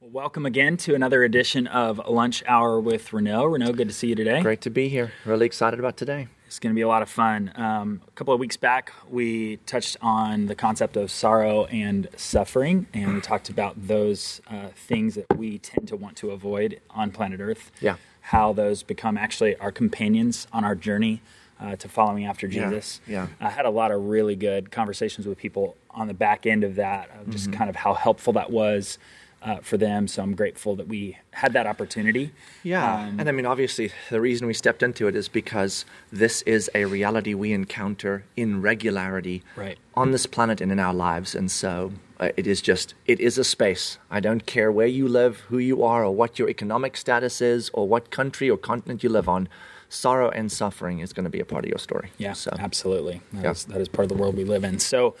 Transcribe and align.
Welcome 0.00 0.46
again 0.46 0.76
to 0.78 0.94
another 0.94 1.24
edition 1.24 1.66
of 1.66 2.00
Lunch 2.08 2.44
Hour 2.46 2.78
with 2.80 3.12
Renault. 3.12 3.46
Renault, 3.46 3.72
good 3.72 3.88
to 3.88 3.94
see 3.94 4.06
you 4.06 4.14
today. 4.14 4.40
Great 4.42 4.60
to 4.60 4.70
be 4.70 4.88
here. 4.88 5.12
Really 5.24 5.44
excited 5.44 5.80
about 5.80 5.96
today. 5.96 6.28
It's 6.46 6.60
going 6.60 6.72
to 6.72 6.74
be 6.74 6.82
a 6.82 6.88
lot 6.88 7.02
of 7.02 7.10
fun. 7.10 7.50
Um, 7.56 8.00
a 8.06 8.10
couple 8.12 8.32
of 8.32 8.38
weeks 8.38 8.56
back, 8.56 8.92
we 9.10 9.56
touched 9.66 9.96
on 10.00 10.46
the 10.46 10.54
concept 10.54 10.96
of 10.96 11.10
sorrow 11.10 11.64
and 11.66 12.06
suffering, 12.16 12.86
and 12.94 13.14
we 13.16 13.20
talked 13.20 13.48
about 13.50 13.74
those 13.88 14.40
uh, 14.48 14.68
things 14.76 15.16
that 15.16 15.36
we 15.36 15.58
tend 15.58 15.88
to 15.88 15.96
want 15.96 16.16
to 16.18 16.30
avoid 16.30 16.80
on 16.90 17.10
planet 17.10 17.40
Earth. 17.40 17.72
Yeah. 17.80 17.96
How 18.20 18.52
those 18.52 18.84
become 18.84 19.18
actually 19.18 19.56
our 19.56 19.72
companions 19.72 20.46
on 20.52 20.64
our 20.64 20.76
journey 20.76 21.22
uh, 21.60 21.74
to 21.74 21.88
following 21.88 22.24
after 22.24 22.46
Yeah, 22.46 22.68
Jesus. 22.70 23.00
yeah. 23.06 23.26
I 23.40 23.50
had 23.50 23.66
a 23.66 23.70
lot 23.70 23.90
of 23.90 24.04
really 24.04 24.36
good 24.36 24.70
conversations 24.70 25.26
with 25.26 25.38
people 25.38 25.76
on 25.90 26.06
the 26.06 26.14
back 26.14 26.46
end 26.46 26.62
of 26.62 26.76
that, 26.76 27.10
of 27.20 27.30
just 27.30 27.46
Mm-hmm. 27.50 27.58
kind 27.58 27.68
of 27.68 27.74
how 27.76 27.94
helpful 27.94 28.32
that 28.34 28.50
was 28.52 28.96
uh, 29.42 29.58
for 29.62 29.76
them. 29.76 30.08
So 30.08 30.22
I'm 30.22 30.34
grateful 30.34 30.74
that 30.76 30.88
we 30.88 31.16
had 31.32 31.52
that 31.52 31.66
opportunity. 31.66 32.32
Yeah. 32.62 32.94
Um, 33.06 33.20
and 33.20 33.28
I 33.28 33.32
mean, 33.32 33.46
obviously, 33.46 33.92
the 34.10 34.20
reason 34.20 34.46
we 34.46 34.54
stepped 34.54 34.82
into 34.82 35.06
it 35.08 35.14
is 35.14 35.28
because 35.28 35.84
this 36.12 36.42
is 36.42 36.70
a 36.74 36.84
reality 36.86 37.34
we 37.34 37.52
encounter 37.52 38.24
in 38.36 38.60
regularity 38.60 39.42
Right. 39.56 39.78
on 39.94 40.10
this 40.10 40.26
planet 40.26 40.60
and 40.60 40.72
in 40.72 40.80
our 40.80 40.94
lives. 40.94 41.34
And 41.34 41.50
so 41.50 41.92
uh, 42.20 42.30
it 42.36 42.46
is 42.46 42.60
just, 42.60 42.94
it 43.06 43.20
is 43.20 43.38
a 43.38 43.44
space. 43.44 43.98
I 44.10 44.20
don't 44.20 44.44
care 44.46 44.72
where 44.72 44.86
you 44.88 45.06
live, 45.06 45.38
who 45.48 45.58
you 45.58 45.84
are, 45.84 46.04
or 46.04 46.14
what 46.14 46.38
your 46.38 46.48
economic 46.50 46.96
status 46.96 47.40
is, 47.40 47.70
or 47.72 47.86
what 47.86 48.10
country 48.10 48.50
or 48.50 48.56
continent 48.56 49.02
you 49.04 49.08
live 49.10 49.28
on. 49.28 49.48
Sorrow 49.90 50.28
and 50.30 50.52
suffering 50.52 50.98
is 50.98 51.14
going 51.14 51.24
to 51.24 51.30
be 51.30 51.40
a 51.40 51.46
part 51.46 51.64
of 51.64 51.70
your 51.70 51.78
story. 51.78 52.10
Yeah, 52.18 52.34
So, 52.34 52.50
absolutely. 52.58 53.22
That, 53.32 53.44
Yeah. 53.44 53.50
is, 53.52 53.64
that 53.66 53.80
is 53.80 53.88
part 53.88 54.04
of 54.04 54.08
the 54.10 54.20
world 54.22 54.36
we 54.36 54.44
live 54.44 54.62
in. 54.64 54.78
So, 54.80 55.14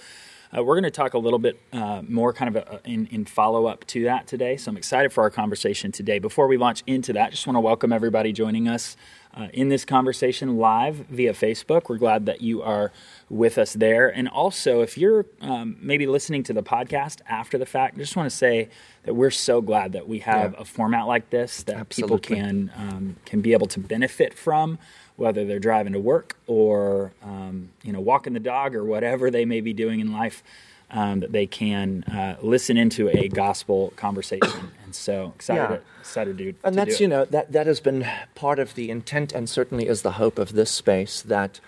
uh, 0.56 0.62
we're 0.62 0.74
going 0.74 0.84
to 0.84 0.90
talk 0.90 1.14
a 1.14 1.18
little 1.18 1.38
bit 1.38 1.60
uh, 1.72 2.02
more 2.08 2.32
kind 2.32 2.56
of 2.56 2.62
a, 2.62 2.80
in, 2.84 3.06
in 3.08 3.24
follow 3.24 3.66
up 3.66 3.84
to 3.88 4.04
that 4.04 4.26
today. 4.26 4.56
So, 4.56 4.70
I'm 4.70 4.76
excited 4.76 5.12
for 5.12 5.22
our 5.22 5.30
conversation 5.30 5.92
today. 5.92 6.18
Before 6.18 6.46
we 6.46 6.56
launch 6.56 6.82
into 6.86 7.12
that, 7.14 7.30
just 7.32 7.46
want 7.46 7.56
to 7.56 7.60
welcome 7.60 7.92
everybody 7.92 8.32
joining 8.32 8.66
us 8.68 8.96
uh, 9.36 9.48
in 9.52 9.68
this 9.68 9.84
conversation 9.84 10.56
live 10.56 10.96
via 11.10 11.32
Facebook. 11.32 11.88
We're 11.90 11.98
glad 11.98 12.26
that 12.26 12.40
you 12.40 12.62
are 12.62 12.92
with 13.28 13.58
us 13.58 13.74
there. 13.74 14.08
And 14.08 14.26
also, 14.26 14.80
if 14.80 14.96
you're 14.96 15.26
um, 15.42 15.76
maybe 15.80 16.06
listening 16.06 16.42
to 16.44 16.52
the 16.54 16.62
podcast 16.62 17.20
after 17.28 17.58
the 17.58 17.66
fact, 17.66 17.96
I 17.96 17.98
just 17.98 18.16
want 18.16 18.30
to 18.30 18.34
say 18.36 18.70
that 19.04 19.14
we're 19.14 19.30
so 19.30 19.60
glad 19.60 19.92
that 19.92 20.08
we 20.08 20.20
have 20.20 20.54
Yeah. 20.54 20.60
a 20.60 20.64
format 20.64 21.06
like 21.06 21.28
this 21.30 21.62
that 21.64 21.90
people 21.90 22.18
can 22.18 22.72
um, 22.74 23.16
can 23.26 23.42
be 23.42 23.52
able 23.52 23.66
to 23.68 23.80
benefit 23.80 24.32
from, 24.34 24.78
whether 25.18 25.44
they're 25.44 25.58
driving 25.58 25.92
to 25.92 25.98
work 26.00 26.36
or 26.46 27.12
um, 27.22 27.68
you 27.82 27.92
know 27.92 28.00
walking 28.00 28.32
the 28.32 28.40
dog 28.40 28.74
or 28.74 28.84
whatever 28.84 29.30
they 29.30 29.44
may 29.44 29.60
be 29.60 29.74
doing 29.74 30.00
in 30.00 30.12
life. 30.12 30.42
Um, 30.90 31.20
that 31.20 31.32
they 31.32 31.46
can 31.46 32.02
uh, 32.04 32.36
listen 32.40 32.78
into 32.78 33.10
a 33.10 33.28
gospel 33.28 33.92
conversation, 33.96 34.72
and 34.82 34.94
so 34.94 35.34
excited, 35.36 35.70
Yeah. 35.70 36.00
excited 36.00 36.38
to, 36.38 36.44
And 36.64 36.72
to 36.72 36.76
that's 36.76 36.98
you 36.98 37.06
know 37.08 37.26
that 37.26 37.52
that 37.52 37.66
has 37.66 37.78
been 37.78 38.06
part 38.34 38.58
of 38.58 38.74
the 38.74 38.88
intent, 38.88 39.34
and 39.34 39.50
certainly 39.50 39.86
is 39.86 40.00
the 40.00 40.12
hope 40.12 40.38
of 40.38 40.52
this 40.54 40.70
space 40.70 41.20
that 41.20 41.60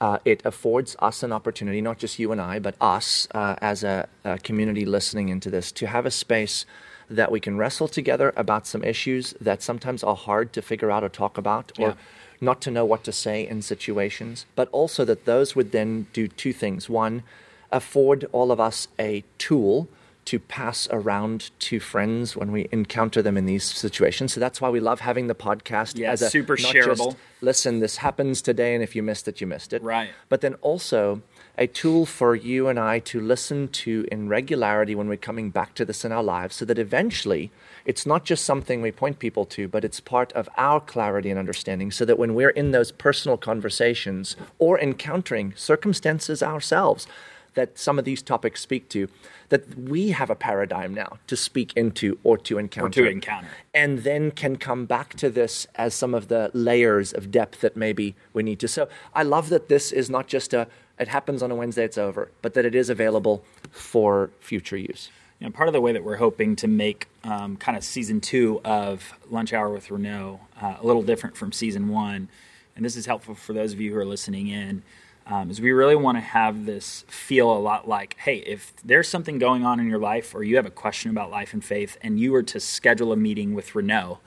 uh, 0.00 0.18
it 0.24 0.40
affords 0.44 0.94
us 1.00 1.24
an 1.24 1.32
opportunity, 1.32 1.80
not 1.80 1.98
just 1.98 2.20
you 2.20 2.30
and 2.30 2.40
I, 2.40 2.60
but 2.60 2.76
us 2.80 3.26
uh, 3.34 3.56
as 3.60 3.82
a, 3.82 4.08
a 4.24 4.38
community 4.38 4.84
listening 4.86 5.30
into 5.30 5.50
this, 5.50 5.72
to 5.72 5.88
have 5.88 6.06
a 6.06 6.10
space 6.12 6.64
that 7.08 7.32
we 7.32 7.40
can 7.40 7.58
wrestle 7.58 7.88
together 7.88 8.32
about 8.36 8.68
some 8.68 8.84
issues 8.84 9.34
that 9.40 9.62
sometimes 9.64 10.04
are 10.04 10.14
hard 10.14 10.52
to 10.52 10.62
figure 10.62 10.92
out 10.92 11.02
or 11.02 11.08
talk 11.08 11.36
about, 11.36 11.72
or 11.76 11.88
Yeah. 11.88 11.94
Not 12.40 12.60
to 12.62 12.70
know 12.70 12.84
what 12.84 13.04
to 13.04 13.12
say 13.12 13.46
in 13.46 13.62
situations, 13.62 14.46
but 14.54 14.68
also 14.72 15.04
that 15.04 15.24
those 15.24 15.54
would 15.54 15.72
then 15.72 16.06
do 16.12 16.26
two 16.28 16.52
things. 16.52 16.88
One, 16.88 17.22
afford 17.70 18.26
all 18.32 18.50
of 18.50 18.60
us 18.60 18.88
a 18.98 19.24
tool 19.38 19.88
to 20.26 20.38
pass 20.38 20.86
around 20.90 21.50
to 21.58 21.80
friends 21.80 22.36
when 22.36 22.52
we 22.52 22.68
encounter 22.70 23.22
them 23.22 23.36
in 23.36 23.46
these 23.46 23.64
situations. 23.64 24.32
So 24.32 24.40
that's 24.40 24.60
why 24.60 24.68
we 24.68 24.78
love 24.78 25.00
having 25.00 25.26
the 25.26 25.34
podcast 25.34 25.98
Yeah, 25.98 26.12
as 26.12 26.22
a 26.22 26.30
super 26.30 26.56
shareable. 26.56 27.12
Just, 27.12 27.16
Listen, 27.40 27.80
this 27.80 27.96
happens 27.96 28.42
today, 28.42 28.74
and 28.74 28.82
if 28.82 28.94
you 28.94 29.02
missed 29.02 29.26
it, 29.28 29.40
you 29.40 29.46
missed 29.46 29.72
it. 29.72 29.82
Right. 29.82 30.10
But 30.28 30.40
then 30.40 30.54
also 30.60 31.22
a 31.60 31.66
tool 31.66 32.06
for 32.06 32.34
you 32.34 32.68
and 32.68 32.80
I 32.80 33.00
to 33.00 33.20
listen 33.20 33.68
to 33.68 34.06
in 34.10 34.30
regularity 34.30 34.94
when 34.94 35.08
we're 35.08 35.18
coming 35.18 35.50
back 35.50 35.74
to 35.74 35.84
this 35.84 36.06
in 36.06 36.10
our 36.10 36.22
lives, 36.22 36.56
so 36.56 36.64
that 36.64 36.78
eventually 36.78 37.52
it's 37.84 38.06
not 38.06 38.24
just 38.24 38.46
something 38.46 38.80
we 38.80 38.90
point 38.90 39.18
people 39.18 39.44
to, 39.44 39.68
but 39.68 39.84
it's 39.84 40.00
part 40.00 40.32
of 40.32 40.48
our 40.56 40.80
clarity 40.80 41.28
and 41.28 41.38
understanding, 41.38 41.90
so 41.90 42.06
that 42.06 42.18
when 42.18 42.34
we're 42.34 42.50
in 42.50 42.70
those 42.70 42.90
personal 42.90 43.36
conversations 43.36 44.36
or 44.58 44.80
encountering 44.80 45.52
circumstances 45.54 46.42
ourselves 46.42 47.06
that 47.54 47.78
some 47.78 47.98
of 47.98 48.04
these 48.04 48.22
topics 48.22 48.60
speak 48.60 48.88
to, 48.88 49.08
that 49.48 49.76
we 49.76 50.10
have 50.10 50.30
a 50.30 50.34
paradigm 50.34 50.94
now 50.94 51.18
to 51.26 51.36
speak 51.36 51.72
into 51.76 52.18
or 52.22 52.38
to 52.38 52.58
encounter. 52.58 53.00
Or 53.00 53.04
to 53.04 53.10
encounter. 53.10 53.48
And 53.74 53.98
then 53.98 54.30
can 54.30 54.56
come 54.56 54.86
back 54.86 55.14
to 55.14 55.28
this 55.28 55.66
as 55.74 55.92
some 55.92 56.14
of 56.14 56.28
the 56.28 56.50
layers 56.54 57.12
of 57.12 57.30
depth 57.30 57.60
that 57.62 57.76
maybe 57.76 58.14
we 58.32 58.44
need 58.44 58.60
to. 58.60 58.68
So 58.68 58.88
I 59.14 59.24
love 59.24 59.48
that 59.48 59.68
this 59.68 59.90
is 59.90 60.08
not 60.08 60.28
just 60.28 60.54
a, 60.54 60.68
it 61.00 61.08
happens 61.08 61.42
on 61.42 61.50
a 61.50 61.54
Wednesday, 61.54 61.84
it's 61.84 61.98
over, 61.98 62.30
but 62.42 62.54
that 62.54 62.64
it 62.66 62.74
is 62.74 62.90
available 62.90 63.42
for 63.70 64.30
future 64.40 64.76
use. 64.76 65.08
You 65.40 65.46
know, 65.46 65.52
part 65.52 65.68
of 65.68 65.72
the 65.72 65.80
way 65.80 65.92
that 65.92 66.04
we're 66.04 66.16
hoping 66.16 66.54
to 66.56 66.68
make 66.68 67.08
um, 67.24 67.56
kind 67.56 67.76
of 67.78 67.82
season 67.82 68.20
two 68.20 68.60
of 68.62 69.14
Lunch 69.30 69.54
Hour 69.54 69.70
with 69.70 69.90
Renault 69.90 70.40
uh, 70.60 70.76
a 70.78 70.86
little 70.86 71.02
different 71.02 71.36
from 71.36 71.52
season 71.52 71.88
one, 71.88 72.28
and 72.76 72.84
this 72.84 72.96
is 72.96 73.06
helpful 73.06 73.34
for 73.34 73.54
those 73.54 73.72
of 73.72 73.80
you 73.80 73.92
who 73.92 73.98
are 73.98 74.04
listening 74.04 74.48
in, 74.48 74.82
um, 75.26 75.50
is 75.50 75.60
we 75.60 75.72
really 75.72 75.96
want 75.96 76.18
to 76.18 76.22
have 76.22 76.66
this 76.66 77.04
feel 77.08 77.50
a 77.50 77.58
lot 77.58 77.88
like, 77.88 78.16
hey, 78.18 78.36
if 78.38 78.74
there's 78.84 79.08
something 79.08 79.38
going 79.38 79.64
on 79.64 79.80
in 79.80 79.88
your 79.88 79.98
life 79.98 80.34
or 80.34 80.42
you 80.42 80.56
have 80.56 80.66
a 80.66 80.70
question 80.70 81.10
about 81.10 81.30
life 81.30 81.54
and 81.54 81.64
faith, 81.64 81.96
and 82.02 82.20
you 82.20 82.32
were 82.32 82.42
to 82.42 82.60
schedule 82.60 83.12
a 83.12 83.16
meeting 83.16 83.54
with 83.54 83.74
Renault 83.74 84.18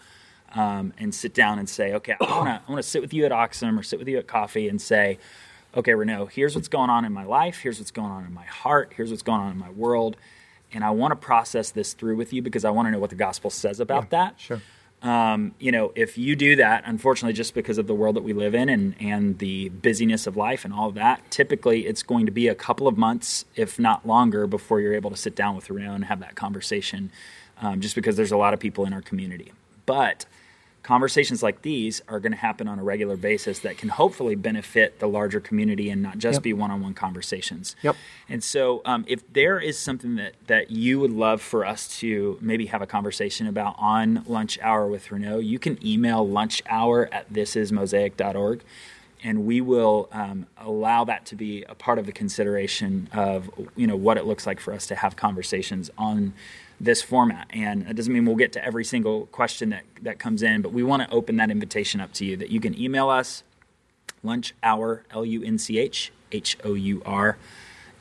um, 0.55 0.93
and 0.97 1.13
sit 1.13 1.35
down 1.35 1.59
and 1.59 1.69
say, 1.69 1.93
okay, 1.93 2.15
I 2.19 2.59
want 2.67 2.81
to 2.81 2.83
sit 2.83 3.01
with 3.03 3.13
you 3.13 3.25
at 3.25 3.31
Oxum 3.31 3.77
or 3.77 3.83
sit 3.83 3.99
with 3.99 4.07
you 4.07 4.17
at 4.17 4.27
coffee 4.27 4.67
and 4.67 4.81
say, 4.81 5.19
okay, 5.75 5.93
Renault, 5.93 6.27
here's 6.27 6.55
what's 6.55 6.67
going 6.67 6.89
on 6.89 7.05
in 7.05 7.13
my 7.13 7.23
life, 7.23 7.59
here's 7.59 7.79
what's 7.79 7.91
going 7.91 8.11
on 8.11 8.25
in 8.25 8.33
my 8.33 8.45
heart, 8.45 8.93
here's 8.95 9.09
what's 9.09 9.23
going 9.23 9.41
on 9.41 9.51
in 9.51 9.57
my 9.57 9.69
world, 9.71 10.17
and 10.71 10.83
I 10.83 10.91
want 10.91 11.11
to 11.11 11.15
process 11.15 11.71
this 11.71 11.93
through 11.93 12.15
with 12.15 12.33
you 12.33 12.41
because 12.41 12.65
I 12.65 12.69
want 12.69 12.87
to 12.87 12.91
know 12.91 12.99
what 12.99 13.09
the 13.09 13.15
gospel 13.15 13.49
says 13.49 13.79
about 13.79 14.09
that. 14.11 14.39
sure. 14.39 14.61
Um, 15.03 15.53
you 15.59 15.73
know, 15.73 15.91
if 15.95 16.17
you 16.17 16.33
do 16.33 16.55
that, 16.55 16.83
unfortunately, 16.85 17.33
just 17.33 17.53
because 17.53 17.77
of 17.77 17.87
the 17.87 17.93
world 17.93 18.15
that 18.15 18.23
we 18.23 18.31
live 18.31 18.55
in 18.55 18.69
and, 18.69 18.95
and 19.01 19.37
the 19.39 19.67
busyness 19.67 20.27
of 20.27 20.37
life 20.37 20.63
and 20.63 20.73
all 20.73 20.87
of 20.87 20.95
that, 20.95 21.29
typically 21.29 21.85
it's 21.85 22.03
going 22.03 22.25
to 22.25 22.31
be 22.31 22.47
a 22.47 22.55
couple 22.55 22.87
of 22.87 22.97
months, 22.97 23.43
if 23.57 23.77
not 23.77 24.07
longer, 24.07 24.47
before 24.47 24.79
you're 24.79 24.93
able 24.93 25.09
to 25.09 25.17
sit 25.17 25.35
down 25.35 25.57
with 25.57 25.69
Renault 25.69 25.95
and 25.95 26.05
have 26.05 26.21
that 26.21 26.35
conversation, 26.35 27.11
um, 27.61 27.81
just 27.81 27.95
because 27.95 28.15
there's 28.15 28.31
a 28.31 28.37
lot 28.37 28.53
of 28.53 28.61
people 28.61 28.85
in 28.85 28.93
our 28.93 29.01
community. 29.01 29.51
But 29.85 30.25
conversations 30.83 31.41
like 31.41 31.61
these 31.61 32.01
are 32.09 32.19
going 32.19 32.33
to 32.33 32.37
happen 32.37 32.67
on 32.67 32.77
a 32.77 32.83
regular 32.83 33.15
basis 33.15 33.59
that 33.59 33.77
can 33.77 33.87
hopefully 33.89 34.35
benefit 34.35 34.99
the 34.99 35.07
larger 35.07 35.39
community 35.39 35.89
and 35.89 36.03
not 36.03 36.17
just 36.17 36.35
Yep. 36.37 36.43
be 36.43 36.53
one-on-one 36.53 36.93
conversations. 36.93 37.75
Yep. 37.81 37.95
And 38.27 38.43
so, 38.43 38.81
um, 38.83 39.05
if 39.07 39.21
there 39.31 39.59
is 39.59 39.79
something 39.79 40.15
that 40.17 40.33
that 40.47 40.71
you 40.71 40.99
would 40.99 41.11
love 41.11 41.41
for 41.41 41.65
us 41.65 41.87
to 41.99 42.37
maybe 42.41 42.65
have 42.67 42.81
a 42.81 42.87
conversation 42.87 43.47
about 43.47 43.75
on 43.79 44.23
lunch 44.27 44.59
hour 44.61 44.85
with 44.87 45.09
Renault, 45.11 45.39
you 45.39 45.57
can 45.57 45.77
email 45.85 46.27
lunch 46.27 46.61
hour 46.67 47.09
at 47.13 47.31
thisismosaic.org. 47.31 48.61
And 49.25 49.45
we 49.45 49.61
will 49.61 50.09
um, 50.11 50.47
allow 50.57 51.05
that 51.05 51.25
to 51.27 51.35
be 51.37 51.63
a 51.69 51.75
part 51.75 51.97
of 51.97 52.05
the 52.05 52.11
consideration 52.11 53.07
of 53.13 53.49
you 53.77 53.87
know 53.87 53.95
what 53.95 54.17
it 54.17 54.25
looks 54.25 54.45
like 54.45 54.59
for 54.59 54.73
us 54.73 54.85
to 54.87 54.95
have 54.95 55.15
conversations 55.15 55.89
on 55.97 56.33
this 56.83 57.01
format. 57.01 57.47
And 57.51 57.87
it 57.87 57.95
doesn't 57.95 58.11
mean 58.13 58.25
we'll 58.25 58.35
get 58.35 58.51
to 58.53 58.63
every 58.65 58.83
single 58.85 59.27
question 59.27 59.69
that, 59.69 59.83
that 60.01 60.19
comes 60.19 60.43
in, 60.43 60.61
but 60.61 60.73
we 60.73 60.83
want 60.83 61.01
to 61.03 61.09
open 61.15 61.37
that 61.37 61.49
invitation 61.49 62.01
up 62.01 62.11
to 62.13 62.25
you 62.25 62.35
that 62.37 62.49
you 62.49 62.59
can 62.59 62.77
email 62.79 63.09
us 63.09 63.43
lunch 64.21 64.53
hour 64.63 65.03
L 65.11 65.25
U 65.25 65.43
N 65.43 65.57
C 65.57 65.79
H 65.79 66.11
H 66.31 66.57
O 66.63 66.73
U 66.73 67.01
R 67.05 67.37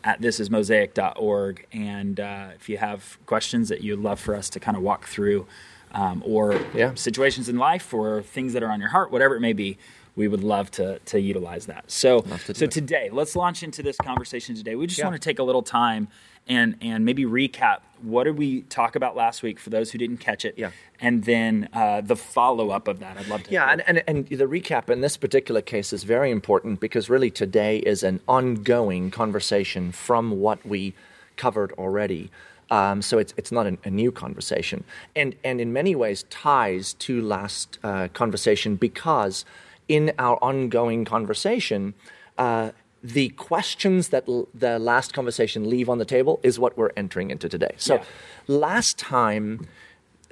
at 0.04 0.20
thisismosaic.org. 0.20 1.66
And 1.72 2.18
uh, 2.20 2.48
if 2.54 2.68
you 2.68 2.78
have 2.78 3.18
questions 3.26 3.68
that 3.68 3.82
you'd 3.82 4.00
love 4.00 4.18
for 4.20 4.34
us 4.34 4.50
to 4.50 4.60
kind 4.60 4.76
of 4.76 4.82
walk 4.82 5.06
through, 5.06 5.46
um, 5.92 6.22
or 6.26 6.58
Yeah. 6.74 6.94
situations 6.94 7.48
in 7.48 7.56
life, 7.58 7.92
or 7.94 8.22
things 8.22 8.52
that 8.54 8.62
are 8.62 8.70
on 8.70 8.80
your 8.80 8.88
heart, 8.90 9.10
whatever 9.12 9.36
it 9.36 9.40
may 9.40 9.52
be, 9.52 9.78
we 10.16 10.26
would 10.28 10.42
love 10.42 10.70
to 10.72 10.98
to 11.06 11.20
utilize 11.20 11.66
that. 11.66 11.90
So, 11.90 12.22
to 12.22 12.54
so 12.54 12.64
it. 12.64 12.70
today, 12.70 13.10
let's 13.12 13.34
launch 13.36 13.62
into 13.62 13.82
this 13.82 13.96
conversation 13.96 14.54
today. 14.54 14.74
We 14.74 14.86
just 14.86 14.98
Yeah. 14.98 15.06
want 15.06 15.14
to 15.20 15.24
take 15.28 15.38
a 15.38 15.42
little 15.42 15.62
time 15.62 16.08
and 16.48 16.76
and 16.80 17.04
maybe 17.04 17.24
recap 17.24 17.78
what 18.02 18.24
did 18.24 18.36
we 18.36 18.62
talk 18.62 18.96
about 18.96 19.14
last 19.14 19.44
week 19.44 19.60
for 19.60 19.70
those 19.70 19.92
who 19.92 19.98
didn't 19.98 20.16
catch 20.16 20.44
it, 20.44 20.54
Yeah. 20.58 20.72
and 21.00 21.22
then 21.24 21.68
uh, 21.72 22.00
the 22.00 22.16
follow 22.16 22.70
up 22.70 22.88
of 22.88 22.98
that. 22.98 23.16
I'd 23.16 23.28
love 23.28 23.44
to. 23.44 23.52
Yeah, 23.52 23.70
and, 23.70 23.82
and, 23.86 24.02
and 24.08 24.26
the 24.26 24.46
recap 24.46 24.90
in 24.90 25.02
this 25.02 25.16
particular 25.16 25.60
case 25.62 25.92
is 25.92 26.02
very 26.02 26.32
important 26.32 26.80
because 26.80 27.08
really 27.08 27.30
today 27.30 27.78
is 27.78 28.02
an 28.02 28.18
ongoing 28.26 29.12
conversation 29.12 29.92
from 29.92 30.40
what 30.40 30.66
we 30.66 30.94
covered 31.36 31.70
already. 31.78 32.28
Um, 32.72 33.02
so 33.02 33.18
it's, 33.18 33.34
it's 33.36 33.52
not 33.52 33.66
an, 33.66 33.78
a 33.84 33.90
new 33.90 34.10
conversation. 34.10 34.82
And, 35.14 35.36
and 35.44 35.60
in 35.60 35.72
many 35.72 35.94
ways 35.94 36.24
ties 36.24 36.94
to 36.94 37.22
last 37.22 37.78
uh, 37.84 38.08
conversation 38.08 38.74
because 38.76 39.44
in 39.88 40.12
our 40.18 40.38
ongoing 40.42 41.04
conversation, 41.04 41.94
uh, 42.38 42.70
the 43.02 43.30
questions 43.30 44.08
that 44.08 44.24
l- 44.28 44.48
the 44.54 44.78
last 44.78 45.12
conversation 45.12 45.68
leave 45.68 45.88
on 45.88 45.98
the 45.98 46.04
table 46.04 46.38
is 46.42 46.58
what 46.58 46.76
we're 46.78 46.92
entering 46.96 47.30
into 47.30 47.48
today. 47.48 47.74
So 47.76 47.94
Yeah. 47.96 48.04
last 48.46 48.98
time 48.98 49.66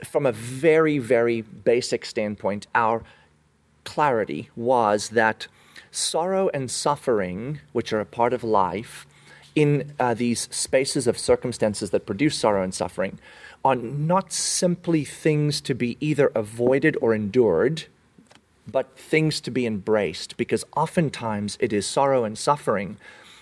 from 0.05 0.25
a 0.25 0.33
very, 0.33 0.99
very 0.99 1.43
basic 1.43 2.05
standpoint, 2.07 2.67
our 2.75 3.03
clarity 3.85 4.51
was 4.57 5.11
that 5.11 5.47
sorrow 5.91 6.49
and 6.55 6.71
suffering, 6.71 7.59
which 7.73 7.93
are 7.93 8.01
a 8.01 8.07
part 8.07 8.33
of 8.33 8.45
life, 8.45 9.07
in 9.57 9.93
uh, 9.99 10.15
these 10.15 10.49
spaces 10.53 11.07
of 11.09 11.19
circumstances 11.19 11.91
that 11.91 12.07
produce 12.07 12.37
sorrow 12.37 12.63
and 12.63 12.73
suffering, 12.73 13.19
are 13.65 13.75
not 13.75 14.33
simply 14.33 15.05
things 15.05 15.61
to 15.61 15.75
be 15.75 15.97
either 16.01 16.31
avoided 16.35 16.97
or 17.03 17.13
endured, 17.15 17.85
but 18.71 18.97
things 18.97 19.41
to 19.43 19.51
be 19.51 19.67
embraced, 19.67 20.37
because 20.37 20.65
oftentimes 20.77 21.57
it 21.61 21.73
is 21.73 21.87
sorrow 21.87 22.25
and 22.25 22.39
suffering 22.39 22.97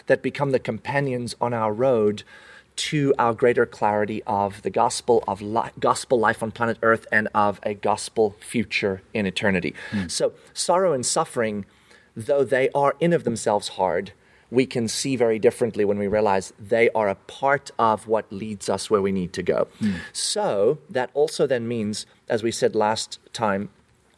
that 0.06 0.22
become 0.22 0.52
the 0.52 0.58
companions 0.58 1.34
on 1.40 1.52
our 1.52 1.72
road 1.72 2.22
to 2.76 3.12
our 3.18 3.34
greater 3.34 3.66
clarity 3.66 4.22
of 4.24 4.62
the 4.62 4.70
gospel 4.70 5.24
of 5.26 5.42
li- 5.42 5.70
gospel 5.80 6.18
life 6.18 6.42
on 6.42 6.52
planet 6.52 6.78
earth 6.82 7.06
and 7.10 7.28
of 7.34 7.58
a 7.64 7.74
gospel 7.74 8.36
future 8.38 9.02
in 9.12 9.26
eternity. 9.26 9.74
Mm. 9.90 10.08
So 10.10 10.32
sorrow 10.54 10.92
and 10.92 11.04
suffering 11.04 11.66
though 12.18 12.44
they 12.44 12.68
are 12.70 12.96
in 12.98 13.12
of 13.12 13.24
themselves 13.24 13.68
hard, 13.68 14.12
we 14.50 14.66
can 14.66 14.88
see 14.88 15.14
very 15.14 15.38
differently 15.38 15.84
when 15.84 15.98
we 15.98 16.06
realize 16.06 16.52
they 16.58 16.90
are 16.90 17.08
a 17.08 17.14
part 17.14 17.70
of 17.78 18.08
what 18.08 18.30
leads 18.32 18.68
us 18.68 18.90
where 18.90 19.02
we 19.02 19.12
need 19.12 19.32
to 19.34 19.42
go. 19.42 19.68
Mm. 19.80 19.96
So 20.12 20.78
that 20.90 21.10
also 21.14 21.46
then 21.46 21.68
means, 21.68 22.06
as 22.28 22.42
we 22.42 22.50
said 22.50 22.74
last 22.74 23.18
time, 23.32 23.68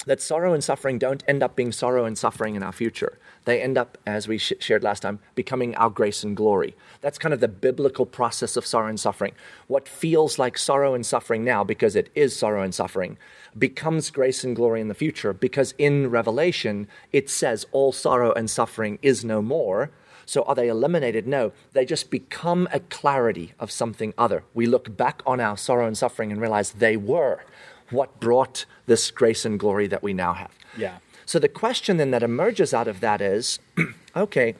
that 0.06 0.20
sorrow 0.20 0.52
and 0.52 0.64
suffering 0.64 0.98
don't 0.98 1.22
end 1.28 1.42
up 1.42 1.56
being 1.56 1.72
sorrow 1.72 2.04
and 2.04 2.16
suffering 2.16 2.54
in 2.54 2.62
our 2.62 2.72
future. 2.72 3.18
They 3.44 3.60
end 3.60 3.76
up, 3.76 3.98
as 4.06 4.28
we 4.28 4.38
sh- 4.38 4.54
shared 4.58 4.82
last 4.82 5.00
time, 5.00 5.20
becoming 5.34 5.74
our 5.76 5.90
grace 5.90 6.22
and 6.22 6.36
glory. 6.36 6.74
That's 7.00 7.18
kind 7.18 7.34
of 7.34 7.40
the 7.40 7.48
biblical 7.48 8.06
process 8.06 8.56
of 8.56 8.66
sorrow 8.66 8.88
and 8.88 9.00
suffering. 9.00 9.32
What 9.66 9.88
feels 9.88 10.38
like 10.38 10.58
sorrow 10.58 10.94
and 10.94 11.04
suffering 11.04 11.44
now, 11.44 11.64
because 11.64 11.96
it 11.96 12.10
is 12.14 12.36
sorrow 12.36 12.62
and 12.62 12.74
suffering, 12.74 13.18
becomes 13.58 14.10
grace 14.10 14.44
and 14.44 14.56
glory 14.56 14.80
in 14.80 14.88
the 14.88 14.94
future, 14.94 15.32
because 15.32 15.74
in 15.78 16.10
Revelation 16.10 16.88
it 17.12 17.28
says 17.28 17.66
all 17.72 17.92
sorrow 17.92 18.32
and 18.32 18.50
suffering 18.50 18.98
is 19.02 19.24
no 19.24 19.42
more. 19.42 19.90
So 20.26 20.42
are 20.44 20.54
they 20.54 20.68
eliminated? 20.68 21.26
No, 21.26 21.52
they 21.72 21.84
just 21.84 22.10
become 22.10 22.68
a 22.72 22.80
clarity 22.80 23.52
of 23.58 23.72
something 23.72 24.14
other. 24.16 24.44
We 24.54 24.66
look 24.66 24.96
back 24.96 25.22
on 25.26 25.40
our 25.40 25.56
sorrow 25.56 25.86
and 25.86 25.98
suffering 25.98 26.30
and 26.30 26.40
realize 26.40 26.70
they 26.72 26.96
were 26.96 27.40
what 27.90 28.20
brought 28.20 28.64
this 28.86 29.10
grace 29.10 29.44
and 29.44 29.58
glory 29.58 29.86
that 29.86 30.02
we 30.02 30.12
now 30.12 30.32
have. 30.34 30.52
Yeah. 30.76 30.98
So 31.26 31.38
the 31.38 31.48
question 31.48 31.96
then 31.96 32.10
that 32.10 32.22
emerges 32.22 32.74
out 32.74 32.88
of 32.88 33.00
that 33.00 33.20
is 33.20 33.58
okay, 34.16 34.54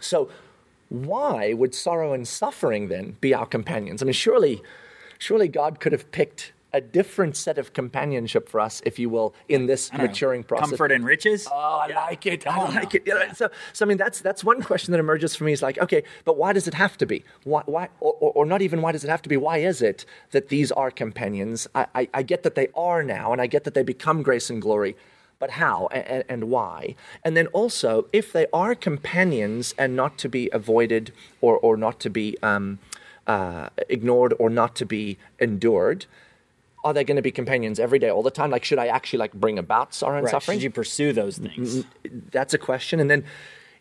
so 0.00 0.30
why 0.88 1.52
would 1.52 1.74
sorrow 1.74 2.12
and 2.12 2.26
suffering 2.26 2.88
then 2.88 3.16
be 3.20 3.34
our 3.34 3.46
companions? 3.46 4.02
I 4.02 4.06
mean, 4.06 4.12
surely, 4.12 4.62
surely 5.18 5.48
God 5.48 5.80
could 5.80 5.92
have 5.92 6.10
picked 6.12 6.52
a 6.76 6.80
different 6.80 7.36
set 7.36 7.56
of 7.56 7.72
companionship 7.72 8.50
for 8.50 8.60
us, 8.60 8.82
if 8.84 8.98
you 8.98 9.08
will, 9.08 9.34
in 9.48 9.64
this 9.64 9.90
maturing 9.94 10.42
know, 10.42 10.46
process. 10.46 10.68
Comfort 10.68 10.92
and 10.92 11.06
riches. 11.06 11.48
Oh, 11.50 11.56
I 11.56 11.88
yeah. 11.88 12.00
like 12.02 12.26
it. 12.26 12.46
I 12.46 12.68
like 12.68 12.94
it. 12.94 13.06
You 13.06 13.14
know, 13.14 13.32
so, 13.32 13.48
so 13.72 13.86
I 13.86 13.88
mean, 13.88 13.96
that's 13.96 14.20
that's 14.20 14.44
one 14.44 14.62
question 14.62 14.92
that 14.92 14.98
emerges 14.98 15.34
for 15.34 15.44
me. 15.44 15.52
Is 15.52 15.62
like, 15.62 15.78
okay, 15.78 16.02
but 16.26 16.36
why 16.36 16.52
does 16.52 16.68
it 16.68 16.74
have 16.74 16.98
to 16.98 17.06
be? 17.06 17.24
Why, 17.44 17.62
why 17.64 17.88
or, 18.00 18.12
or, 18.12 18.44
not 18.44 18.60
even 18.60 18.82
why 18.82 18.92
does 18.92 19.04
it 19.04 19.08
have 19.08 19.22
to 19.22 19.28
be? 19.30 19.38
Why 19.38 19.56
is 19.58 19.80
it 19.80 20.04
that 20.32 20.50
these 20.50 20.70
are 20.70 20.90
companions? 20.90 21.66
I, 21.74 21.86
I, 21.94 22.08
I 22.12 22.22
get 22.22 22.42
that 22.42 22.56
they 22.56 22.68
are 22.74 23.02
now, 23.02 23.32
and 23.32 23.40
I 23.40 23.46
get 23.46 23.64
that 23.64 23.72
they 23.72 23.82
become 23.82 24.22
grace 24.22 24.50
and 24.50 24.60
glory 24.60 24.96
but 25.38 25.50
how 25.50 25.86
and, 25.88 26.24
and, 26.30 26.44
why? 26.44 26.94
And 27.22 27.36
then 27.36 27.46
also, 27.48 28.06
if 28.10 28.32
they 28.32 28.46
are 28.54 28.74
companions 28.74 29.74
and 29.76 29.94
not 29.94 30.16
to 30.16 30.30
be 30.30 30.48
avoided 30.50 31.12
or, 31.42 31.58
or 31.58 31.76
not 31.76 32.00
to 32.00 32.08
be 32.08 32.38
um, 32.42 32.78
uh, 33.26 33.68
ignored 33.90 34.32
or 34.38 34.48
not 34.48 34.74
to 34.76 34.86
be 34.86 35.18
endured, 35.38 36.06
are 36.86 36.92
they 36.92 37.02
going 37.02 37.16
to 37.16 37.22
be 37.22 37.32
companions 37.32 37.80
every 37.80 37.98
day, 37.98 38.08
all 38.08 38.22
the 38.22 38.30
time? 38.30 38.48
Like, 38.48 38.64
should 38.64 38.78
I 38.78 38.86
actually 38.86 39.18
like 39.18 39.32
bring 39.34 39.58
about 39.58 39.92
sorrow 39.92 40.18
and 40.18 40.24
right. 40.24 40.30
suffering? 40.30 40.58
Should 40.58 40.62
you 40.62 40.70
pursue 40.70 41.12
those 41.12 41.36
things? 41.36 41.78
Mm, 41.78 41.84
mm, 42.04 42.30
that's 42.30 42.54
a 42.54 42.58
question. 42.58 43.00
And 43.00 43.10
then, 43.10 43.24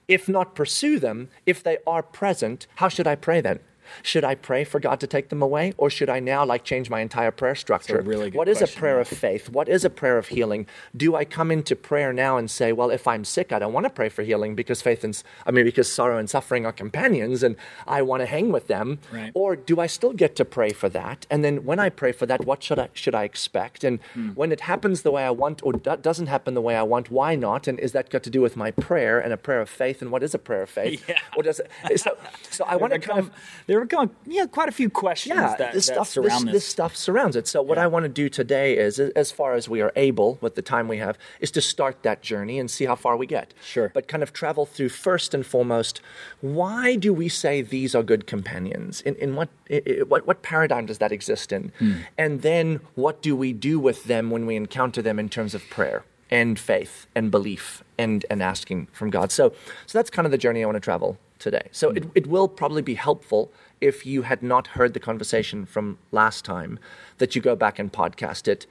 if 0.07 0.27
not 0.27 0.55
pursue 0.55 0.97
them, 0.97 1.29
if 1.45 1.61
they 1.61 1.77
are 1.85 2.01
present, 2.01 2.65
how 2.75 2.89
should 2.89 3.05
I 3.05 3.13
pray 3.13 3.41
then? 3.41 3.59
Should 4.03 4.23
I 4.23 4.35
pray 4.35 4.63
for 4.63 4.79
God 4.79 4.99
to 4.99 5.07
take 5.07 5.29
them 5.29 5.41
away, 5.41 5.73
or 5.77 5.89
should 5.89 6.09
I 6.09 6.19
now 6.19 6.45
like 6.45 6.63
change 6.63 6.89
my 6.89 7.01
entire 7.01 7.31
prayer 7.31 7.55
structure? 7.55 8.01
Really 8.01 8.31
what 8.31 8.47
is 8.47 8.59
question. 8.59 8.77
a 8.77 8.79
prayer 8.79 8.99
of 8.99 9.07
faith? 9.07 9.49
What 9.49 9.67
is 9.69 9.85
a 9.85 9.89
prayer 9.89 10.17
of 10.17 10.27
healing? 10.27 10.67
Do 10.95 11.15
I 11.15 11.25
come 11.25 11.51
into 11.51 11.75
prayer 11.75 12.13
now 12.13 12.37
and 12.37 12.49
say, 12.49 12.71
well, 12.71 12.89
if 12.89 13.07
I'm 13.07 13.25
sick, 13.25 13.51
I 13.51 13.59
don't 13.59 13.73
want 13.73 13.85
to 13.85 13.89
pray 13.89 14.09
for 14.09 14.23
healing 14.23 14.55
because 14.55 14.81
faith 14.81 15.03
and 15.03 15.21
I 15.45 15.51
mean 15.51 15.65
because 15.65 15.91
sorrow 15.91 16.17
and 16.17 16.29
suffering 16.29 16.65
are 16.65 16.71
companions, 16.71 17.43
and 17.43 17.55
I 17.87 18.01
want 18.01 18.21
to 18.21 18.25
hang 18.25 18.51
with 18.51 18.67
them? 18.67 18.99
Right. 19.11 19.31
Or 19.33 19.55
do 19.55 19.79
I 19.79 19.87
still 19.87 20.13
get 20.13 20.35
to 20.37 20.45
pray 20.45 20.71
for 20.71 20.89
that? 20.89 21.25
And 21.29 21.43
then 21.43 21.65
when 21.65 21.79
I 21.79 21.89
pray 21.89 22.11
for 22.11 22.25
that, 22.25 22.45
what 22.45 22.63
should 22.63 22.79
I 22.79 22.89
should 22.93 23.15
I 23.15 23.23
expect? 23.23 23.83
And 23.83 23.99
hmm. 24.13 24.29
when 24.29 24.51
it 24.51 24.61
happens 24.61 25.01
the 25.01 25.11
way 25.11 25.23
I 25.23 25.31
want, 25.31 25.63
or 25.63 25.73
doesn't 25.73 26.27
happen 26.27 26.53
the 26.53 26.61
way 26.61 26.75
I 26.75 26.83
want, 26.83 27.11
why 27.11 27.35
not? 27.35 27.67
And 27.67 27.79
is 27.79 27.91
that 27.93 28.09
got 28.09 28.23
to 28.23 28.29
do 28.29 28.41
with 28.41 28.55
my 28.55 28.71
prayer 28.71 29.19
and 29.19 29.33
a 29.33 29.37
prayer 29.37 29.61
of 29.61 29.69
faith? 29.69 30.01
And 30.01 30.11
what 30.11 30.23
is 30.23 30.33
a 30.33 30.39
prayer 30.39 30.63
of 30.63 30.69
faith? 30.69 31.03
Yeah. 31.15 31.19
Or 31.37 31.43
does 31.43 31.59
it, 31.59 31.99
so? 31.99 32.17
So 32.49 32.65
I 32.65 32.77
want 32.77 32.93
to 32.93 32.99
kind 32.99 33.19
of 33.19 33.29
there 33.75 33.81
were 33.81 33.85
going 33.85 34.09
yeah 34.25 34.45
quite 34.45 34.69
a 34.69 34.71
few 34.71 34.89
questions 34.89 35.35
yeah, 35.35 35.53
that, 35.57 35.73
this 35.73 35.87
that 35.87 35.95
stuff, 35.95 36.07
surround 36.07 36.47
this, 36.47 36.53
this. 36.53 36.65
stuff 36.65 36.95
surrounds 36.95 37.35
it. 37.35 37.45
So 37.45 37.61
what 37.61 37.77
yeah. 37.77 37.83
I 37.83 37.87
want 37.87 38.03
to 38.03 38.09
do 38.09 38.29
today 38.29 38.77
is, 38.77 39.01
as 39.01 39.31
far 39.31 39.53
as 39.53 39.67
we 39.67 39.81
are 39.81 39.91
able, 39.97 40.37
with 40.39 40.55
the 40.55 40.61
time 40.61 40.87
we 40.87 40.97
have, 40.99 41.17
is 41.41 41.51
to 41.51 41.61
start 41.61 42.01
that 42.03 42.21
journey 42.21 42.57
and 42.57 42.71
see 42.71 42.85
how 42.85 42.95
far 42.95 43.17
we 43.17 43.27
get. 43.27 43.53
Sure. 43.61 43.91
But 43.93 44.07
kind 44.07 44.23
of 44.23 44.31
travel 44.31 44.65
through 44.65 44.89
first 44.89 45.33
and 45.33 45.45
foremost, 45.45 45.99
why 46.39 46.95
do 46.95 47.13
we 47.13 47.27
say 47.27 47.61
these 47.61 47.93
are 47.93 48.01
good 48.01 48.27
companions? 48.27 49.01
In, 49.01 49.15
in 49.15 49.35
what, 49.35 49.49
in, 49.67 50.07
what, 50.07 50.25
what 50.25 50.41
paradigm 50.41 50.85
does 50.85 50.99
that 50.99 51.11
exist 51.11 51.51
in? 51.51 51.73
Hmm. 51.79 51.93
And 52.17 52.43
then 52.43 52.79
what 52.95 53.21
do 53.21 53.35
we 53.35 53.51
do 53.51 53.77
with 53.77 54.05
them 54.05 54.31
when 54.31 54.45
we 54.45 54.55
encounter 54.55 55.01
them 55.01 55.19
in 55.19 55.27
terms 55.27 55.53
of 55.53 55.69
prayer? 55.69 56.05
and 56.31 56.57
faith 56.57 57.05
and 57.13 57.29
belief 57.29 57.83
and, 57.99 58.25
and 58.31 58.41
asking 58.41 58.87
from 58.91 59.11
God. 59.11 59.31
So, 59.31 59.53
so 59.85 59.99
that's 59.99 60.09
kind 60.09 60.25
of 60.25 60.31
the 60.31 60.39
journey 60.39 60.63
I 60.63 60.65
want 60.65 60.75
to 60.75 60.79
travel 60.79 61.19
today. 61.39 61.67
So 61.71 61.91
it, 61.91 62.05
it 62.15 62.27
will 62.27 62.47
probably 62.47 62.81
be 62.81 62.95
helpful 62.95 63.51
if 63.85 64.05
you 64.05 64.23
had 64.23 64.41
not 64.41 64.67
heard 64.67 64.93
the 64.93 64.99
conversation 64.99 65.65
from 65.65 65.97
last 66.11 66.43
time 66.43 66.79
that 67.19 67.35
you 67.35 67.41
go 67.41 67.55
back 67.55 67.77
and 67.77 67.93
podcast 67.93 68.47
it 68.47 68.65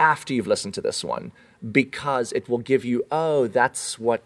after 0.00 0.34
you've 0.34 0.46
listened 0.46 0.74
to 0.74 0.80
this 0.80 1.04
one 1.04 1.30
because 1.70 2.32
it 2.32 2.48
will 2.48 2.58
give 2.58 2.84
you 2.84 3.04
oh 3.12 3.46
that's 3.46 3.98
what 3.98 4.22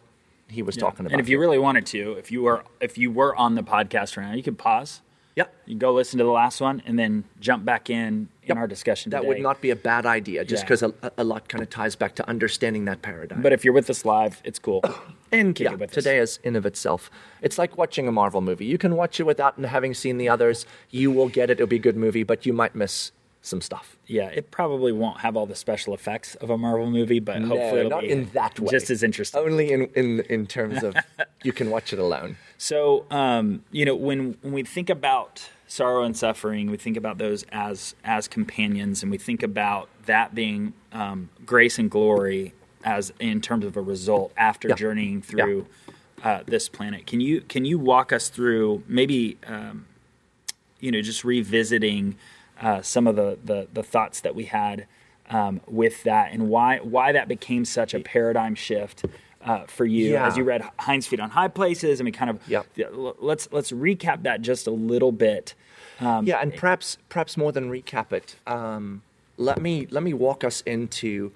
he 0.48 0.62
was 0.62 0.76
yeah. 0.76 0.80
talking 0.80 1.06
about. 1.06 1.12
And 1.12 1.20
if 1.20 1.28
you 1.28 1.38
really 1.38 1.58
wanted 1.58 1.86
to, 1.86 2.12
if 2.12 2.30
you 2.30 2.42
were 2.42 2.64
if 2.80 2.96
you 2.96 3.10
were 3.10 3.34
on 3.36 3.54
the 3.54 3.62
podcast 3.62 4.16
right 4.16 4.28
now, 4.28 4.34
you 4.34 4.42
could 4.42 4.58
pause 4.58 5.00
Yep. 5.36 5.54
You 5.66 5.76
go 5.76 5.92
listen 5.92 6.18
to 6.18 6.24
the 6.24 6.30
last 6.30 6.60
one 6.60 6.82
and 6.86 6.98
then 6.98 7.24
jump 7.40 7.64
back 7.64 7.90
in 7.90 8.28
in 8.42 8.48
yep. 8.48 8.56
our 8.56 8.66
discussion 8.66 9.10
That 9.10 9.18
today. 9.18 9.28
would 9.28 9.40
not 9.40 9.60
be 9.60 9.70
a 9.70 9.76
bad 9.76 10.06
idea, 10.06 10.44
just 10.44 10.62
because 10.64 10.82
yeah. 10.82 10.90
a, 11.02 11.10
a, 11.18 11.24
lot 11.24 11.48
kind 11.48 11.62
of 11.62 11.70
ties 11.70 11.96
back 11.96 12.14
to 12.16 12.28
understanding 12.28 12.84
that 12.84 13.02
paradigm. 13.02 13.42
But 13.42 13.52
if 13.52 13.64
you're 13.64 13.74
with 13.74 13.90
us 13.90 14.04
live, 14.04 14.40
it's 14.44 14.58
cool. 14.58 14.82
and 15.32 15.58
yeah, 15.58 15.74
today 15.86 16.20
us. 16.20 16.32
is 16.32 16.38
in 16.44 16.56
of 16.56 16.66
itself. 16.66 17.10
It's 17.42 17.58
like 17.58 17.76
watching 17.76 18.06
a 18.06 18.12
Marvel 18.12 18.40
movie. 18.40 18.66
You 18.66 18.78
can 18.78 18.96
watch 18.96 19.18
it 19.18 19.24
without 19.24 19.58
having 19.58 19.94
seen 19.94 20.18
the 20.18 20.28
others. 20.28 20.66
You 20.90 21.10
will 21.10 21.28
get 21.28 21.50
it. 21.50 21.54
It'll 21.54 21.66
be 21.66 21.76
a 21.76 21.80
good 21.80 21.96
movie, 21.96 22.22
but 22.22 22.46
you 22.46 22.52
might 22.52 22.74
miss 22.74 23.10
some 23.44 23.60
stuff. 23.60 23.98
Yeah, 24.06 24.28
it 24.28 24.50
probably 24.50 24.90
won't 24.90 25.20
have 25.20 25.36
all 25.36 25.44
the 25.44 25.54
special 25.54 25.92
effects 25.92 26.34
of 26.36 26.48
a 26.48 26.56
Marvel 26.56 26.90
movie, 26.90 27.20
but 27.20 27.40
no, 27.40 27.48
hopefully 27.48 27.80
it'll 27.80 27.90
not 27.90 28.00
be 28.00 28.10
in 28.10 28.30
that 28.32 28.58
way. 28.58 28.70
just 28.70 28.90
as 28.90 29.02
interesting. 29.02 29.40
Only 29.40 29.70
in 29.72 29.86
in, 29.94 30.20
in 30.30 30.46
terms 30.46 30.82
of 30.82 30.96
you 31.44 31.52
can 31.52 31.70
watch 31.70 31.92
it 31.92 31.98
alone. 31.98 32.36
So, 32.64 33.04
um, 33.10 33.62
you 33.72 33.84
know, 33.84 33.94
when 33.94 34.38
when 34.40 34.54
we 34.54 34.62
think 34.62 34.88
about 34.88 35.50
sorrow 35.66 36.02
and 36.02 36.16
suffering, 36.16 36.70
we 36.70 36.78
think 36.78 36.96
about 36.96 37.18
those 37.18 37.44
as 37.52 37.94
as 38.02 38.26
companions, 38.26 39.02
and 39.02 39.12
we 39.12 39.18
think 39.18 39.42
about 39.42 39.90
that 40.06 40.34
being 40.34 40.72
um, 40.90 41.28
grace 41.44 41.78
and 41.78 41.90
glory 41.90 42.54
as 42.82 43.12
in 43.20 43.42
terms 43.42 43.66
of 43.66 43.76
a 43.76 43.82
result 43.82 44.32
after 44.38 44.70
yeah. 44.70 44.76
journeying 44.76 45.20
through 45.20 45.66
yeah. 46.24 46.30
uh, 46.30 46.42
this 46.46 46.70
planet. 46.70 47.06
Can 47.06 47.20
you 47.20 47.42
can 47.42 47.66
you 47.66 47.78
walk 47.78 48.14
us 48.14 48.30
through 48.30 48.82
maybe 48.88 49.36
um, 49.46 49.84
you 50.80 50.90
know 50.90 51.02
just 51.02 51.22
revisiting 51.22 52.16
uh, 52.62 52.80
some 52.80 53.06
of 53.06 53.14
the, 53.14 53.38
the, 53.44 53.68
the 53.74 53.82
thoughts 53.82 54.22
that 54.22 54.34
we 54.34 54.44
had 54.44 54.86
um, 55.28 55.60
with 55.66 56.02
that 56.04 56.32
and 56.32 56.48
why 56.48 56.78
why 56.78 57.12
that 57.12 57.28
became 57.28 57.66
such 57.66 57.92
a 57.92 58.00
paradigm 58.00 58.54
shift 58.54 59.04
uh, 59.44 59.66
for 59.66 59.84
you 59.84 60.12
yeah. 60.12 60.26
as 60.26 60.36
you 60.36 60.44
read 60.44 60.68
Hinds 60.78 61.06
Feet 61.06 61.20
on 61.20 61.30
High 61.30 61.48
Places 61.48 62.00
I 62.00 62.04
mean, 62.04 62.14
kind 62.14 62.30
of 62.30 62.48
yep. 62.48 62.66
let's 62.76 63.48
let's 63.52 63.70
recap 63.70 64.22
that 64.22 64.42
just 64.42 64.66
a 64.66 64.70
little 64.70 65.12
bit. 65.12 65.54
Um, 66.00 66.26
yeah, 66.26 66.38
and 66.38 66.54
perhaps 66.54 66.98
perhaps 67.08 67.36
more 67.36 67.52
than 67.52 67.70
recap 67.70 68.12
it, 68.12 68.36
um, 68.46 69.02
let 69.36 69.60
me 69.60 69.86
let 69.90 70.02
me 70.02 70.12
walk 70.12 70.42
us 70.42 70.60
into 70.62 71.32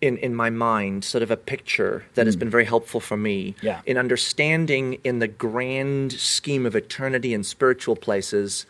in, 0.00 0.18
in 0.18 0.34
my 0.34 0.50
mind 0.50 1.04
sort 1.04 1.22
of 1.22 1.30
a 1.30 1.36
picture 1.36 2.04
that 2.14 2.22
mm. 2.22 2.26
has 2.26 2.34
hmm. 2.34 2.40
been 2.40 2.50
very 2.50 2.64
helpful 2.64 3.00
for 3.00 3.16
me 3.16 3.54
yeah. 3.62 3.80
in 3.86 3.96
understanding 3.96 4.98
in 5.04 5.18
the 5.18 5.28
grand 5.28 6.12
scheme 6.12 6.66
of 6.66 6.74
eternity 6.74 7.32
and 7.32 7.46
spiritual 7.46 7.96
places 7.96 8.66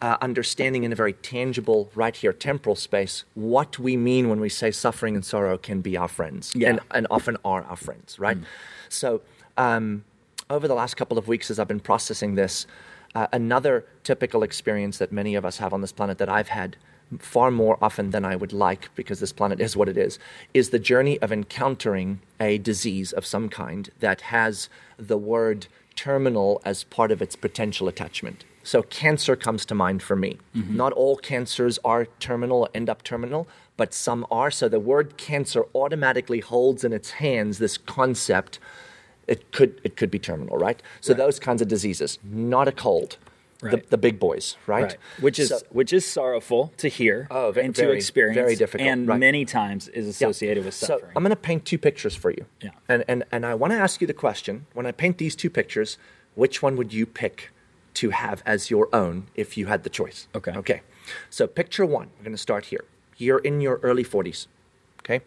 uh, 0.00 0.16
understanding 0.20 0.84
in 0.84 0.92
a 0.92 0.94
very 0.94 1.12
tangible, 1.12 1.90
right 1.94 2.14
here, 2.14 2.32
temporal 2.32 2.76
space, 2.76 3.24
what 3.34 3.78
we 3.78 3.96
mean 3.96 4.28
when 4.28 4.40
we 4.40 4.48
say 4.48 4.70
suffering 4.70 5.14
and 5.14 5.24
sorrow 5.24 5.58
can 5.58 5.80
be 5.80 5.96
our 5.96 6.08
friends, 6.08 6.52
yeah. 6.54 6.70
and, 6.70 6.80
and 6.92 7.06
often 7.10 7.36
are 7.44 7.62
our 7.64 7.76
friends, 7.76 8.18
right? 8.18 8.38
Mm. 8.38 8.44
So, 8.88 9.20
um, 9.56 10.04
over 10.50 10.66
the 10.68 10.74
last 10.74 10.96
couple 10.96 11.18
of 11.18 11.28
weeks, 11.28 11.50
as 11.50 11.58
I've 11.58 11.68
been 11.68 11.80
processing 11.80 12.34
this, 12.34 12.66
uh, 13.14 13.26
another 13.32 13.84
typical 14.04 14.42
experience 14.42 14.98
that 14.98 15.12
many 15.12 15.34
of 15.34 15.44
us 15.44 15.58
have 15.58 15.72
on 15.72 15.80
this 15.80 15.92
planet 15.92 16.18
that 16.18 16.28
I've 16.28 16.48
had 16.48 16.76
far 17.18 17.50
more 17.50 17.78
often 17.82 18.10
than 18.10 18.24
I 18.24 18.36
would 18.36 18.52
like, 18.52 18.90
because 18.94 19.20
this 19.20 19.32
planet 19.32 19.60
is 19.60 19.76
what 19.76 19.88
it 19.88 19.96
is, 19.96 20.18
is 20.54 20.70
the 20.70 20.78
journey 20.78 21.18
of 21.20 21.32
encountering 21.32 22.20
a 22.38 22.58
disease 22.58 23.12
of 23.12 23.24
some 23.26 23.48
kind 23.48 23.90
that 24.00 24.22
has 24.22 24.68
the 24.98 25.18
word 25.18 25.66
terminal 25.96 26.60
as 26.64 26.84
part 26.84 27.10
of 27.10 27.20
its 27.20 27.34
potential 27.34 27.88
attachment. 27.88 28.44
So, 28.68 28.82
cancer 28.82 29.34
comes 29.34 29.64
to 29.64 29.74
mind 29.74 30.02
for 30.02 30.14
me. 30.14 30.36
Mm-hmm. 30.54 30.76
Not 30.76 30.92
all 30.92 31.16
cancers 31.16 31.78
are 31.86 32.04
terminal 32.20 32.64
or 32.64 32.68
end 32.74 32.90
up 32.90 33.02
terminal, 33.02 33.48
but 33.78 33.94
some 33.94 34.26
are. 34.30 34.50
So, 34.50 34.68
the 34.68 34.78
word 34.78 35.16
cancer 35.16 35.64
automatically 35.74 36.40
holds 36.40 36.84
in 36.84 36.92
its 36.92 37.12
hands 37.12 37.56
this 37.56 37.78
concept. 37.78 38.58
It 39.26 39.52
could, 39.52 39.80
it 39.84 39.96
could 39.96 40.10
be 40.10 40.18
terminal, 40.18 40.58
right? 40.58 40.82
So, 41.00 41.14
right. 41.14 41.16
those 41.16 41.38
kinds 41.38 41.62
of 41.62 41.68
diseases, 41.68 42.18
not 42.22 42.68
a 42.68 42.72
cold 42.72 43.16
right. 43.62 43.70
the, 43.70 43.88
the, 43.88 43.96
big 43.96 44.20
boys, 44.20 44.58
right? 44.66 44.82
right. 44.82 44.96
Which 45.18 45.38
is 45.38 45.48
so, 45.48 45.60
which 45.70 45.94
is 45.94 46.04
sorrowful 46.04 46.70
to 46.76 46.88
hear 46.88 47.26
oh, 47.30 47.52
very, 47.52 47.64
and 47.64 47.74
to 47.76 47.90
experience, 47.92 48.36
very 48.36 48.54
difficult, 48.54 48.86
and 48.86 49.08
right. 49.08 49.18
many 49.18 49.46
times 49.46 49.88
is 49.88 50.06
associated 50.06 50.60
yeah. 50.60 50.66
with 50.66 50.74
suffering. 50.74 51.00
So 51.00 51.12
I'm 51.16 51.22
going 51.22 51.30
to 51.30 51.36
paint 51.36 51.64
two 51.64 51.78
pictures 51.78 52.14
for 52.14 52.30
you. 52.30 52.44
Yeah. 52.60 52.72
And 52.86 53.02
and 53.08 53.24
and 53.32 53.46
I 53.46 53.54
want 53.54 53.72
to 53.72 53.78
ask 53.78 54.02
you 54.02 54.06
the 54.06 54.12
question: 54.12 54.66
When 54.74 54.84
I 54.84 54.92
paint 54.92 55.16
these 55.16 55.34
two 55.34 55.48
pictures, 55.48 55.96
which 56.34 56.62
one 56.62 56.76
would 56.76 56.92
you 56.92 57.06
pick 57.06 57.50
to 57.98 58.10
have 58.10 58.42
as 58.46 58.70
your 58.70 58.88
own 58.94 59.26
if 59.34 59.56
you 59.56 59.66
had 59.66 59.82
the 59.82 59.90
choice? 59.90 60.28
Okay. 60.34 60.52
Okay. 60.52 60.82
So 61.30 61.46
picture 61.46 61.84
one. 61.84 62.10
We're 62.16 62.24
going 62.24 62.36
to 62.36 62.38
start 62.38 62.66
here. 62.66 62.84
You're 63.16 63.40
in 63.40 63.60
your 63.60 63.80
early 63.82 64.04
40s. 64.04 64.46
Okay. 65.00 65.20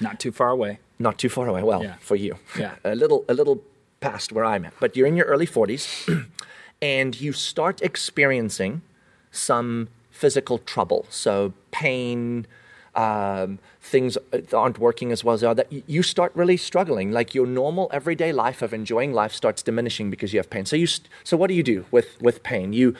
Not 0.00 0.18
too 0.18 0.32
far 0.32 0.48
away. 0.48 0.78
Not 0.98 1.18
too 1.18 1.28
far 1.28 1.46
away. 1.48 1.62
Well, 1.62 1.82
yeah. 1.82 1.96
for 2.00 2.16
you. 2.16 2.36
Yeah. 2.58 2.76
a 2.84 2.94
little 2.94 3.24
a 3.28 3.34
little 3.34 3.62
past 4.00 4.32
where 4.32 4.44
I'm 4.44 4.64
at, 4.64 4.72
but 4.80 4.96
you're 4.96 5.06
in 5.06 5.16
your 5.16 5.26
early 5.26 5.46
40s. 5.46 6.26
and 6.82 7.20
you 7.20 7.32
start 7.32 7.82
experiencing 7.82 8.82
some 9.30 9.88
physical 10.10 10.58
trouble. 10.58 11.06
So, 11.10 11.52
pain, 11.72 12.46
um, 12.96 13.58
things 13.80 14.16
aren't 14.52 14.78
working 14.78 15.12
as 15.12 15.24
well 15.24 15.34
as 15.34 15.40
they 15.40 15.46
are, 15.46 15.54
that 15.54 15.72
you 15.88 16.02
start 16.02 16.32
really 16.34 16.56
struggling. 16.56 17.12
Like 17.12 17.34
your 17.34 17.46
normal 17.46 17.90
everyday 17.92 18.32
life 18.32 18.62
of 18.62 18.72
enjoying 18.72 19.12
life 19.12 19.32
starts 19.32 19.62
diminishing 19.62 20.10
because 20.10 20.32
you 20.32 20.38
have 20.38 20.50
pain. 20.50 20.64
So, 20.64 20.76
you, 20.76 20.86
so 21.24 21.36
what 21.36 21.48
do 21.48 21.54
you 21.54 21.62
do 21.62 21.84
with, 21.90 22.20
with 22.20 22.42
pain? 22.42 22.72
You 22.72 22.94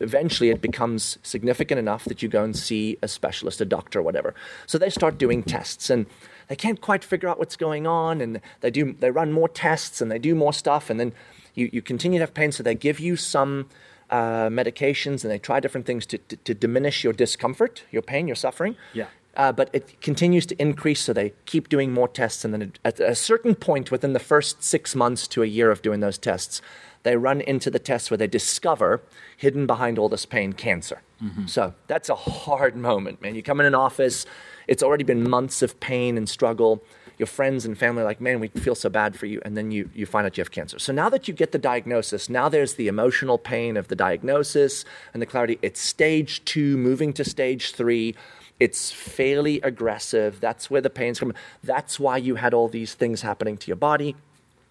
eventually 0.00 0.50
it 0.50 0.60
becomes 0.60 1.18
significant 1.22 1.78
enough 1.78 2.04
that 2.04 2.22
you 2.22 2.28
go 2.28 2.42
and 2.42 2.56
see 2.56 2.98
a 3.02 3.08
specialist, 3.08 3.60
a 3.60 3.64
doctor, 3.64 4.00
or 4.00 4.02
whatever. 4.02 4.34
So 4.66 4.78
they 4.78 4.90
start 4.90 5.18
doing 5.18 5.42
tests 5.42 5.90
and 5.90 6.06
they 6.48 6.56
can't 6.56 6.80
quite 6.80 7.02
figure 7.02 7.28
out 7.28 7.38
what's 7.38 7.56
going 7.56 7.86
on, 7.86 8.20
and 8.20 8.40
they 8.60 8.70
do 8.70 8.92
they 8.92 9.10
run 9.10 9.32
more 9.32 9.48
tests 9.48 10.00
and 10.00 10.10
they 10.10 10.18
do 10.18 10.34
more 10.34 10.52
stuff, 10.52 10.90
and 10.90 11.00
then 11.00 11.12
you, 11.54 11.68
you 11.72 11.82
continue 11.82 12.18
to 12.18 12.22
have 12.22 12.34
pain, 12.34 12.52
so 12.52 12.62
they 12.62 12.74
give 12.74 13.00
you 13.00 13.16
some 13.16 13.68
uh, 14.10 14.48
medications 14.48 15.24
and 15.24 15.32
they 15.32 15.38
try 15.38 15.58
different 15.58 15.86
things 15.86 16.06
to, 16.06 16.18
to, 16.18 16.36
to, 16.36 16.54
diminish 16.54 17.02
your 17.02 17.12
discomfort, 17.12 17.82
your 17.90 18.02
pain, 18.02 18.28
your 18.28 18.36
suffering. 18.36 18.76
Yeah. 18.92 19.06
Uh, 19.36 19.52
but 19.52 19.68
it 19.72 20.00
continues 20.00 20.46
to 20.46 20.60
increase, 20.60 21.02
so 21.02 21.12
they 21.12 21.34
keep 21.44 21.68
doing 21.68 21.92
more 21.92 22.08
tests. 22.08 22.44
And 22.44 22.54
then 22.54 22.72
at 22.84 22.98
a 22.98 23.14
certain 23.14 23.54
point 23.54 23.90
within 23.90 24.14
the 24.14 24.18
first 24.18 24.64
six 24.64 24.94
months 24.94 25.28
to 25.28 25.42
a 25.42 25.46
year 25.46 25.70
of 25.70 25.82
doing 25.82 26.00
those 26.00 26.16
tests, 26.16 26.62
they 27.02 27.16
run 27.16 27.40
into 27.42 27.70
the 27.70 27.78
test 27.78 28.10
where 28.10 28.18
they 28.18 28.26
discover, 28.26 29.02
hidden 29.36 29.66
behind 29.66 29.98
all 29.98 30.08
this 30.08 30.26
pain, 30.26 30.52
cancer. 30.54 31.02
Mm-hmm. 31.22 31.46
So 31.46 31.74
that's 31.86 32.08
a 32.08 32.14
hard 32.14 32.76
moment, 32.76 33.20
man. 33.20 33.34
You 33.34 33.42
come 33.42 33.60
in 33.60 33.66
an 33.66 33.74
office, 33.74 34.26
it's 34.66 34.82
already 34.82 35.04
been 35.04 35.28
months 35.28 35.62
of 35.62 35.78
pain 35.80 36.16
and 36.16 36.28
struggle 36.28 36.82
your 37.18 37.26
friends 37.26 37.64
and 37.64 37.78
family 37.78 38.02
are 38.02 38.04
like, 38.04 38.20
man, 38.20 38.40
we 38.40 38.48
feel 38.48 38.74
so 38.74 38.88
bad 38.90 39.16
for 39.16 39.26
you. 39.26 39.40
And 39.44 39.56
then 39.56 39.70
you, 39.70 39.88
you 39.94 40.04
find 40.06 40.26
out 40.26 40.36
you 40.36 40.42
have 40.42 40.50
cancer. 40.50 40.78
So 40.78 40.92
now 40.92 41.08
that 41.08 41.26
you 41.26 41.34
get 41.34 41.52
the 41.52 41.58
diagnosis, 41.58 42.28
now 42.28 42.48
there's 42.48 42.74
the 42.74 42.88
emotional 42.88 43.38
pain 43.38 43.76
of 43.76 43.88
the 43.88 43.96
diagnosis 43.96 44.84
and 45.14 45.22
the 45.22 45.26
clarity. 45.26 45.58
It's 45.62 45.80
stage 45.80 46.44
two, 46.44 46.76
moving 46.76 47.12
to 47.14 47.24
stage 47.24 47.72
three. 47.72 48.14
It's 48.58 48.90
fairly 48.90 49.60
aggressive. 49.60 50.40
That's 50.40 50.70
where 50.70 50.80
the 50.80 50.90
pain's 50.90 51.18
from. 51.18 51.34
That's 51.62 52.00
why 52.00 52.16
you 52.16 52.36
had 52.36 52.54
all 52.54 52.68
these 52.68 52.94
things 52.94 53.22
happening 53.22 53.56
to 53.58 53.66
your 53.68 53.76
body. 53.76 54.16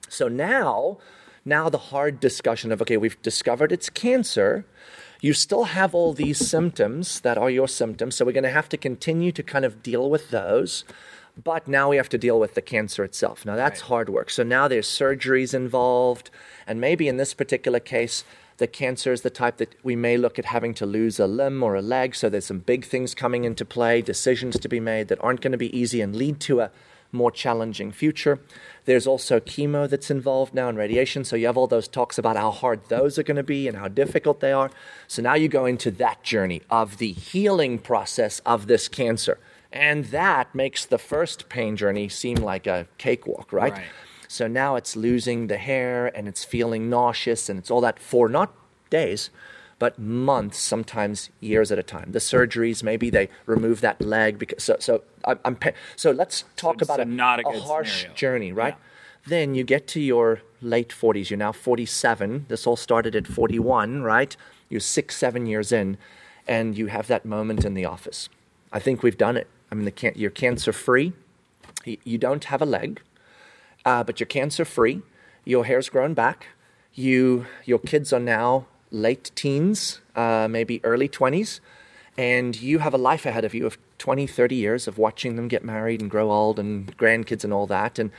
So 0.10 0.28
now, 0.28 0.98
now 1.44 1.70
the 1.70 1.78
hard 1.78 2.20
discussion 2.20 2.72
of, 2.72 2.82
okay, 2.82 2.98
we've 2.98 3.22
discovered 3.22 3.72
it's 3.72 3.90
cancer 3.90 4.66
you 5.26 5.34
still 5.34 5.64
have 5.64 5.96
all 5.96 6.14
these 6.14 6.38
symptoms 6.48 7.22
that 7.22 7.36
are 7.38 7.50
your 7.50 7.68
symptoms. 7.68 8.16
So 8.16 8.26
we're 8.26 8.32
going 8.32 8.44
to 8.44 8.50
have 8.50 8.70
to 8.70 8.78
continue 8.78 9.32
to 9.32 9.42
kind 9.42 9.66
of 9.66 9.82
deal 9.82 10.08
with 10.08 10.30
those. 10.30 10.84
But 11.42 11.68
now 11.68 11.90
we 11.90 11.98
have 11.98 12.10
to 12.10 12.18
deal 12.20 12.40
with 12.40 12.54
the 12.54 12.62
cancer 12.62 13.04
itself. 13.04 13.46
Now 13.46 13.56
that's 13.56 13.82
right. 13.82 13.88
hard 13.88 14.10
work. 14.10 14.30
So 14.30 14.44
now 14.44 14.68
there's 14.68 14.88
surgeries 14.88 15.54
involved. 15.54 16.30
And 16.68 16.80
maybe 16.80 17.08
in 17.08 17.18
this 17.18 17.34
particular 17.34 17.80
case, 17.80 18.24
the 18.58 18.68
cancer 18.68 19.12
is 19.12 19.22
the 19.22 19.30
type 19.30 19.58
that 19.58 19.76
we 19.84 19.96
may 19.96 20.18
look 20.18 20.40
at 20.40 20.46
having 20.46 20.74
to 20.76 20.86
lose 20.86 21.20
a 21.20 21.28
limb 21.28 21.62
or 21.62 21.76
a 21.76 21.82
leg. 21.82 22.16
So 22.16 22.30
there's 22.30 22.46
some 22.46 22.60
big 22.60 22.86
things 22.86 23.14
coming 23.14 23.44
into 23.44 23.66
play, 23.66 24.02
decisions 24.02 24.58
to 24.60 24.70
be 24.70 24.80
made 24.80 25.10
that 25.10 25.24
aren't 25.24 25.42
going 25.42 25.52
to 25.52 25.58
be 25.58 25.78
easy 25.78 26.02
and 26.02 26.16
lead 26.16 26.40
to 26.42 26.62
a 26.62 26.72
more 27.12 27.32
challenging 27.32 27.92
future. 27.92 28.40
There's 28.86 29.08
also 29.08 29.40
chemo 29.40 29.90
that's 29.90 30.12
involved 30.12 30.54
now 30.54 30.70
and 30.70 30.78
radiation. 30.78 31.24
So 31.24 31.36
you 31.36 31.48
have 31.48 31.58
all 31.58 31.68
those 31.68 31.88
talks 31.88 32.18
about 32.18 32.36
how 32.38 32.52
hard 32.52 32.82
those 32.88 33.18
are 33.18 33.24
going 33.24 33.38
to 33.38 33.44
be 33.44 33.68
and 33.68 33.78
how 33.78 33.88
difficult 33.88 34.40
they 34.40 34.52
are. 34.52 34.72
So 35.08 35.22
now 35.22 35.36
you 35.36 35.48
go 35.48 35.66
into 35.66 35.92
that 35.92 36.24
journey 36.24 36.62
of 36.70 36.98
the 36.98 37.12
healing 37.12 37.80
process 37.80 38.40
of 38.46 38.68
this 38.68 38.88
cancer. 38.88 39.40
And 39.72 40.06
that 40.06 40.54
makes 40.56 40.86
the 40.86 40.98
first 40.98 41.50
pain 41.50 41.76
journey 41.76 42.08
seem 42.08 42.38
like 42.38 42.68
a 42.68 42.88
cakewalk, 42.98 43.52
right? 43.52 43.74
right? 43.74 43.86
So 44.36 44.48
now 44.48 44.76
it's 44.76 44.98
losing 44.98 45.48
the 45.48 45.56
hair 45.56 46.12
and 46.14 46.28
it's 46.28 46.44
feeling 46.44 46.90
nauseous 46.90 47.48
and 47.48 47.58
it's 47.58 47.72
all 47.72 47.80
that 47.80 48.00
for 48.00 48.28
not 48.28 48.54
days, 48.90 49.30
but 49.80 49.98
months, 49.98 50.58
sometimes 50.60 51.30
years 51.40 51.72
at 51.72 51.80
a 51.80 51.84
time. 51.84 52.12
The 52.12 52.20
surgeries, 52.20 52.84
maybe 52.84 53.10
they 53.10 53.30
remove 53.46 53.80
that 53.80 54.02
leg 54.02 54.38
because 54.38 54.62
so 54.62 54.76
so 54.82 55.04
I, 55.24 55.38
am 55.46 55.58
so 55.96 56.12
let's 56.12 56.44
talk 56.58 56.84
so, 56.84 56.84
about 56.84 57.00
a, 57.00 57.06
not 57.06 57.40
a, 57.40 57.48
a 57.48 57.60
harsh 57.62 58.02
scenario. 58.02 58.16
journey, 58.16 58.52
right? 58.52 58.76
Yeah. 58.78 59.28
Then 59.28 59.56
you 59.56 59.64
get 59.64 59.88
to 59.88 60.02
your 60.02 60.42
late 60.62 60.90
40s. 60.90 61.30
You're 61.30 61.38
now 61.38 61.54
47. 61.54 62.48
This 62.50 62.68
all 62.68 62.76
started 62.76 63.16
at 63.16 63.28
41, 63.28 64.02
right? 64.02 64.36
You're 64.68 64.82
six, 64.82 65.16
seven 65.16 65.46
years 65.46 65.72
in, 65.72 65.98
and 66.46 66.78
you 66.78 66.88
have 66.88 67.08
that 67.08 67.24
moment 67.24 67.64
in 67.64 67.74
the 67.74 67.86
office. 67.86 68.28
I 68.74 68.80
think 68.80 69.02
we've 69.02 69.18
done 69.18 69.38
it. 69.38 69.48
I 69.72 69.76
mean, 69.76 69.86
the 69.86 69.92
can- 69.92 70.14
you're 70.18 70.30
cancer 70.30 70.74
free. 70.74 71.14
You 71.86 72.18
don't 72.18 72.44
have 72.46 72.62
a 72.62 72.66
leg, 72.66 73.02
uh, 73.86 74.04
but 74.04 74.20
you're 74.20 74.28
cancer 74.28 74.66
free. 74.66 75.02
Your 75.46 75.66
hair's 75.66 75.90
grown 75.90 76.14
back. 76.14 76.48
You, 76.94 77.46
your 77.66 77.80
kids 77.80 78.12
are 78.12 78.20
now 78.20 78.68
late 78.92 79.32
teens, 79.36 80.02
uh, 80.16 80.48
maybe 80.50 80.80
early 80.84 81.10
20s, 81.10 81.60
and 82.18 82.60
you 82.60 82.80
have 82.80 82.94
a 82.94 82.98
life 82.98 83.26
ahead 83.26 83.46
of 83.46 83.54
you 83.54 83.66
of 83.66 83.78
20, 83.98 84.26
30 84.26 84.56
years 84.56 84.88
of 84.88 84.98
watching 84.98 85.36
them 85.36 85.48
get 85.48 85.64
married 85.64 86.02
and 86.02 86.10
grow 86.10 86.32
old 86.32 86.58
and 86.58 86.98
grandkids 86.98 87.44
and 87.44 87.54
all 87.54 87.68
that. 87.68 88.00
And 88.00 88.12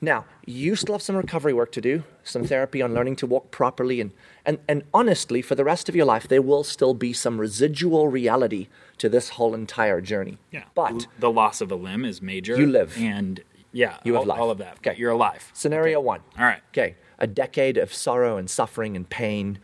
now, 0.00 0.26
you 0.46 0.76
still 0.76 0.94
have 0.94 1.02
some 1.02 1.16
recovery 1.16 1.52
work 1.52 1.72
to 1.72 1.80
do, 1.80 2.04
some 2.22 2.44
therapy 2.44 2.80
on 2.80 2.94
learning 2.94 3.16
to 3.16 3.26
walk 3.26 3.50
properly. 3.50 4.00
And, 4.00 4.12
and, 4.46 4.58
and 4.68 4.84
honestly, 4.94 5.42
for 5.42 5.56
the 5.56 5.64
rest 5.64 5.88
of 5.88 5.96
your 5.96 6.04
life, 6.04 6.28
there 6.28 6.42
will 6.42 6.62
still 6.62 6.94
be 6.94 7.12
some 7.12 7.40
residual 7.40 8.06
reality 8.06 8.68
to 8.98 9.08
this 9.08 9.30
whole 9.30 9.54
entire 9.54 10.00
journey. 10.00 10.38
Yeah. 10.52 10.64
But 10.74 11.08
the 11.18 11.30
loss 11.30 11.60
of 11.60 11.72
a 11.72 11.74
limb 11.74 12.04
is 12.04 12.22
major. 12.22 12.56
You 12.56 12.66
live. 12.66 12.96
And 12.96 13.42
yeah, 13.72 13.98
you 14.04 14.14
all, 14.14 14.22
have 14.22 14.28
life. 14.28 14.40
all 14.40 14.50
of 14.50 14.58
that. 14.58 14.78
Okay. 14.78 14.96
You're 14.98 15.10
alive. 15.12 15.50
Scenario 15.52 15.98
okay. 15.98 16.06
one. 16.06 16.20
All 16.38 16.44
right. 16.44 16.62
Okay. 16.72 16.96
A 17.18 17.26
decade 17.26 17.76
of 17.76 17.92
sorrow 17.92 18.36
and 18.36 18.48
suffering 18.48 18.96
and 18.96 19.08
pain 19.08 19.58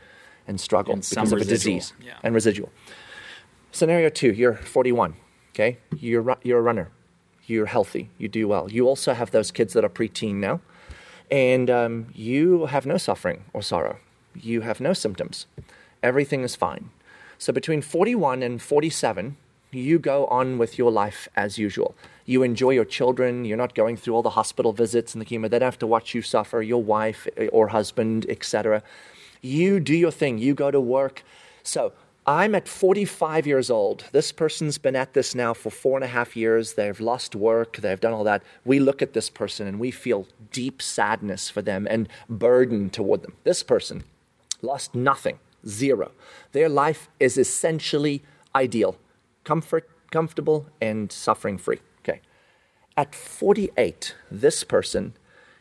and 0.46 0.61
struggle 0.61 0.94
and 0.94 1.02
because 1.08 1.32
of 1.32 1.38
residual. 1.38 1.76
a 1.76 1.80
disease 1.80 1.92
yeah. 2.02 2.18
and 2.23 2.34
residual. 2.34 2.70
Scenario 3.73 4.08
two, 4.08 4.32
you're 4.32 4.54
41. 4.54 5.14
Okay. 5.50 5.78
You're, 5.96 6.37
you're 6.42 6.58
a 6.58 6.62
runner. 6.62 6.90
You're 7.46 7.66
healthy. 7.66 8.11
You 8.18 8.28
do 8.28 8.49
well. 8.49 8.70
You 8.70 8.87
also 8.87 9.14
have 9.14 9.30
those 9.30 9.50
kids 9.50 9.73
that 9.75 9.84
are 9.84 9.88
preteen 9.90 10.37
now 10.37 10.61
and 11.30 11.70
um, 11.70 12.06
you 12.14 12.66
have 12.66 12.87
no 12.87 12.96
suffering 12.96 13.44
or 13.52 13.62
sorrow. 13.62 13.99
You 14.34 14.62
have 14.62 14.80
no 14.80 14.92
symptoms. 14.92 15.46
Everything 16.02 16.42
is 16.42 16.54
fine. 16.54 16.90
So 17.38 17.52
between 17.52 17.82
41 17.82 18.42
and 18.42 18.61
47, 18.61 19.37
you 19.70 19.99
go 19.99 20.26
on 20.26 20.58
with 20.58 20.78
your 20.78 20.90
life 20.90 21.28
as 21.37 21.58
usual. 21.58 21.94
You 22.25 22.43
enjoy 22.43 22.71
your 22.71 22.85
children. 22.85 23.45
You're 23.45 23.57
not 23.57 23.75
going 23.75 23.97
through 23.97 24.14
all 24.14 24.23
the 24.23 24.31
hospital 24.31 24.73
visits 24.73 25.14
and 25.14 25.21
the 25.21 25.26
chemo. 25.26 25.50
They 25.50 25.59
don't 25.59 25.66
have 25.66 25.78
to 25.81 25.87
watch 25.87 26.14
you 26.14 26.23
suffer, 26.23 26.62
your 26.62 26.83
wife 26.83 27.28
eh, 27.37 27.49
or 27.52 27.69
husband, 27.69 28.26
etc. 28.28 28.83
You 29.43 29.78
do 29.81 29.95
your 29.95 30.11
thing. 30.11 30.38
You 30.38 30.54
go 30.54 30.71
to 30.71 30.81
work. 30.81 31.23
So 31.62 31.93
I'm 32.26 32.54
at 32.54 32.66
45 32.66 33.47
years 33.47 33.71
old. 33.71 34.04
This 34.12 34.33
person's 34.33 34.78
been 34.78 34.97
at 34.97 35.12
this 35.12 35.35
now 35.35 35.52
for 35.52 35.69
four 35.69 35.99
and 35.99 36.04
a 36.04 36.09
half 36.09 36.35
years. 36.35 36.73
They've 36.73 36.99
lost 36.99 37.35
work. 37.35 37.76
They've 37.76 38.00
done 38.00 38.14
all 38.14 38.25
that. 38.25 38.43
We 38.64 38.81
look 38.81 39.02
at 39.02 39.12
this 39.12 39.28
person 39.28 39.66
and 39.66 39.78
we 39.78 39.90
feel 39.90 40.26
deep 40.50 40.81
sadness 40.81 41.50
for 41.50 41.61
them 41.61 41.87
and 41.90 42.09
burden 42.31 42.88
toward 42.88 43.23
them. 43.23 43.35
This 43.45 43.62
person 43.62 44.04
lost 44.62 44.95
nothing, 44.95 45.38
zero. 45.69 46.12
Their 46.52 46.71
life 46.71 47.11
is 47.21 47.37
essentially 47.37 48.23
ideal, 48.54 48.97
comfort, 49.45 49.90
comfortable, 50.11 50.66
and 50.81 51.12
suffering 51.12 51.59
free. 51.59 51.81
At 52.96 53.12
48, 53.12 54.14
this 54.30 54.62
person 54.62 55.14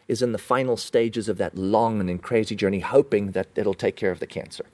is 0.07 0.21
in 0.21 0.33
the 0.33 0.37
final 0.37 0.77
stages 0.77 1.27
of 1.27 1.39
that 1.39 1.57
long 1.57 1.99
and 1.99 2.21
crazy 2.21 2.55
journey, 2.55 2.81
hoping 2.81 3.31
that 3.31 3.47
it'll 3.55 3.73
take 3.73 3.95
care 3.95 4.11
of 4.11 4.19
the 4.19 4.27
cancer. 4.27 4.65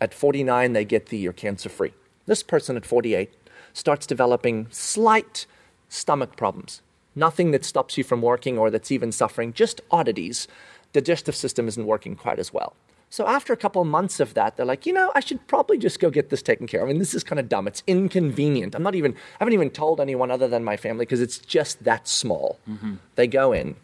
At 0.00 0.14
49, 0.14 0.72
they 0.72 0.86
get 0.86 1.06
the 1.06 1.18
you're 1.18 1.34
cancer 1.34 1.68
free. 1.68 1.92
This 2.24 2.42
person 2.42 2.74
at 2.74 2.86
48 2.86 3.34
starts 3.74 4.06
developing 4.06 4.66
slight 4.70 5.44
stomach 5.90 6.36
problems. 6.36 6.80
Nothing 7.14 7.50
that 7.50 7.66
stops 7.66 7.98
you 7.98 8.04
from 8.04 8.22
working 8.22 8.56
or 8.56 8.70
that's 8.70 8.90
even 8.90 9.12
suffering, 9.12 9.52
just 9.52 9.82
oddities. 9.90 10.48
Digestive 10.94 11.36
system 11.36 11.68
isn't 11.68 11.86
working 11.86 12.16
quite 12.16 12.38
as 12.38 12.50
well. 12.50 12.74
So 13.08 13.26
after 13.26 13.52
a 13.52 13.56
couple 13.56 13.80
of 13.80 13.88
months 13.88 14.20
of 14.20 14.34
that, 14.34 14.56
they're 14.56 14.66
like, 14.66 14.84
you 14.84 14.92
know, 14.92 15.12
I 15.14 15.20
should 15.20 15.46
probably 15.46 15.78
just 15.78 16.00
go 16.00 16.10
get 16.10 16.30
this 16.30 16.42
taken 16.42 16.66
care 16.66 16.80
of. 16.80 16.88
I 16.88 16.92
mean, 16.92 16.98
this 16.98 17.14
is 17.14 17.22
kind 17.22 17.38
of 17.38 17.48
dumb. 17.48 17.66
It's 17.66 17.82
inconvenient. 17.86 18.74
I'm 18.74 18.82
not 18.82 18.94
even, 18.94 19.12
I 19.12 19.16
haven't 19.38 19.54
even 19.54 19.70
told 19.70 20.00
anyone 20.00 20.30
other 20.30 20.48
than 20.48 20.64
my 20.64 20.76
family 20.76 21.04
because 21.04 21.20
it's 21.20 21.38
just 21.38 21.84
that 21.84 22.08
small. 22.08 22.58
Mm-hmm. 22.68 22.94
They 23.14 23.26
go 23.26 23.52
in, 23.52 23.76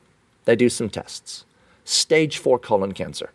they 0.45 0.57
do 0.57 0.69
some 0.69 0.91
tests. 0.91 1.45
Stage 1.85 2.39
four 2.39 2.59
colon 2.59 2.93
cancer. 2.93 3.31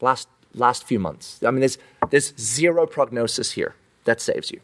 Last, 0.00 0.28
last 0.54 0.84
few 0.84 0.98
months. 0.98 1.40
I 1.44 1.50
mean, 1.50 1.60
there's, 1.60 1.78
there's 2.10 2.34
zero 2.38 2.86
prognosis 2.86 3.52
here 3.52 3.74
that 4.04 4.20
saves 4.20 4.50
you. 4.50 4.60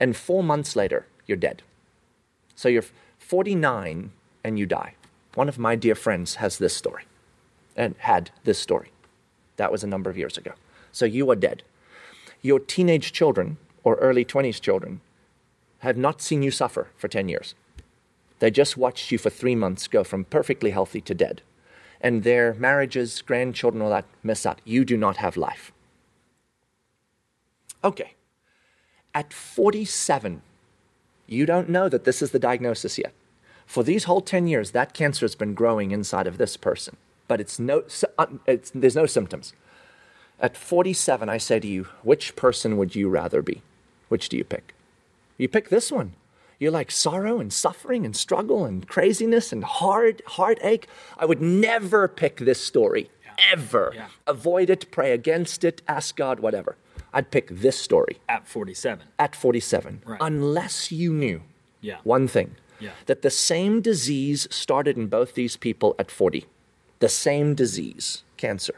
And 0.00 0.16
four 0.16 0.42
months 0.42 0.74
later, 0.74 1.06
you're 1.26 1.36
dead. 1.36 1.62
So 2.56 2.68
you're 2.68 2.84
49 3.18 4.10
and 4.44 4.58
you 4.58 4.66
die. 4.66 4.94
One 5.34 5.48
of 5.48 5.58
my 5.58 5.76
dear 5.76 5.94
friends 5.94 6.36
has 6.36 6.58
this 6.58 6.74
story 6.74 7.04
and 7.76 7.94
had 7.98 8.30
this 8.44 8.58
story. 8.58 8.91
That 9.56 9.72
was 9.72 9.84
a 9.84 9.86
number 9.86 10.10
of 10.10 10.18
years 10.18 10.38
ago. 10.38 10.52
So 10.92 11.04
you 11.04 11.30
are 11.30 11.36
dead. 11.36 11.62
Your 12.42 12.58
teenage 12.58 13.12
children 13.12 13.58
or 13.84 13.96
early 13.96 14.24
20s 14.24 14.60
children 14.60 15.00
have 15.80 15.96
not 15.96 16.20
seen 16.20 16.42
you 16.42 16.50
suffer 16.50 16.88
for 16.96 17.08
10 17.08 17.28
years. 17.28 17.54
They 18.38 18.50
just 18.50 18.76
watched 18.76 19.10
you 19.10 19.18
for 19.18 19.30
three 19.30 19.54
months 19.54 19.86
go 19.88 20.04
from 20.04 20.24
perfectly 20.24 20.70
healthy 20.70 21.00
to 21.02 21.14
dead. 21.14 21.42
And 22.00 22.22
their 22.22 22.54
marriages, 22.54 23.22
grandchildren, 23.22 23.82
all 23.82 23.90
that 23.90 24.04
miss 24.22 24.44
out. 24.44 24.60
You 24.64 24.84
do 24.84 24.96
not 24.96 25.18
have 25.18 25.36
life. 25.36 25.72
Okay. 27.84 28.14
At 29.14 29.32
47, 29.32 30.42
you 31.26 31.46
don't 31.46 31.68
know 31.68 31.88
that 31.88 32.04
this 32.04 32.22
is 32.22 32.32
the 32.32 32.38
diagnosis 32.38 32.98
yet. 32.98 33.12
For 33.66 33.84
these 33.84 34.04
whole 34.04 34.20
10 34.20 34.48
years, 34.48 34.72
that 34.72 34.94
cancer 34.94 35.24
has 35.24 35.34
been 35.34 35.54
growing 35.54 35.92
inside 35.92 36.26
of 36.26 36.38
this 36.38 36.56
person 36.56 36.96
but 37.32 37.40
it's 37.40 37.58
no, 37.58 37.82
uh, 38.18 38.26
it's, 38.46 38.70
there's 38.74 38.94
no 38.94 39.06
symptoms. 39.06 39.54
At 40.38 40.54
47, 40.54 41.30
I 41.30 41.38
say 41.38 41.60
to 41.60 41.66
you, 41.66 41.84
which 42.02 42.36
person 42.36 42.76
would 42.76 42.94
you 42.94 43.08
rather 43.08 43.40
be? 43.40 43.62
Which 44.10 44.28
do 44.28 44.36
you 44.36 44.44
pick? 44.44 44.74
You 45.38 45.48
pick 45.48 45.70
this 45.70 45.90
one. 45.90 46.12
You 46.58 46.70
like 46.70 46.90
sorrow 46.90 47.40
and 47.40 47.50
suffering 47.50 48.04
and 48.04 48.14
struggle 48.14 48.66
and 48.66 48.86
craziness 48.86 49.50
and 49.50 49.64
hard 49.64 50.20
heartache. 50.26 50.88
I 51.16 51.24
would 51.24 51.40
never 51.40 52.06
pick 52.06 52.36
this 52.36 52.60
story, 52.60 53.08
yeah. 53.24 53.46
ever. 53.50 53.92
Yeah. 53.94 54.08
Avoid 54.26 54.68
it, 54.68 54.90
pray 54.90 55.12
against 55.12 55.64
it, 55.64 55.80
ask 55.88 56.14
God, 56.14 56.38
whatever. 56.38 56.76
I'd 57.14 57.30
pick 57.30 57.48
this 57.48 57.78
story. 57.78 58.18
At 58.28 58.46
47. 58.46 59.06
At 59.18 59.34
47. 59.34 60.02
Right. 60.04 60.18
Unless 60.20 60.92
you 60.92 61.14
knew 61.14 61.40
yeah. 61.80 61.96
one 62.04 62.28
thing 62.28 62.56
yeah. 62.78 62.90
that 63.06 63.22
the 63.22 63.30
same 63.30 63.80
disease 63.80 64.46
started 64.50 64.98
in 64.98 65.06
both 65.06 65.32
these 65.32 65.56
people 65.56 65.94
at 65.98 66.10
40 66.10 66.44
the 67.02 67.08
same 67.08 67.56
disease, 67.56 68.22
cancer. 68.36 68.76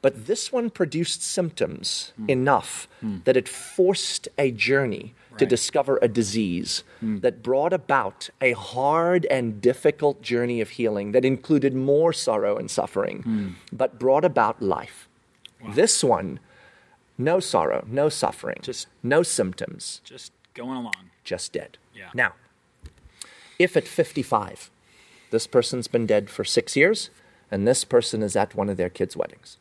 But 0.00 0.26
this 0.26 0.52
one 0.52 0.70
produced 0.70 1.20
symptoms 1.20 2.12
mm. 2.20 2.30
enough 2.30 2.86
mm. 3.02 3.24
that 3.24 3.36
it 3.36 3.48
forced 3.48 4.28
a 4.38 4.52
journey 4.52 5.14
right. 5.32 5.38
to 5.40 5.46
discover 5.46 5.98
a 6.00 6.06
disease 6.06 6.84
mm. 7.02 7.20
that 7.22 7.42
brought 7.42 7.72
about 7.72 8.30
a 8.40 8.52
hard 8.52 9.26
and 9.26 9.60
difficult 9.60 10.22
journey 10.22 10.60
of 10.60 10.70
healing 10.70 11.10
that 11.10 11.24
included 11.24 11.74
more 11.74 12.12
sorrow 12.12 12.56
and 12.56 12.70
suffering, 12.70 13.22
hmm. 13.22 13.48
but 13.72 13.98
brought 13.98 14.24
about 14.24 14.62
life. 14.62 15.08
Wow. 15.60 15.72
This 15.74 16.04
one, 16.04 16.38
no 17.18 17.40
sorrow, 17.40 17.84
no 17.88 18.08
suffering, 18.08 18.58
just 18.62 18.86
no 19.02 19.24
symptoms, 19.24 20.00
just 20.04 20.30
going 20.52 20.76
along, 20.76 21.10
just 21.24 21.52
dead. 21.52 21.78
Yeah. 21.94 22.10
Now, 22.14 22.34
if 23.58 23.76
at 23.76 23.88
55, 23.88 24.70
this 25.30 25.48
person's 25.48 25.88
been 25.88 26.06
dead 26.06 26.30
for 26.30 26.44
six 26.44 26.76
years, 26.76 27.10
and 27.54 27.68
this 27.68 27.84
person 27.84 28.20
is 28.20 28.34
at 28.34 28.56
one 28.56 28.68
of 28.68 28.76
their 28.76 28.90
kids' 28.90 29.16
weddings. 29.16 29.58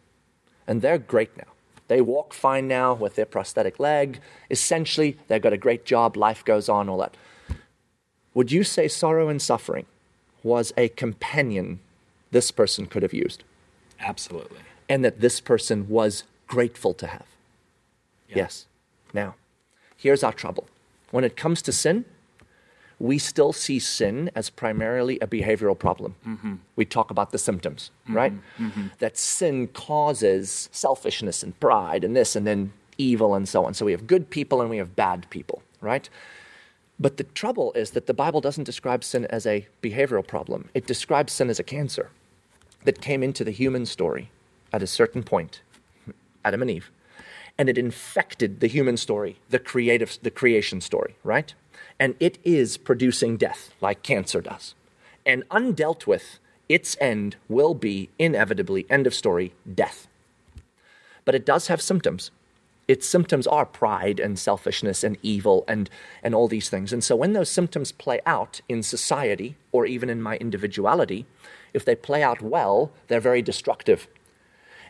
And 0.65 0.82
they're 0.82 0.97
great 0.97 1.38
now. 1.38 1.53
They 1.89 2.01
walk 2.01 2.34
fine 2.34 2.67
now 2.67 2.95
with 2.95 3.13
their 3.13 3.27
prosthetic 3.27 3.79
leg. 3.79 4.19
Essentially, 4.49 5.19
they've 5.27 5.39
got 5.39 5.53
a 5.53 5.60
great 5.60 5.86
job, 5.86 6.17
life 6.17 6.43
goes 6.43 6.67
on, 6.67 6.89
all 6.89 6.97
that. 6.97 7.15
Would 8.34 8.51
you 8.51 8.63
say 8.63 8.88
sorrow 8.88 9.29
and 9.29 9.39
suffering 9.39 9.86
was 10.41 10.73
a 10.75 10.89
companion 10.89 11.82
this 12.32 12.49
person 12.49 12.88
could 12.88 13.03
have 13.03 13.13
used? 13.13 13.43
Absolutely. 13.99 14.58
And 14.89 15.06
that 15.06 15.21
this 15.21 15.39
person 15.39 15.88
was 15.88 16.23
grateful 16.47 16.95
to 16.95 17.06
have? 17.06 17.27
Yeah. 18.27 18.38
Yes. 18.38 18.65
Now, 19.13 19.36
here's 19.95 20.23
our 20.23 20.34
trouble. 20.34 20.67
When 21.12 21.23
it 21.23 21.38
comes 21.38 21.62
to 21.62 21.71
sin, 21.71 22.06
we 23.03 23.17
still 23.17 23.51
see 23.51 23.79
sin 23.79 24.31
as 24.33 24.49
primarily 24.49 25.19
a 25.19 25.27
behavioral 25.27 25.77
problem. 25.77 26.15
Mm-hmm. 26.25 26.53
We 26.77 26.85
talk 26.85 27.11
about 27.11 27.33
the 27.33 27.37
symptoms, 27.37 27.91
mm-hmm. 28.05 28.15
right? 28.15 28.33
Mm-hmm. 28.57 28.87
That 28.99 29.17
sin 29.17 29.67
causes 29.67 30.69
selfishness 30.71 31.43
and 31.43 31.59
pride 31.59 32.05
and 32.05 32.15
this 32.15 32.33
and 32.37 32.47
then 32.47 32.71
evil 32.97 33.35
and 33.35 33.45
so 33.47 33.65
on. 33.65 33.73
So 33.73 33.83
we 33.83 33.91
have 33.91 34.07
good 34.07 34.29
people 34.29 34.61
and 34.61 34.69
we 34.69 34.77
have 34.77 34.95
bad 34.95 35.29
people, 35.31 35.63
right? 35.81 36.09
But 36.97 37.17
the 37.17 37.25
trouble 37.25 37.73
is 37.73 37.91
that 37.91 38.07
the 38.07 38.13
Bible 38.13 38.39
doesn't 38.39 38.63
describe 38.63 39.03
sin 39.03 39.25
as 39.25 39.45
a 39.45 39.67
behavioral 39.81 40.25
problem, 40.25 40.69
it 40.73 40.87
describes 40.87 41.33
sin 41.33 41.49
as 41.49 41.59
a 41.59 41.63
cancer 41.63 42.09
that 42.85 43.01
came 43.01 43.21
into 43.21 43.43
the 43.43 43.51
human 43.51 43.85
story 43.85 44.31
at 44.71 44.81
a 44.81 44.87
certain 44.87 45.23
point, 45.23 45.61
Adam 46.45 46.61
and 46.61 46.71
Eve, 46.71 46.89
and 47.57 47.67
it 47.67 47.77
infected 47.77 48.61
the 48.61 48.67
human 48.67 48.95
story, 48.95 49.39
the 49.49 49.59
creative, 49.59 50.17
the 50.21 50.31
creation 50.31 50.79
story, 50.79 51.17
right? 51.25 51.53
And 51.99 52.15
it 52.19 52.38
is 52.43 52.77
producing 52.77 53.38
death 53.38 53.73
like 53.82 54.03
cancer 54.03 54.41
does. 54.41 54.75
And 55.25 55.47
undealt 55.49 56.06
with, 56.06 56.39
its 56.69 56.97
end 56.99 57.36
will 57.47 57.73
be 57.73 58.10
inevitably, 58.17 58.86
end 58.89 59.08
of 59.08 59.13
story, 59.13 59.53
death. 59.71 60.08
But 61.25 61.36
it 61.36 61.45
does 61.45 61.67
have 61.67 61.82
symptoms. 61.82 62.32
Its 62.88 63.08
symptoms 63.08 63.47
are 63.47 63.65
pride 63.65 64.19
and 64.19 64.38
selfishness 64.38 65.03
and 65.03 65.17
evil 65.21 65.63
and, 65.67 65.89
and 66.21 66.36
all 66.36 66.47
these 66.47 66.69
things. 66.69 66.91
And 66.91 67.03
so 67.03 67.15
when 67.15 67.34
those 67.34 67.49
symptoms 67.49 67.91
play 67.91 68.19
out 68.25 68.60
in 68.67 68.84
society 68.84 69.56
or 69.71 69.86
even 69.86 70.10
in 70.10 70.21
my 70.21 70.36
individuality, 70.38 71.25
if 71.73 71.86
they 71.86 71.95
play 71.95 72.21
out 72.21 72.41
well, 72.41 72.91
they're 73.08 73.21
very 73.21 73.41
destructive. 73.41 74.08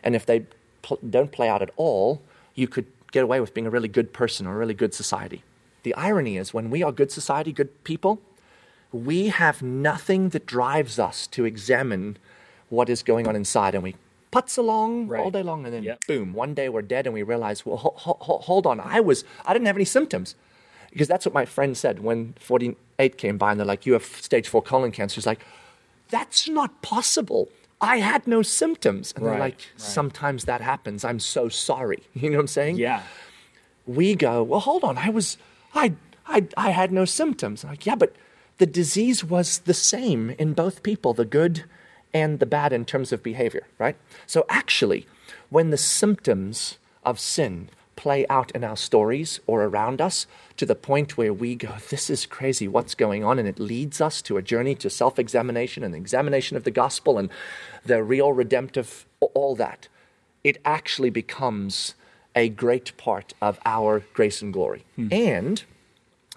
And 0.02 0.16
if 0.16 0.26
they 0.26 0.46
pl- 0.82 0.98
don't 1.08 1.30
play 1.30 1.48
out 1.48 1.62
at 1.62 1.70
all, 1.76 2.20
you 2.54 2.66
could 2.66 2.86
get 3.12 3.22
away 3.22 3.40
with 3.40 3.54
being 3.54 3.66
a 3.66 3.70
really 3.70 3.88
good 3.88 4.12
person 4.12 4.46
or 4.46 4.54
a 4.54 4.58
really 4.58 4.74
good 4.74 4.92
society. 4.92 5.42
The 5.84 5.94
irony 5.94 6.36
is, 6.36 6.52
when 6.52 6.70
we 6.70 6.82
are 6.82 6.90
good 6.90 7.12
society, 7.12 7.52
good 7.52 7.84
people, 7.84 8.20
we 8.92 9.28
have 9.28 9.62
nothing 9.62 10.30
that 10.30 10.46
drives 10.46 10.98
us 10.98 11.26
to 11.28 11.44
examine 11.44 12.16
what 12.68 12.88
is 12.88 13.02
going 13.02 13.28
on 13.28 13.36
inside, 13.36 13.74
and 13.74 13.84
we 13.84 13.94
putz 14.32 14.58
along 14.58 15.08
right. 15.08 15.20
all 15.20 15.30
day 15.30 15.42
long, 15.42 15.64
and 15.64 15.72
then 15.72 15.82
yep. 15.82 16.00
boom, 16.08 16.32
one 16.32 16.54
day 16.54 16.68
we're 16.68 16.82
dead, 16.82 17.06
and 17.06 17.14
we 17.14 17.22
realize, 17.22 17.64
well, 17.66 17.76
ho- 17.76 17.94
ho- 17.96 18.38
hold 18.38 18.66
on, 18.66 18.80
I 18.80 19.00
was, 19.00 19.24
I 19.44 19.52
didn't 19.52 19.66
have 19.66 19.76
any 19.76 19.84
symptoms, 19.84 20.34
because 20.90 21.06
that's 21.06 21.26
what 21.26 21.34
my 21.34 21.44
friend 21.44 21.76
said 21.76 22.00
when 22.00 22.34
48 22.40 23.18
came 23.18 23.36
by, 23.36 23.50
and 23.50 23.60
they're 23.60 23.66
like, 23.66 23.84
you 23.84 23.92
have 23.92 24.04
stage 24.04 24.48
four 24.48 24.62
colon 24.62 24.90
cancer. 24.90 25.16
He's 25.16 25.26
like, 25.26 25.44
that's 26.08 26.48
not 26.48 26.82
possible. 26.82 27.48
I 27.80 27.98
had 27.98 28.26
no 28.26 28.42
symptoms, 28.42 29.12
and 29.14 29.24
right. 29.24 29.32
they're 29.32 29.40
like, 29.40 29.54
right. 29.54 29.66
sometimes 29.76 30.44
that 30.44 30.60
happens. 30.60 31.04
I'm 31.04 31.20
so 31.20 31.48
sorry. 31.48 32.02
You 32.14 32.30
know 32.30 32.36
what 32.36 32.42
I'm 32.42 32.46
saying? 32.46 32.76
Yeah. 32.76 33.02
We 33.86 34.14
go, 34.14 34.42
well, 34.42 34.60
hold 34.60 34.82
on, 34.82 34.96
I 34.96 35.10
was 35.10 35.36
I, 35.74 35.94
I, 36.26 36.46
I 36.56 36.70
had 36.70 36.92
no 36.92 37.04
symptoms. 37.04 37.64
I'm 37.64 37.70
like, 37.70 37.86
yeah, 37.86 37.96
but 37.96 38.14
the 38.58 38.66
disease 38.66 39.24
was 39.24 39.58
the 39.60 39.74
same 39.74 40.30
in 40.30 40.54
both 40.54 40.82
people, 40.82 41.12
the 41.12 41.24
good 41.24 41.64
and 42.12 42.38
the 42.38 42.46
bad 42.46 42.72
in 42.72 42.84
terms 42.84 43.12
of 43.12 43.22
behavior, 43.22 43.66
right? 43.78 43.96
So 44.26 44.46
actually, 44.48 45.06
when 45.50 45.70
the 45.70 45.76
symptoms 45.76 46.78
of 47.04 47.18
sin 47.18 47.68
play 47.96 48.26
out 48.28 48.50
in 48.52 48.64
our 48.64 48.76
stories 48.76 49.40
or 49.46 49.64
around 49.64 50.00
us 50.00 50.26
to 50.56 50.66
the 50.66 50.74
point 50.74 51.16
where 51.16 51.32
we 51.32 51.54
go, 51.54 51.74
This 51.90 52.08
is 52.10 52.26
crazy, 52.26 52.68
what's 52.68 52.94
going 52.94 53.24
on? 53.24 53.38
And 53.38 53.48
it 53.48 53.58
leads 53.58 54.00
us 54.00 54.22
to 54.22 54.36
a 54.36 54.42
journey 54.42 54.74
to 54.76 54.90
self 54.90 55.18
examination 55.18 55.82
and 55.82 55.94
examination 55.94 56.56
of 56.56 56.64
the 56.64 56.70
gospel 56.70 57.18
and 57.18 57.30
the 57.84 58.02
real 58.02 58.32
redemptive, 58.32 59.06
all 59.20 59.56
that. 59.56 59.88
It 60.42 60.58
actually 60.64 61.10
becomes 61.10 61.94
a 62.34 62.48
great 62.48 62.96
part 62.96 63.32
of 63.40 63.58
our 63.64 64.02
grace 64.12 64.42
and 64.42 64.52
glory. 64.52 64.84
Hmm. 64.96 65.08
And 65.12 65.64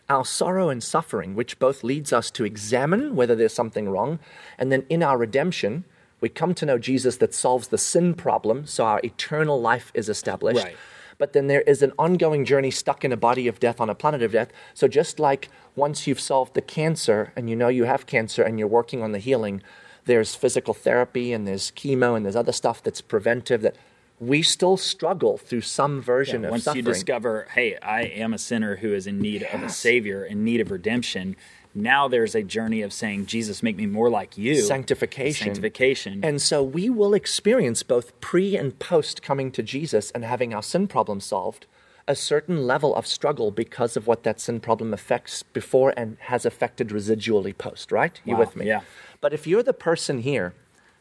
our 0.09 0.25
sorrow 0.25 0.69
and 0.69 0.81
suffering, 0.81 1.35
which 1.35 1.59
both 1.59 1.83
leads 1.83 2.13
us 2.13 2.31
to 2.31 2.45
examine 2.45 3.15
whether 3.15 3.35
there's 3.35 3.53
something 3.53 3.89
wrong, 3.89 4.19
and 4.57 4.71
then 4.71 4.85
in 4.89 5.03
our 5.03 5.17
redemption, 5.17 5.83
we 6.21 6.29
come 6.29 6.53
to 6.55 6.65
know 6.65 6.77
Jesus 6.77 7.17
that 7.17 7.33
solves 7.33 7.67
the 7.67 7.77
sin 7.77 8.13
problem, 8.13 8.65
so 8.65 8.85
our 8.85 9.01
eternal 9.03 9.59
life 9.59 9.91
is 9.93 10.09
established. 10.09 10.63
Right. 10.63 10.77
But 11.17 11.33
then 11.33 11.47
there 11.47 11.61
is 11.61 11.81
an 11.81 11.93
ongoing 11.97 12.45
journey 12.45 12.71
stuck 12.71 13.03
in 13.03 13.11
a 13.11 13.17
body 13.17 13.47
of 13.47 13.59
death 13.59 13.81
on 13.81 13.89
a 13.89 13.95
planet 13.95 14.21
of 14.21 14.31
death. 14.31 14.49
So 14.73 14.87
just 14.87 15.19
like 15.19 15.49
once 15.75 16.05
you've 16.05 16.19
solved 16.19 16.53
the 16.53 16.61
cancer 16.61 17.33
and 17.35 17.49
you 17.49 17.55
know 17.55 17.69
you 17.69 17.85
have 17.85 18.05
cancer 18.05 18.43
and 18.43 18.59
you're 18.59 18.67
working 18.67 19.01
on 19.01 19.13
the 19.13 19.19
healing, 19.19 19.63
there's 20.05 20.35
physical 20.35 20.73
therapy 20.73 21.33
and 21.33 21.47
there's 21.47 21.71
chemo 21.71 22.15
and 22.15 22.23
there's 22.23 22.35
other 22.35 22.51
stuff 22.51 22.83
that's 22.83 23.01
preventive 23.01 23.61
that 23.61 23.75
we 24.19 24.41
still 24.41 24.77
struggle 24.77 25.37
through 25.37 25.61
some 25.61 26.01
version 26.01 26.41
Yeah, 26.41 26.47
of 26.47 26.51
once 26.51 26.63
suffering. 26.63 26.85
you 26.85 26.91
discover, 26.91 27.47
hey, 27.53 27.77
I 27.81 28.01
am 28.03 28.33
a 28.33 28.37
sinner 28.37 28.77
who 28.77 28.93
is 28.93 29.05
in 29.07 29.19
need 29.19 29.43
of 29.43 29.61
a 29.63 29.69
savior, 29.69 30.25
in 30.25 30.43
need 30.43 30.59
of 30.59 30.71
redemption. 30.71 31.35
Now 31.75 32.07
there's 32.07 32.33
a 32.33 32.41
journey 32.41 32.81
of 32.81 32.91
saying, 32.91 33.27
Jesus, 33.27 33.61
make 33.61 33.77
me 33.77 33.85
more 33.85 34.09
like 34.09 34.35
you. 34.37 34.55
Sanctification. 34.61 35.45
Sanctification. 35.45 36.21
And 36.23 36.41
so 36.41 36.63
we 36.63 36.89
will 36.89 37.13
experience 37.13 37.83
both 37.83 38.19
pre 38.19 38.57
and 38.57 38.77
post 38.79 39.21
coming 39.21 39.51
to 39.51 39.61
Jesus 39.61 40.09
and 40.11 40.23
having 40.25 40.53
our 40.53 40.63
sin 40.63 40.87
problem 40.87 41.19
solved 41.19 41.67
a 42.07 42.15
certain 42.15 42.65
level 42.65 42.95
of 42.95 43.05
struggle 43.05 43.51
because 43.51 43.97
of 43.97 44.07
what 44.07 44.23
that 44.23 44.39
sin 44.39 44.61
problem 44.61 44.93
affects 44.93 45.43
before 45.43 45.93
and 45.97 46.15
has 46.21 46.45
affected 46.45 46.87
residually 46.89 47.55
post, 47.55 47.91
right? 47.91 48.21
You 48.23 48.33
Wow, 48.33 48.39
with 48.39 48.55
me? 48.55 48.65
yeah. 48.65 48.81
But 49.19 49.33
if 49.33 49.45
you're 49.45 49.61
the 49.61 49.73
person 49.73 50.19
here 50.19 50.53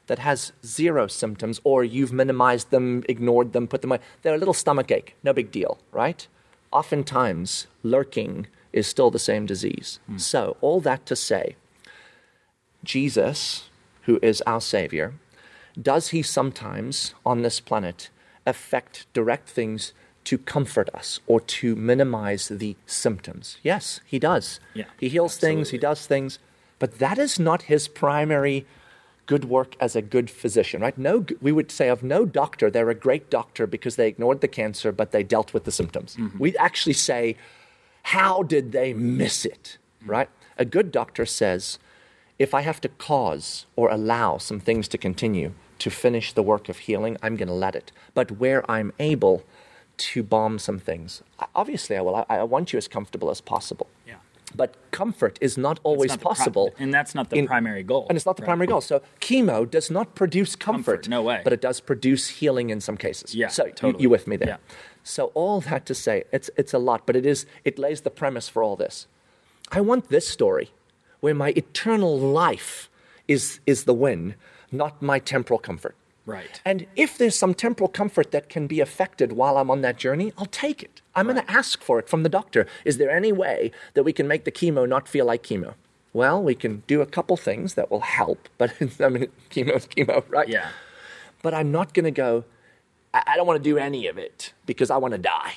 that 0.07 0.19
has 0.21 0.53
zero 0.65 1.07
symptoms 1.07 1.61
or 1.65 1.85
you've 1.85 2.13
minimized 2.13 2.71
them, 2.71 3.05
ignored 3.09 3.53
them, 3.53 3.67
put 3.67 3.83
them 3.83 3.93
away, 3.93 4.01
they're 4.23 4.35
a 4.35 4.39
little 4.39 4.55
stomach 4.55 4.91
ache, 4.91 5.17
no 5.23 5.33
big 5.33 5.51
deal, 5.51 5.79
right? 5.93 6.27
Oftentimes, 6.73 7.67
lurking 7.83 8.47
is 8.73 8.87
still 8.87 9.11
the 9.11 9.19
same 9.19 9.47
disease. 9.47 9.99
Hmm. 10.07 10.19
So, 10.19 10.57
all 10.61 10.81
that 10.81 11.07
to 11.07 11.17
say, 11.17 11.57
Jesus, 12.85 13.69
who 14.03 14.19
is 14.23 14.43
our 14.47 14.61
Savior, 14.61 15.15
does 15.81 16.09
he 16.09 16.23
sometimes 16.23 17.15
on 17.25 17.43
this 17.43 17.61
planet 17.61 18.11
affect 18.47 19.07
direct 19.13 19.49
things 19.49 19.93
to 20.25 20.39
comfort 20.39 20.89
us 20.95 21.21
or 21.27 21.41
to 21.41 21.77
minimize 21.77 22.49
the 22.49 22.77
symptoms? 22.87 23.59
Yes, 23.63 24.01
he 24.05 24.19
does. 24.19 24.61
Yeah, 24.75 24.85
he 24.99 25.09
heals 25.09 25.37
things, 25.37 25.71
he 25.71 25.79
does 25.79 26.07
things, 26.07 26.39
but 26.79 26.99
that 26.99 27.19
is 27.19 27.39
not 27.39 27.63
his 27.63 27.89
primary 27.89 28.67
good 29.27 29.45
work 29.45 29.77
as 29.81 29.97
a 29.97 30.03
good 30.03 30.31
physician, 30.31 30.81
right? 30.81 30.97
No, 30.97 31.25
we 31.41 31.53
would 31.53 31.71
say 31.71 31.89
of 31.89 32.03
no 32.03 32.25
doctor, 32.25 32.71
they're 32.71 32.91
a 32.91 32.95
great 32.95 33.29
doctor 33.29 33.67
because 33.67 33.97
they 33.97 34.09
ignored 34.09 34.41
the 34.41 34.49
cancer, 34.49 34.93
but 34.93 35.11
they 35.11 35.23
dealt 35.23 35.53
with 35.53 35.65
the 35.65 35.73
symptoms. 35.73 36.17
Mm-hmm. 36.17 36.39
We 36.39 36.57
actually 36.57 36.95
say, 36.95 37.37
how 38.05 38.45
did 38.45 38.73
they 38.73 38.95
miss 38.95 39.45
it, 39.45 39.79
mm-hmm. 40.01 40.11
right? 40.11 40.31
A 40.59 40.65
good 40.65 40.93
doctor 40.93 41.27
says, 41.27 41.79
if 42.39 42.55
I 42.55 42.61
have 42.63 42.81
to 42.83 42.89
cause 42.89 43.67
or 43.77 43.91
allow 43.91 44.39
some 44.39 44.61
things 44.61 44.89
to 44.89 44.99
continue 44.99 45.53
to 45.79 45.91
finish 45.91 46.33
the 46.33 46.43
work 46.43 46.69
of 46.69 46.79
healing, 46.79 47.17
I'm 47.23 47.37
going 47.37 47.49
to 47.49 47.55
let 47.55 47.75
it. 47.75 47.93
But 48.15 48.33
where 48.33 48.69
I'm 48.71 48.93
able 48.99 49.43
to 49.99 50.23
bomb 50.23 50.59
some 50.59 50.79
things, 50.79 51.23
obviously 51.55 51.97
I 51.97 52.03
will. 52.03 52.17
I, 52.17 52.25
I 52.29 52.43
want 52.43 52.73
you 52.73 52.77
as 52.77 52.89
comfortable 52.89 53.31
as 53.31 53.41
possible. 53.41 53.89
Yeah. 54.07 54.17
But 54.57 54.75
comfort 54.91 55.39
is 55.41 55.59
not 55.59 55.79
always 55.83 56.11
not 56.13 56.21
possible. 56.21 56.73
and 56.79 56.93
that's 56.95 57.15
not 57.15 57.31
the 57.31 57.37
in- 57.37 57.47
primary 57.47 57.83
goal. 57.83 58.07
and 58.09 58.17
it's 58.17 58.27
not 58.27 58.37
the 58.37 58.43
right? 58.43 58.47
primary 58.49 58.67
goal. 58.67 58.81
So 58.81 59.03
chemo 59.21 59.69
does 59.71 59.91
not 59.91 60.15
produce 60.15 60.57
comfort. 60.57 61.03
Comfort, 61.03 61.09
no 61.09 61.23
way. 61.23 61.41
But 61.45 61.53
it 61.53 61.61
does 61.61 61.81
produce 61.81 62.29
healing 62.41 62.71
in 62.71 62.81
some 62.81 62.97
cases. 62.97 63.35
Yeah, 63.35 63.49
So 63.49 63.67
you- 63.67 63.73
totally. 63.73 64.03
you, 64.03 64.11
with 64.11 64.27
me 64.27 64.37
there? 64.37 64.49
Yeah. 64.49 64.57
So 65.03 65.27
all 65.35 65.61
that 65.61 65.85
to 65.87 65.95
say, 65.95 66.25
it's 66.33 66.51
it's 66.57 66.75
a 66.75 66.79
lot, 66.79 67.07
but 67.07 67.15
it 67.17 67.27
is 67.27 67.47
it 67.65 67.79
lays 67.79 68.01
the 68.01 68.11
premise 68.11 68.49
for 68.49 68.63
all 68.63 68.77
this. 68.77 69.07
I 69.71 69.81
want 69.81 70.09
this 70.09 70.27
story, 70.29 70.71
where 71.21 71.35
my 71.35 71.51
eternal 71.57 72.19
life 72.19 72.89
is 73.29 73.61
is 73.67 73.85
the 73.85 73.95
win, 73.95 74.35
not 74.73 75.01
my 75.03 75.19
temporal 75.19 75.59
comfort. 75.61 75.95
Right. 76.25 76.61
And 76.65 76.87
if 76.97 77.17
there's 77.19 77.37
some 77.39 77.55
temporal 77.55 77.89
comfort 77.89 78.31
that 78.33 78.49
can 78.49 78.67
be 78.67 78.81
affected 78.81 79.33
while 79.33 79.59
I'm 79.59 79.71
on 79.71 79.81
that 79.83 79.97
journey, 79.97 80.33
I'll 80.39 80.47
take 80.67 80.83
it. 80.83 81.01
I'm 81.17 81.27
going 81.27 81.37
to 81.37 81.51
ask 81.51 81.83
for 81.83 81.99
it 81.99 82.09
from 82.09 82.23
the 82.23 82.29
doctor. 82.29 82.67
Is 82.85 82.99
there 82.99 83.11
any 83.11 83.33
way 83.33 83.73
that 83.95 84.03
we 84.03 84.13
can 84.13 84.29
make 84.29 84.45
the 84.45 84.53
chemo 84.53 84.87
not 84.87 85.09
feel 85.09 85.25
like 85.25 85.43
chemo? 85.43 85.75
Well, 86.13 86.43
we 86.43 86.55
can 86.55 86.83
do 86.87 87.01
a 87.01 87.07
couple 87.07 87.37
things 87.37 87.75
that 87.75 87.91
will 87.91 88.01
help, 88.01 88.49
but 88.59 88.75
I 89.01 89.09
mean, 89.09 89.29
chemo 89.51 89.75
is 89.77 89.87
chemo, 89.87 90.25
right? 90.29 90.49
Yeah. 90.49 90.69
But 91.43 91.55
I'm 91.55 91.73
not 91.73 91.95
going 91.95 92.05
to 92.05 92.11
go, 92.11 92.45
I 93.15 93.23
I 93.27 93.37
don't 93.37 93.47
want 93.47 93.63
to 93.63 93.71
do 93.71 93.79
any 93.79 94.07
of 94.07 94.19
it 94.19 94.53
because 94.67 94.91
I 94.91 94.99
want 94.99 95.13
to 95.13 95.19
die. 95.19 95.55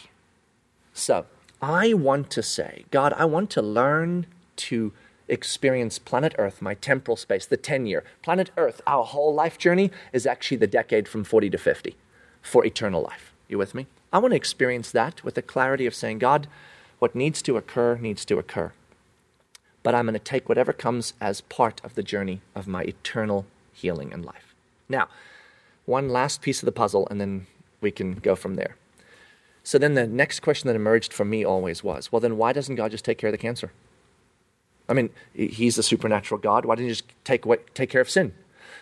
So 0.93 1.25
I 1.61 1.93
want 1.93 2.29
to 2.31 2.41
say, 2.41 2.85
God, 2.89 3.13
I 3.13 3.25
want 3.25 3.49
to 3.51 3.61
learn 3.61 4.25
to 4.57 4.93
experience 5.27 5.99
planet 5.99 6.33
Earth, 6.37 6.61
my 6.61 6.73
temporal 6.73 7.17
space, 7.17 7.45
the 7.45 7.57
10 7.57 7.85
year. 7.85 8.03
Planet 8.21 8.49
Earth, 8.57 8.81
our 8.87 9.03
whole 9.03 9.33
life 9.33 9.57
journey 9.57 9.91
is 10.13 10.25
actually 10.25 10.57
the 10.57 10.67
decade 10.67 11.07
from 11.07 11.23
40 11.23 11.49
to 11.51 11.57
50 11.57 11.95
for 12.41 12.65
eternal 12.65 13.01
life. 13.01 13.33
You 13.47 13.57
with 13.57 13.75
me? 13.75 13.87
I 14.11 14.17
want 14.17 14.31
to 14.31 14.37
experience 14.37 14.91
that 14.91 15.23
with 15.23 15.35
the 15.35 15.41
clarity 15.41 15.85
of 15.85 15.95
saying, 15.95 16.19
God, 16.19 16.47
what 16.99 17.15
needs 17.15 17.41
to 17.43 17.57
occur 17.57 17.95
needs 17.97 18.25
to 18.25 18.37
occur. 18.39 18.73
But 19.83 19.95
I'm 19.95 20.05
going 20.05 20.13
to 20.13 20.19
take 20.19 20.49
whatever 20.49 20.73
comes 20.73 21.13
as 21.21 21.41
part 21.41 21.81
of 21.83 21.95
the 21.95 22.03
journey 22.03 22.41
of 22.55 22.67
my 22.67 22.83
eternal 22.83 23.45
healing 23.71 24.11
and 24.11 24.25
life. 24.25 24.53
Now, 24.89 25.07
one 25.85 26.09
last 26.09 26.41
piece 26.41 26.61
of 26.61 26.65
the 26.65 26.71
puzzle, 26.71 27.07
and 27.09 27.21
then 27.21 27.47
we 27.81 27.91
can 27.91 28.15
go 28.15 28.35
from 28.35 28.55
there. 28.55 28.75
So 29.63 29.77
then 29.77 29.93
the 29.93 30.07
next 30.07 30.41
question 30.41 30.67
that 30.67 30.75
emerged 30.75 31.13
for 31.13 31.25
me 31.25 31.45
always 31.45 31.83
was, 31.83 32.11
well, 32.11 32.19
then 32.19 32.37
why 32.37 32.53
doesn't 32.53 32.75
God 32.75 32.91
just 32.91 33.05
take 33.05 33.17
care 33.17 33.29
of 33.29 33.33
the 33.33 33.37
cancer? 33.37 33.71
I 34.87 34.93
mean, 34.93 35.11
he's 35.33 35.77
a 35.77 35.83
supernatural 35.83 36.41
God. 36.41 36.65
Why 36.65 36.75
didn't 36.75 36.89
he 36.89 36.95
just 36.95 37.05
take 37.23 37.45
away, 37.45 37.57
take 37.73 37.89
care 37.89 38.01
of 38.01 38.09
sin? 38.09 38.33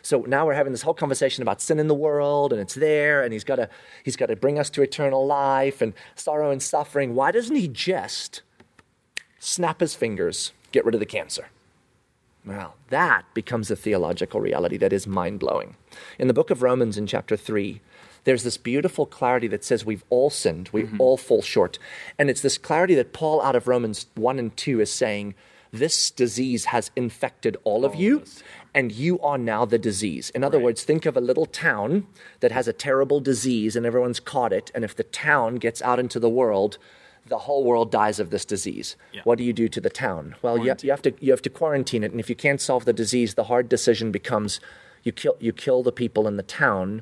So 0.07 0.23
now 0.25 0.45
we're 0.45 0.53
having 0.53 0.71
this 0.71 0.83
whole 0.83 0.93
conversation 0.93 1.41
about 1.41 1.59
sin 1.59 1.79
in 1.79 1.89
the 1.89 1.93
world, 1.93 2.53
and 2.53 2.61
it's 2.61 2.75
there, 2.75 3.23
and 3.23 3.33
he's 3.33 3.43
got 3.43 3.57
to 3.57 3.67
he's 4.05 4.15
got 4.15 4.27
to 4.27 4.37
bring 4.37 4.57
us 4.57 4.69
to 4.69 4.81
eternal 4.81 5.27
life 5.27 5.81
and 5.81 5.93
sorrow 6.15 6.49
and 6.49 6.63
suffering. 6.63 7.13
Why 7.13 7.31
doesn't 7.31 7.57
he 7.57 7.67
just 7.67 8.41
snap 9.37 9.81
his 9.81 9.95
fingers, 9.95 10.53
get 10.71 10.85
rid 10.85 10.95
of 10.95 11.01
the 11.01 11.05
cancer? 11.05 11.49
Well, 12.45 12.75
that 12.87 13.25
becomes 13.33 13.69
a 13.69 13.75
theological 13.75 14.39
reality 14.39 14.77
that 14.77 14.93
is 14.93 15.07
mind 15.07 15.41
blowing. 15.41 15.75
In 16.17 16.29
the 16.29 16.33
book 16.33 16.51
of 16.51 16.61
Romans, 16.61 16.97
in 16.97 17.05
chapter 17.05 17.35
3, 17.35 17.81
there's 18.23 18.43
this 18.43 18.55
beautiful 18.55 19.05
clarity 19.05 19.47
that 19.47 19.65
says 19.65 19.85
we've 19.85 20.05
all 20.09 20.29
sinned, 20.29 20.69
we 20.71 20.83
mm-hmm. 20.83 21.01
all 21.01 21.17
fall 21.17 21.41
short. 21.41 21.79
And 22.17 22.29
it's 22.29 22.39
this 22.39 22.57
clarity 22.57 22.95
that 22.95 23.11
Paul, 23.11 23.41
out 23.41 23.57
of 23.57 23.67
Romans 23.67 24.05
1 24.15 24.39
and 24.39 24.55
2, 24.55 24.79
is 24.79 24.89
saying 24.89 25.35
this 25.71 26.11
disease 26.11 26.65
has 26.65 26.91
infected 26.95 27.57
all 27.63 27.85
of 27.85 27.95
you, 27.95 28.23
and 28.73 28.91
you 28.91 29.19
are 29.21 29.37
now 29.37 29.65
the 29.65 29.77
disease. 29.77 30.29
In 30.31 30.43
other 30.43 30.57
Right. 30.57 30.65
words, 30.65 30.83
think 30.83 31.05
of 31.05 31.17
a 31.17 31.21
little 31.21 31.45
town 31.45 32.07
that 32.39 32.51
has 32.51 32.67
a 32.67 32.73
terrible 32.73 33.19
disease, 33.19 33.75
and 33.75 33.85
everyone's 33.85 34.19
caught 34.19 34.53
it. 34.53 34.71
And 34.75 34.83
if 34.83 34.95
the 34.95 35.03
town 35.03 35.55
gets 35.55 35.81
out 35.81 35.99
into 35.99 36.19
the 36.19 36.29
world, 36.29 36.77
the 37.25 37.39
whole 37.39 37.63
world 37.63 37.91
dies 37.91 38.19
of 38.19 38.29
this 38.29 38.45
disease. 38.45 38.95
Yeah. 39.11 39.21
What 39.25 39.37
do 39.37 39.43
you 39.43 39.51
do 39.53 39.67
to 39.67 39.81
the 39.81 39.89
town? 39.89 40.35
Well, 40.41 40.57
you, 40.57 40.73
you 40.81 40.91
have 40.91 41.01
to 41.01 41.13
you 41.19 41.31
have 41.31 41.41
to 41.41 41.49
quarantine 41.49 42.03
it, 42.03 42.11
and 42.11 42.19
if 42.19 42.29
you 42.29 42.35
can't 42.35 42.61
solve 42.61 42.85
the 42.85 42.93
disease, 42.93 43.33
the 43.33 43.45
hard 43.45 43.67
decision 43.67 44.11
becomes 44.11 44.59
you 45.03 45.11
kill 45.11 45.35
you 45.39 45.51
kill 45.51 45.83
the 45.83 45.91
people 45.91 46.27
in 46.27 46.37
the 46.37 46.43
town 46.43 47.01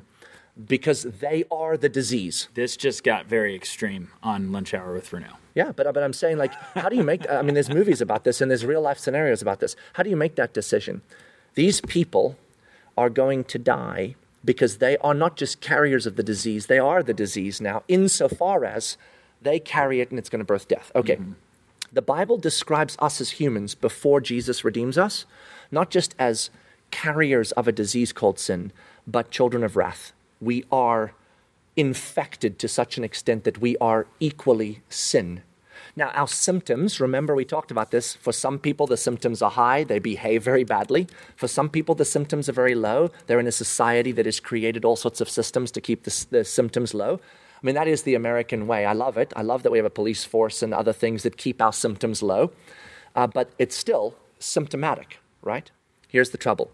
because 0.64 1.02
they 1.02 1.44
are 1.50 1.76
the 1.76 1.88
disease. 1.88 2.48
This 2.54 2.76
just 2.76 3.04
got 3.04 3.26
very 3.26 3.54
extreme 3.54 4.10
on 4.22 4.52
Lunch 4.52 4.72
Hour 4.72 4.94
with 4.94 5.12
Renault. 5.12 5.36
Yeah, 5.54 5.72
but 5.72 5.92
but 5.92 6.02
I'm 6.02 6.12
saying 6.12 6.38
like, 6.38 6.52
how 6.74 6.88
do 6.88 6.96
you 6.96 7.02
make? 7.02 7.28
I 7.30 7.42
mean, 7.42 7.54
there's 7.54 7.70
movies 7.70 8.00
about 8.00 8.24
this, 8.24 8.40
and 8.40 8.50
there's 8.50 8.64
real 8.64 8.80
life 8.80 8.98
scenarios 8.98 9.42
about 9.42 9.60
this. 9.60 9.76
How 9.94 10.02
do 10.02 10.10
you 10.10 10.16
make 10.16 10.36
that 10.36 10.54
decision? 10.54 11.02
These 11.54 11.80
people 11.82 12.36
are 12.96 13.10
going 13.10 13.44
to 13.44 13.58
die 13.58 14.14
because 14.44 14.78
they 14.78 14.96
are 14.98 15.14
not 15.14 15.36
just 15.36 15.60
carriers 15.60 16.06
of 16.06 16.16
the 16.16 16.22
disease; 16.22 16.66
they 16.66 16.78
are 16.78 17.02
the 17.02 17.14
disease 17.14 17.60
now, 17.60 17.82
insofar 17.88 18.64
as 18.64 18.96
they 19.42 19.58
carry 19.58 20.00
it 20.00 20.10
and 20.10 20.18
it's 20.18 20.28
going 20.28 20.40
to 20.40 20.44
birth 20.44 20.68
death. 20.68 20.90
Okay. 20.94 21.16
Mm-hmm. 21.16 21.32
The 21.92 22.02
Bible 22.02 22.36
describes 22.36 22.96
us 22.98 23.20
as 23.20 23.30
humans 23.32 23.74
before 23.74 24.20
Jesus 24.20 24.64
redeems 24.64 24.98
us, 24.98 25.24
not 25.70 25.88
just 25.88 26.14
as 26.18 26.50
carriers 26.90 27.52
of 27.52 27.68
a 27.68 27.72
disease 27.72 28.12
called 28.12 28.38
sin, 28.38 28.72
but 29.06 29.30
children 29.30 29.62
of 29.62 29.76
wrath. 29.76 30.12
We 30.40 30.64
are 30.70 31.12
infected 31.76 32.58
to 32.58 32.68
such 32.68 32.96
an 32.96 33.04
extent 33.04 33.44
that 33.44 33.58
we 33.60 33.76
are 33.78 34.06
equally 34.20 34.82
sin. 34.88 35.42
Now, 35.94 36.10
our 36.10 36.28
symptoms, 36.28 37.00
remember 37.00 37.34
we 37.34 37.44
talked 37.44 37.70
about 37.70 37.90
this. 37.90 38.14
For 38.14 38.32
some 38.32 38.58
people, 38.58 38.86
the 38.86 38.96
symptoms 38.98 39.40
are 39.40 39.50
high, 39.50 39.84
they 39.84 39.98
behave 39.98 40.42
very 40.42 40.64
badly. 40.64 41.06
For 41.36 41.48
some 41.48 41.70
people, 41.70 41.94
the 41.94 42.04
symptoms 42.04 42.48
are 42.48 42.52
very 42.52 42.74
low. 42.74 43.10
They're 43.26 43.40
in 43.40 43.46
a 43.46 43.52
society 43.52 44.12
that 44.12 44.26
has 44.26 44.40
created 44.40 44.84
all 44.84 44.96
sorts 44.96 45.20
of 45.22 45.30
systems 45.30 45.70
to 45.72 45.80
keep 45.80 46.02
the, 46.04 46.26
the 46.30 46.44
symptoms 46.44 46.92
low. 46.92 47.20
I 47.62 47.66
mean, 47.66 47.74
that 47.74 47.88
is 47.88 48.02
the 48.02 48.14
American 48.14 48.66
way. 48.66 48.84
I 48.84 48.92
love 48.92 49.16
it. 49.16 49.32
I 49.34 49.42
love 49.42 49.62
that 49.62 49.72
we 49.72 49.78
have 49.78 49.86
a 49.86 49.90
police 49.90 50.24
force 50.24 50.62
and 50.62 50.74
other 50.74 50.92
things 50.92 51.22
that 51.22 51.38
keep 51.38 51.62
our 51.62 51.72
symptoms 51.72 52.22
low. 52.22 52.52
Uh, 53.14 53.26
but 53.26 53.50
it's 53.58 53.74
still 53.74 54.16
symptomatic, 54.38 55.18
right? 55.40 55.70
Here's 56.08 56.30
the 56.30 56.38
trouble 56.38 56.70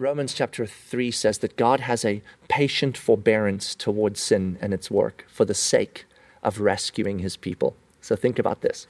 Romans 0.00 0.32
chapter 0.32 0.64
3 0.64 1.10
says 1.10 1.38
that 1.38 1.56
God 1.56 1.80
has 1.80 2.04
a 2.04 2.22
patient 2.48 2.96
forbearance 2.96 3.74
towards 3.74 4.20
sin 4.20 4.56
and 4.60 4.72
its 4.72 4.92
work 4.92 5.26
for 5.28 5.44
the 5.44 5.54
sake 5.54 6.06
of 6.40 6.60
rescuing 6.60 7.18
his 7.18 7.36
people. 7.36 7.74
So 8.00 8.14
think 8.14 8.38
about 8.38 8.60
this. 8.60 8.86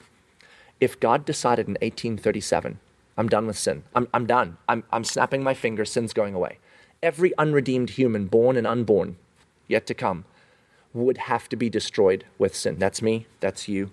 If 0.80 1.00
God 1.00 1.24
decided 1.24 1.66
in 1.66 1.78
1837, 1.80 2.78
I'm 3.16 3.26
done 3.26 3.46
with 3.46 3.56
sin, 3.56 3.84
I'm, 3.94 4.06
I'm 4.12 4.26
done, 4.26 4.58
I'm, 4.68 4.84
I'm 4.92 5.02
snapping 5.02 5.42
my 5.42 5.54
fingers, 5.54 5.90
sin's 5.90 6.12
going 6.12 6.34
away, 6.34 6.58
every 7.02 7.32
unredeemed 7.38 7.90
human, 7.90 8.26
born 8.26 8.58
and 8.58 8.66
unborn, 8.66 9.16
yet 9.66 9.86
to 9.86 9.94
come, 9.94 10.26
would 10.92 11.16
have 11.16 11.48
to 11.48 11.56
be 11.56 11.70
destroyed 11.70 12.26
with 12.36 12.54
sin. 12.54 12.78
That's 12.78 13.00
me, 13.00 13.26
that's 13.40 13.66
you, 13.66 13.92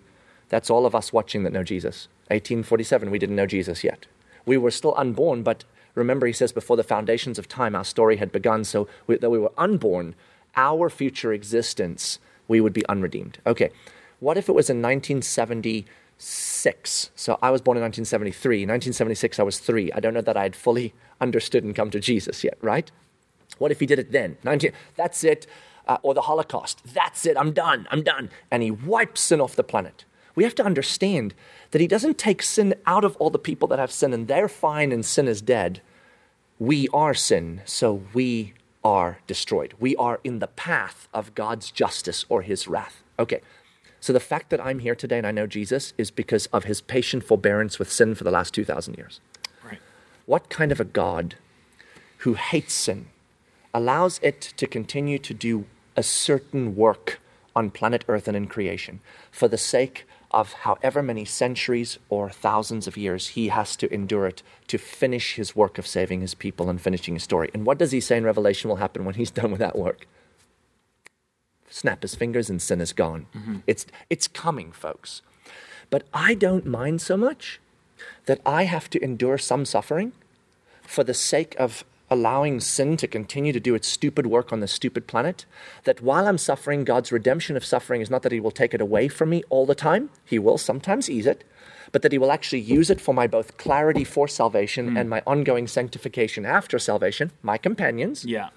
that's 0.49 0.69
all 0.69 0.85
of 0.85 0.93
us 0.93 1.13
watching 1.13 1.43
that 1.43 1.53
know 1.53 1.63
Jesus. 1.63 2.09
1847, 2.27 3.09
we 3.09 3.19
didn't 3.19 3.37
know 3.37 3.47
Jesus 3.47 3.85
yet. 3.85 4.05
We 4.45 4.57
were 4.57 4.69
still 4.69 4.93
unborn, 4.97 5.43
but 5.43 5.63
remember, 5.95 6.27
he 6.27 6.33
says, 6.33 6.51
before 6.51 6.77
the 6.77 6.83
foundations 6.83 7.39
of 7.39 7.47
time, 7.47 7.75
our 7.75 7.83
story 7.83 8.17
had 8.17 8.31
begun. 8.31 8.63
So, 8.63 8.87
we, 9.07 9.17
though 9.17 9.29
we 9.29 9.39
were 9.39 9.51
unborn, 9.57 10.15
our 10.55 10.89
future 10.89 11.33
existence, 11.33 12.19
we 12.47 12.61
would 12.61 12.73
be 12.73 12.85
unredeemed. 12.87 13.39
Okay, 13.45 13.71
what 14.19 14.37
if 14.37 14.47
it 14.47 14.53
was 14.53 14.69
in 14.69 14.81
1976? 14.81 17.11
So 17.15 17.37
I 17.41 17.51
was 17.51 17.61
born 17.61 17.77
in 17.77 17.83
1973. 17.83 18.63
In 18.63 18.69
1976, 18.69 19.39
I 19.39 19.43
was 19.43 19.59
three. 19.59 19.91
I 19.91 19.99
don't 19.99 20.13
know 20.13 20.21
that 20.21 20.37
I 20.37 20.43
had 20.43 20.55
fully 20.55 20.93
understood 21.21 21.63
and 21.63 21.75
come 21.75 21.89
to 21.91 21.99
Jesus 21.99 22.43
yet, 22.43 22.57
right? 22.61 22.91
What 23.57 23.71
if 23.71 23.79
he 23.79 23.85
did 23.85 23.99
it 23.99 24.11
then? 24.11 24.37
19, 24.43 24.71
that's 24.95 25.23
it. 25.23 25.47
Uh, 25.87 25.99
or 26.01 26.15
the 26.15 26.21
Holocaust. 26.21 26.81
That's 26.95 27.27
it. 27.27 27.37
I'm 27.37 27.51
done. 27.51 27.87
I'm 27.91 28.01
done. 28.01 28.31
And 28.49 28.63
he 28.63 28.71
wipes 28.71 29.21
sin 29.21 29.39
off 29.39 29.55
the 29.55 29.63
planet. 29.63 30.03
We 30.35 30.43
have 30.43 30.55
to 30.55 30.65
understand 30.65 31.33
that 31.71 31.81
he 31.81 31.87
doesn't 31.87 32.17
take 32.17 32.43
sin 32.43 32.75
out 32.85 33.03
of 33.03 33.15
all 33.17 33.29
the 33.29 33.39
people 33.39 33.67
that 33.69 33.79
have 33.79 33.91
sin 33.91 34.13
and 34.13 34.27
they're 34.27 34.49
fine 34.49 34.91
and 34.91 35.05
sin 35.05 35.27
is 35.27 35.41
dead. 35.41 35.81
We 36.59 36.87
are 36.93 37.13
sin, 37.13 37.61
so 37.65 38.03
we 38.13 38.53
are 38.83 39.19
destroyed. 39.27 39.73
We 39.79 39.95
are 39.95 40.19
in 40.23 40.39
the 40.39 40.47
path 40.47 41.07
of 41.13 41.35
God's 41.35 41.71
justice 41.71 42.25
or 42.29 42.43
his 42.43 42.67
wrath. 42.67 43.01
Okay, 43.17 43.41
so 43.99 44.13
the 44.13 44.19
fact 44.19 44.51
that 44.51 44.63
I'm 44.63 44.79
here 44.79 44.93
today 44.93 45.17
and 45.17 45.25
I 45.25 45.31
know 45.31 45.47
Jesus 45.47 45.93
is 45.97 46.11
because 46.11 46.45
of 46.47 46.65
his 46.65 46.79
patient 46.79 47.23
forbearance 47.23 47.79
with 47.79 47.91
sin 47.91 48.13
for 48.13 48.23
the 48.23 48.31
last 48.31 48.53
2,000 48.53 48.95
years. 48.95 49.19
Right. 49.63 49.79
What 50.27 50.49
kind 50.49 50.71
of 50.71 50.79
a 50.79 50.85
God 50.85 51.35
who 52.19 52.35
hates 52.35 52.73
sin 52.73 53.07
allows 53.73 54.19
it 54.21 54.41
to 54.57 54.67
continue 54.67 55.17
to 55.17 55.33
do 55.33 55.65
a 55.97 56.03
certain 56.03 56.75
work 56.75 57.19
on 57.55 57.71
planet 57.71 58.05
Earth 58.07 58.27
and 58.27 58.37
in 58.37 58.47
creation 58.47 58.99
for 59.31 59.47
the 59.47 59.57
sake 59.57 60.05
of 60.35 60.51
however 60.51 61.01
many 61.01 61.23
centuries 61.23 61.97
or 62.09 62.29
thousands 62.29 62.87
of 62.87 62.97
years 62.97 63.29
he 63.29 63.47
has 63.47 63.77
to 63.77 63.91
endure 63.91 64.27
it 64.27 64.43
to 64.67 64.77
finish 64.77 65.35
his 65.35 65.55
work 65.55 65.77
of 65.77 65.87
saving 65.87 66.19
his 66.19 66.35
people 66.35 66.69
and 66.69 66.81
finishing 66.81 67.13
his 67.13 67.23
story. 67.23 67.49
And 67.53 67.65
what 67.65 67.77
does 67.77 67.91
he 67.91 68.01
say 68.01 68.17
in 68.17 68.25
Revelation 68.25 68.69
will 68.69 68.75
happen 68.75 69.05
when 69.05 69.15
he's 69.15 69.31
done 69.31 69.49
with 69.49 69.61
that 69.61 69.77
work? 69.77 70.07
Snap 71.69 72.01
his 72.01 72.15
fingers 72.15 72.49
and 72.49 72.61
sin 72.61 72.81
is 72.81 72.91
gone. 72.91 73.27
Mm-hmm. 73.33 73.59
It's, 73.65 73.85
it's 74.09 74.27
coming, 74.27 74.73
folks. 74.73 75.21
But 75.89 76.03
I 76.13 76.33
don't 76.33 76.65
mind 76.65 77.01
so 77.01 77.15
much 77.15 77.61
that 78.25 78.41
I 78.45 78.63
have 78.63 78.89
to 78.89 79.01
endure 79.01 79.37
some 79.37 79.63
suffering 79.63 80.11
for 80.81 81.05
the 81.05 81.13
sake 81.13 81.55
of 81.57 81.85
allowing 82.15 82.59
sin 82.59 82.97
to 82.97 83.07
continue 83.07 83.53
to 83.53 83.59
do 83.59 83.75
its 83.75 83.87
stupid 83.87 84.25
work 84.25 84.51
on 84.51 84.59
this 84.61 84.71
stupid 84.71 85.05
planet. 85.05 85.45
That 85.83 86.01
while 86.01 86.27
I'm 86.27 86.37
suffering, 86.37 86.83
God's 86.83 87.11
redemption 87.11 87.55
of 87.55 87.65
suffering 87.65 88.01
is 88.01 88.09
not 88.09 88.23
that 88.23 88.31
He 88.31 88.39
will 88.39 88.51
take 88.51 88.73
it 88.73 88.81
away 88.81 89.07
from 89.07 89.29
me 89.29 89.43
all 89.49 89.65
the 89.65 89.75
time, 89.75 90.09
He 90.23 90.39
will 90.39 90.57
sometimes 90.57 91.09
ease 91.09 91.27
it, 91.27 91.43
but 91.91 92.01
that 92.01 92.11
He 92.11 92.17
will 92.17 92.31
actually 92.31 92.61
use 92.61 92.89
it 92.89 93.01
for 93.01 93.13
my 93.13 93.27
both 93.27 93.57
clarity 93.57 94.03
for 94.03 94.27
salvation 94.27 94.91
mm. 94.91 94.99
and 94.99 95.09
my 95.09 95.21
ongoing 95.27 95.67
sanctification 95.67 96.45
after 96.45 96.79
salvation, 96.79 97.31
my 97.43 97.57
companions. 97.57 98.25
Yeah. 98.25 98.49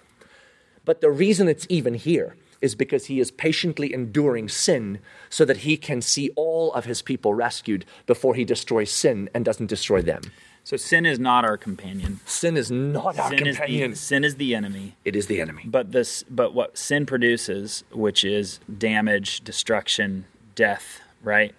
But 0.84 1.02
the 1.02 1.10
reason 1.10 1.48
it's 1.48 1.66
even 1.68 1.94
here 1.94 2.36
is 2.60 2.74
because 2.74 3.06
he 3.06 3.20
is 3.20 3.30
patiently 3.30 3.92
enduring 3.92 4.48
sin 4.48 4.98
so 5.28 5.44
that 5.44 5.58
he 5.58 5.76
can 5.76 6.02
see 6.02 6.30
all 6.34 6.72
of 6.72 6.84
his 6.86 7.02
people 7.02 7.34
rescued 7.34 7.84
before 8.06 8.34
he 8.34 8.44
destroys 8.44 8.90
sin 8.90 9.28
and 9.34 9.44
doesn't 9.44 9.66
destroy 9.66 10.02
them. 10.02 10.22
So 10.68 10.76
sin 10.76 11.06
is 11.06 11.18
not 11.18 11.46
our 11.46 11.56
companion. 11.56 12.20
Sin 12.26 12.58
is 12.58 12.70
not 12.70 13.18
our 13.18 13.30
sin 13.30 13.38
companion. 13.38 13.92
Is 13.92 13.98
the, 13.98 14.04
sin 14.04 14.22
is 14.22 14.36
the 14.36 14.54
enemy. 14.54 14.96
It 15.02 15.16
is 15.16 15.26
the 15.26 15.40
enemy. 15.40 15.62
But 15.64 15.92
this, 15.92 16.24
but 16.24 16.52
what 16.52 16.76
sin 16.76 17.06
produces, 17.06 17.84
which 17.90 18.22
is 18.22 18.60
damage, 18.76 19.40
destruction, 19.40 20.26
death, 20.54 21.00
right? 21.22 21.54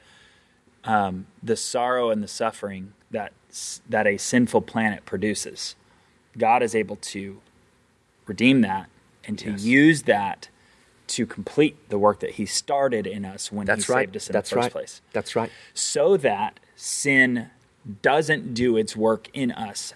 Um, 0.84 1.26
the 1.41 1.56
sorrow 1.56 2.12
and 2.12 2.22
the 2.22 2.28
suffering 2.28 2.93
that 3.10 3.34
that 3.89 4.06
a 4.06 4.17
sinful 4.17 4.62
planet 4.62 5.08
produces, 5.08 5.76
God 6.38 6.62
is 6.62 6.76
able 6.76 6.98
to 6.98 7.41
redeem 8.28 8.62
that 8.62 8.91
and 9.26 9.39
to 9.39 9.50
yes. 9.50 9.63
use 9.63 10.02
that 10.04 10.50
to 11.08 11.26
complete 11.26 11.89
the 11.89 11.98
work 11.98 12.19
that 12.19 12.34
He 12.34 12.45
started 12.45 13.08
in 13.08 13.26
us 13.26 13.52
when 13.52 13.65
That's 13.65 13.88
He 13.88 13.91
right. 13.91 14.06
saved 14.06 14.17
us 14.17 14.30
in 14.30 14.34
That's 14.34 14.52
the 14.52 14.58
first 14.58 14.65
right. 14.65 14.72
place. 14.72 15.02
That's 15.13 15.36
right. 15.36 15.50
So 15.74 16.15
that 16.17 16.60
sin 16.76 17.50
doesn't 18.02 18.54
do 18.54 18.78
its 18.78 18.95
work 18.95 19.30
in 19.34 19.52
us 19.52 19.93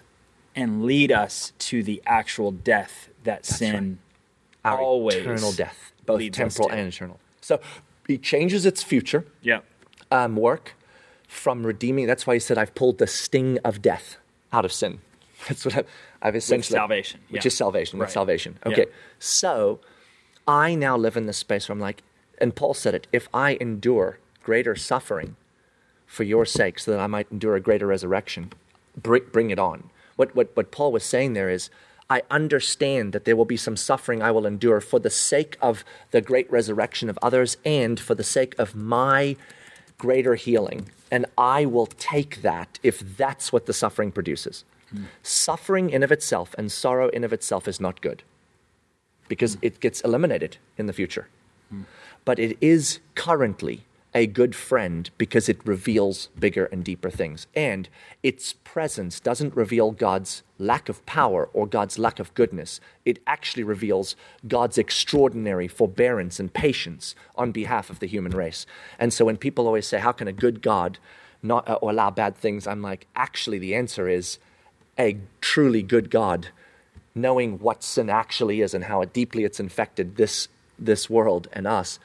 and 0.54 0.84
lead 0.84 1.10
us 1.10 1.52
to 1.58 1.82
the 1.82 2.02
actual 2.06 2.50
death 2.52 3.08
that 3.24 3.42
That's 3.42 3.56
sin 3.56 3.98
right. 4.64 4.72
Our 4.72 4.80
always 4.80 5.16
eternal 5.16 5.52
death, 5.52 5.92
both 6.06 6.32
temporal 6.32 6.70
and 6.70 6.88
eternal. 6.88 7.20
So 7.42 7.60
he 8.06 8.16
changes 8.16 8.64
its 8.64 8.82
future 8.82 9.26
yeah. 9.42 9.60
um, 10.10 10.36
work 10.36 10.74
from 11.28 11.66
redeeming. 11.66 12.06
That's 12.06 12.26
why 12.26 12.34
he 12.34 12.40
said, 12.40 12.56
"I've 12.56 12.74
pulled 12.74 12.96
the 12.96 13.06
sting 13.06 13.58
of 13.62 13.82
death 13.82 14.16
out 14.54 14.64
of 14.64 14.72
sin." 14.72 15.00
That's 15.48 15.66
what 15.66 15.76
I've, 15.76 15.86
I've 16.22 16.36
essentially 16.36 16.76
which 16.76 16.80
salvation, 16.80 17.20
which 17.28 17.44
yeah. 17.44 17.48
is 17.48 17.56
salvation. 17.56 17.98
Right. 17.98 18.06
That's 18.06 18.14
salvation. 18.14 18.58
Okay, 18.64 18.86
yeah. 18.88 18.94
so 19.18 19.80
I 20.48 20.74
now 20.74 20.96
live 20.96 21.18
in 21.18 21.26
this 21.26 21.36
space 21.36 21.68
where 21.68 21.74
I'm 21.74 21.80
like, 21.80 22.02
and 22.38 22.56
Paul 22.56 22.72
said 22.72 22.94
it: 22.94 23.06
if 23.12 23.28
I 23.34 23.58
endure 23.60 24.18
greater 24.42 24.74
suffering 24.74 25.36
for 26.14 26.22
your 26.22 26.46
sake 26.46 26.78
so 26.78 26.92
that 26.92 27.00
I 27.00 27.06
might 27.06 27.26
endure 27.30 27.56
a 27.56 27.60
greater 27.60 27.86
resurrection. 27.86 28.52
Bring, 28.96 29.24
bring 29.32 29.50
it 29.50 29.58
on. 29.58 29.90
What, 30.16 30.34
what, 30.34 30.56
what 30.56 30.70
Paul 30.70 30.92
was 30.92 31.04
saying 31.04 31.32
there 31.32 31.50
is, 31.50 31.70
I 32.08 32.22
understand 32.30 33.12
that 33.12 33.24
there 33.24 33.34
will 33.34 33.44
be 33.44 33.56
some 33.56 33.76
suffering 33.76 34.22
I 34.22 34.30
will 34.30 34.46
endure 34.46 34.80
for 34.80 35.00
the 35.00 35.10
sake 35.10 35.56
of 35.60 35.84
the 36.12 36.20
great 36.20 36.50
resurrection 36.52 37.10
of 37.10 37.18
others 37.20 37.56
and 37.64 37.98
for 37.98 38.14
the 38.14 38.22
sake 38.22 38.54
of 38.58 38.76
my 38.76 39.36
greater 39.98 40.36
healing. 40.36 40.88
And 41.10 41.26
I 41.36 41.64
will 41.64 41.86
take 41.86 42.42
that 42.42 42.78
if 42.82 43.00
that's 43.16 43.52
what 43.52 43.66
the 43.66 43.72
suffering 43.72 44.12
produces. 44.12 44.64
Mm. 44.94 45.06
Suffering 45.22 45.90
in 45.90 46.02
of 46.02 46.12
itself 46.12 46.54
and 46.56 46.70
sorrow 46.70 47.08
in 47.08 47.24
of 47.24 47.32
itself 47.32 47.66
is 47.66 47.80
not 47.80 48.00
good 48.00 48.22
because 49.28 49.56
mm. 49.56 49.60
it 49.62 49.80
gets 49.80 50.00
eliminated 50.02 50.58
in 50.78 50.86
the 50.86 50.92
future. 50.92 51.28
Mm. 51.72 51.84
But 52.24 52.38
it 52.38 52.56
is 52.60 53.00
currently 53.14 53.84
a 54.14 54.26
good 54.28 54.54
friend 54.54 55.10
because 55.18 55.48
it 55.48 55.66
reveals 55.66 56.28
bigger 56.38 56.66
and 56.66 56.84
deeper 56.84 57.10
things. 57.10 57.48
And 57.54 57.88
its 58.22 58.52
presence 58.52 59.18
doesn't 59.18 59.56
reveal 59.56 59.90
God's 59.90 60.44
lack 60.56 60.88
of 60.88 61.04
power 61.04 61.50
or 61.52 61.66
God's 61.66 61.98
lack 61.98 62.20
of 62.20 62.32
goodness. 62.34 62.80
It 63.04 63.18
actually 63.26 63.64
reveals 63.64 64.14
God's 64.46 64.78
extraordinary 64.78 65.66
forbearance 65.66 66.38
and 66.38 66.52
patience 66.52 67.16
on 67.34 67.50
behalf 67.50 67.90
of 67.90 67.98
the 67.98 68.06
human 68.06 68.32
race. 68.32 68.66
And 69.00 69.12
so 69.12 69.24
when 69.24 69.36
people 69.36 69.66
always 69.66 69.86
say, 69.86 69.98
How 69.98 70.12
can 70.12 70.28
a 70.28 70.32
good 70.32 70.62
God 70.62 70.98
not 71.42 71.68
uh, 71.68 71.78
allow 71.82 72.10
bad 72.10 72.36
things? 72.36 72.68
I'm 72.68 72.82
like, 72.82 73.08
Actually, 73.16 73.58
the 73.58 73.74
answer 73.74 74.08
is 74.08 74.38
a 74.96 75.18
truly 75.40 75.82
good 75.82 76.08
God, 76.08 76.48
knowing 77.16 77.58
what 77.58 77.82
sin 77.82 78.08
actually 78.08 78.60
is 78.60 78.74
and 78.74 78.84
how 78.84 79.04
deeply 79.06 79.42
it's 79.42 79.58
infected 79.58 80.14
this, 80.14 80.46
this 80.78 81.10
world 81.10 81.48
and 81.52 81.66
us 81.66 81.98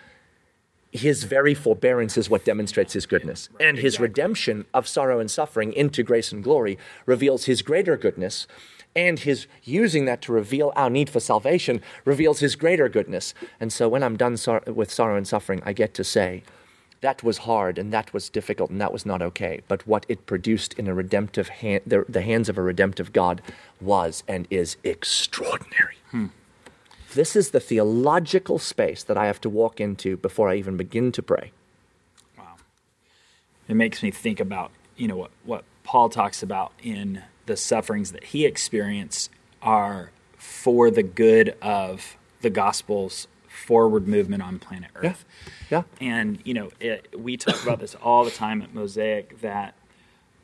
his 0.92 1.24
very 1.24 1.54
forbearance 1.54 2.18
is 2.18 2.30
what 2.30 2.46
demonstrates 2.46 2.94
his 2.94 3.06
goodness. 3.06 3.50
And 3.60 3.78
his 3.78 3.96
exactly. 3.96 4.08
redemption 4.08 4.66
of 4.74 4.88
sorrow 4.88 5.20
and 5.20 5.30
suffering 5.30 5.72
into 5.74 6.04
grace 6.04 6.32
and 6.32 6.44
glory 6.44 6.78
reveals 7.06 7.46
his 7.46 7.62
greater 7.62 7.96
goodness. 7.96 8.48
And 8.96 9.20
his 9.20 9.46
using 9.64 10.06
that 10.06 10.22
to 10.24 10.32
reveal 10.32 10.74
our 10.76 10.90
need 10.90 11.10
for 11.10 11.20
salvation 11.20 11.82
reveals 12.06 12.40
his 12.40 12.56
greater 12.56 12.90
goodness. 12.90 13.36
And 13.60 13.72
so 13.72 13.88
when 13.88 14.02
I'm 14.02 14.18
done 14.18 14.36
sor- 14.36 14.64
with 14.66 14.92
sorrow 14.92 15.16
and 15.16 15.28
suffering, 15.28 15.62
I 15.64 15.74
get 15.74 15.94
to 15.94 16.04
say, 16.04 16.44
that 17.02 17.24
was 17.24 17.40
hard 17.40 17.78
and 17.78 17.94
that 17.94 18.14
was 18.14 18.30
difficult 18.30 18.72
and 18.72 18.82
that 18.82 18.92
was 18.92 19.06
not 19.06 19.22
okay. 19.22 19.62
But 19.68 19.88
what 19.88 20.06
it 20.10 20.26
produced 20.26 20.74
in 20.74 20.88
a 20.88 20.94
redemptive 20.94 21.50
hand, 21.50 21.84
the, 21.86 22.04
the 22.10 22.22
hands 22.22 22.50
of 22.50 22.58
a 22.58 22.62
redemptive 22.62 23.14
God 23.14 23.42
was 23.80 24.24
and 24.28 24.48
is 24.50 24.76
extraordinary. 24.84 25.96
Hmm. 26.12 26.28
This 27.14 27.36
is 27.36 27.52
the 27.52 27.60
theological 27.60 28.60
space 28.60 29.04
that 29.04 29.18
I 29.18 29.26
have 29.26 29.42
to 29.42 29.50
walk 29.50 29.82
into 29.82 30.18
before 30.18 30.50
I 30.50 30.56
even 30.56 30.78
begin 30.78 31.12
to 31.14 31.24
pray. 31.24 31.52
Wow. 32.38 32.56
It 33.68 33.76
makes 33.76 34.04
me 34.04 34.12
think 34.12 34.40
about, 34.40 34.72
you 34.96 35.08
know, 35.08 35.18
what, 35.18 35.32
what 35.44 35.64
Paul 35.84 36.10
talks 36.10 36.44
about 36.44 36.72
in 36.84 37.24
the 37.46 37.58
sufferings 37.58 38.12
that 38.12 38.26
he 38.26 38.46
experienced 38.46 39.32
are 39.62 40.12
for 40.38 40.92
the 40.92 41.04
good 41.04 41.56
of 41.62 42.16
the 42.42 42.50
gospel's 42.50 43.28
forward 43.48 44.08
movement 44.08 44.44
on 44.44 44.60
planet 44.60 44.92
Earth. 44.96 45.26
Yeah. 45.70 45.84
yeah. 46.00 46.08
And, 46.08 46.40
you 46.46 46.54
know, 46.54 46.70
it, 46.80 47.20
we 47.20 47.38
talk 47.38 47.62
about 47.64 47.80
this 47.80 47.96
all 47.96 48.24
the 48.24 48.32
time 48.32 48.62
at 48.62 48.74
Mosaic 48.74 49.42
that 49.42 49.74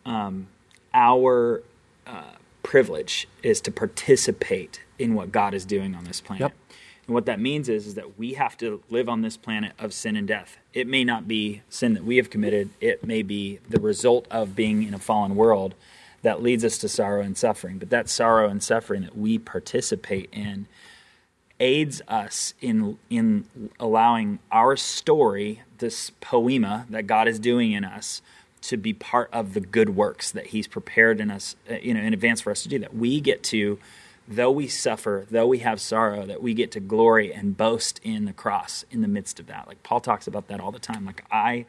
um, 0.06 0.48
our 0.94 1.62
uh, 2.08 2.24
privilege 2.66 3.28
is 3.44 3.62
to 3.62 3.72
participate 3.72 4.82
in 4.98 5.14
what 5.14 5.32
God 5.32 5.54
is 5.54 5.66
doing 5.66 5.94
on 5.94 6.04
this 6.06 6.20
planet. 6.20 6.42
Yep. 6.42 6.54
And 7.06 7.14
what 7.14 7.28
that 7.28 7.40
means 7.40 7.70
is, 7.70 7.86
is 7.86 7.94
that 7.94 8.18
we 8.18 8.34
have 8.34 8.58
to 8.58 8.82
live 8.90 9.08
on 9.08 9.22
this 9.22 9.38
planet 9.38 9.74
of 9.78 9.94
sin 9.94 10.16
and 10.16 10.28
death. 10.28 10.58
It 10.74 10.88
may 10.88 11.04
not 11.04 11.28
be 11.28 11.62
sin 11.70 11.94
that 11.94 12.04
we 12.04 12.18
have 12.18 12.32
committed, 12.32 12.72
it 12.82 13.04
may 13.04 13.22
be 13.22 13.60
the 13.70 13.80
result 13.80 14.28
of 14.32 14.56
being 14.56 14.82
in 14.82 14.96
a 14.96 15.00
fallen 15.00 15.36
world 15.36 15.76
that 16.24 16.42
leads 16.42 16.66
us 16.66 16.80
to 16.80 16.90
sorrow 16.90 17.22
and 17.22 17.38
suffering. 17.38 17.78
But 17.78 17.92
that 17.92 18.10
sorrow 18.10 18.50
and 18.50 18.64
suffering 18.64 19.04
that 19.04 19.16
we 19.16 19.38
participate 19.38 20.28
in 20.32 20.66
aids 21.60 22.02
us 22.08 22.56
in 22.60 22.98
in 23.10 23.46
allowing 23.80 24.40
our 24.52 24.76
story, 24.76 25.62
this 25.78 26.10
poema 26.20 26.88
that 26.90 27.06
God 27.06 27.28
is 27.28 27.40
doing 27.40 27.74
in 27.74 27.86
us, 27.86 28.24
to 28.70 28.78
be 28.78 28.94
part 28.94 29.30
of 29.34 29.54
the 29.54 29.60
good 29.60 29.96
works 29.96 30.32
that 30.32 30.48
He's 30.48 30.68
prepared 30.68 31.20
in 31.20 31.32
us, 31.32 31.56
uh, 31.70 31.76
you 31.76 31.94
know, 31.94 32.02
in 32.02 32.14
advance 32.14 32.42
for 32.42 32.52
us 32.52 32.64
to 32.64 32.70
do. 32.70 32.80
That 32.80 32.96
we 32.96 33.20
get 33.22 33.44
to 33.46 33.80
though 34.28 34.50
we 34.50 34.68
suffer, 34.68 35.28
though 35.30 35.46
we 35.46 35.60
have 35.60 35.80
sorrow, 35.80 36.26
that 36.26 36.42
we 36.42 36.56
get 36.56 36.72
to 36.72 36.80
glory 36.80 37.32
and 37.32 37.56
boast 37.56 38.00
in 38.04 38.26
the 38.26 38.34
cross 38.34 38.84
in 38.90 39.02
the 39.02 39.08
midst 39.08 39.40
of 39.40 39.46
that. 39.46 39.68
Like 39.68 39.84
Paul 39.84 40.00
talks 40.00 40.26
about 40.26 40.48
that 40.48 40.60
all 40.60 40.72
the 40.72 40.80
time. 40.80 41.06
Like 41.06 41.24
I, 41.32 41.66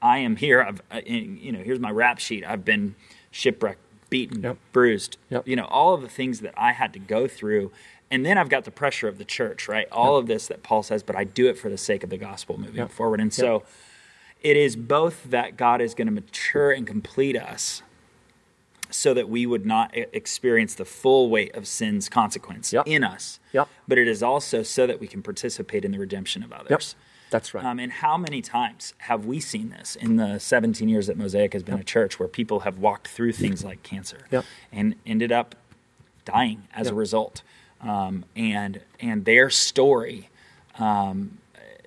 I 0.00 0.16
am 0.18 0.36
here. 0.36 0.62
I've, 0.62 0.80
uh, 0.90 1.00
you 1.04 1.52
know, 1.52 1.58
here's 1.58 1.78
my 1.78 1.90
rap 1.90 2.18
sheet. 2.18 2.42
I've 2.46 2.64
been 2.64 2.94
shipwrecked, 3.30 3.80
beaten, 4.08 4.42
Yep. 4.42 4.56
bruised. 4.72 5.18
Yep. 5.28 5.46
You 5.46 5.56
know, 5.56 5.66
all 5.66 5.92
of 5.92 6.00
the 6.00 6.08
things 6.08 6.40
that 6.40 6.54
I 6.56 6.72
had 6.72 6.94
to 6.94 6.98
go 6.98 7.28
through. 7.28 7.70
And 8.10 8.24
then 8.24 8.38
I've 8.38 8.48
got 8.48 8.64
the 8.64 8.70
pressure 8.70 9.06
of 9.06 9.18
the 9.18 9.24
church, 9.26 9.68
right? 9.68 9.86
All 9.92 10.16
of 10.16 10.26
this 10.26 10.48
that 10.48 10.62
Paul 10.62 10.82
says, 10.82 11.02
but 11.02 11.16
I 11.16 11.24
do 11.24 11.48
it 11.50 11.58
for 11.58 11.68
the 11.68 11.76
sake 11.76 12.02
of 12.02 12.08
the 12.08 12.16
gospel 12.16 12.58
moving 12.58 12.76
Yep. 12.76 12.92
forward. 12.92 13.20
And 13.20 13.30
so 13.32 13.62
it 14.42 14.56
is 14.56 14.76
both 14.76 15.24
that 15.30 15.56
God 15.56 15.80
is 15.80 15.94
going 15.94 16.06
to 16.06 16.12
mature 16.12 16.70
and 16.70 16.86
complete 16.86 17.36
us 17.36 17.82
so 18.90 19.14
that 19.14 19.28
we 19.28 19.46
would 19.46 19.64
not 19.64 19.94
experience 19.94 20.74
the 20.74 20.84
full 20.84 21.30
weight 21.30 21.54
of 21.54 21.66
sin's 21.66 22.08
consequence 22.08 22.72
Yep. 22.72 22.88
in 22.88 23.04
us. 23.04 23.38
Yep. 23.52 23.68
But 23.86 23.98
it 23.98 24.08
is 24.08 24.22
also 24.22 24.62
so 24.64 24.86
that 24.86 24.98
we 24.98 25.06
can 25.06 25.22
participate 25.22 25.84
in 25.84 25.92
the 25.92 25.98
redemption 25.98 26.42
of 26.42 26.50
Yep. 26.50 26.60
others. 26.60 26.96
That's 27.30 27.54
right. 27.54 27.64
Um, 27.64 27.78
and 27.78 27.92
how 27.92 28.16
many 28.16 28.42
times 28.42 28.94
have 28.98 29.24
we 29.24 29.38
seen 29.38 29.70
this 29.70 29.94
in 29.94 30.16
the 30.16 30.40
17 30.40 30.88
years 30.88 31.06
that 31.06 31.16
Mosaic 31.16 31.52
has 31.52 31.62
been 31.62 31.78
a 31.78 31.84
church 31.84 32.18
where 32.18 32.28
people 32.28 32.60
have 32.60 32.78
walked 32.78 33.06
through 33.06 33.32
things 33.32 33.62
like 33.62 33.84
cancer 33.84 34.26
Yep. 34.32 34.44
and 34.72 34.96
ended 35.06 35.30
up 35.30 35.54
dying 36.24 36.64
as 36.74 36.88
a 36.88 36.94
result? 36.94 37.42
Um, 37.80 38.24
and 38.34 38.80
and 38.98 39.24
their 39.24 39.48
story 39.50 40.28
um, 40.78 41.38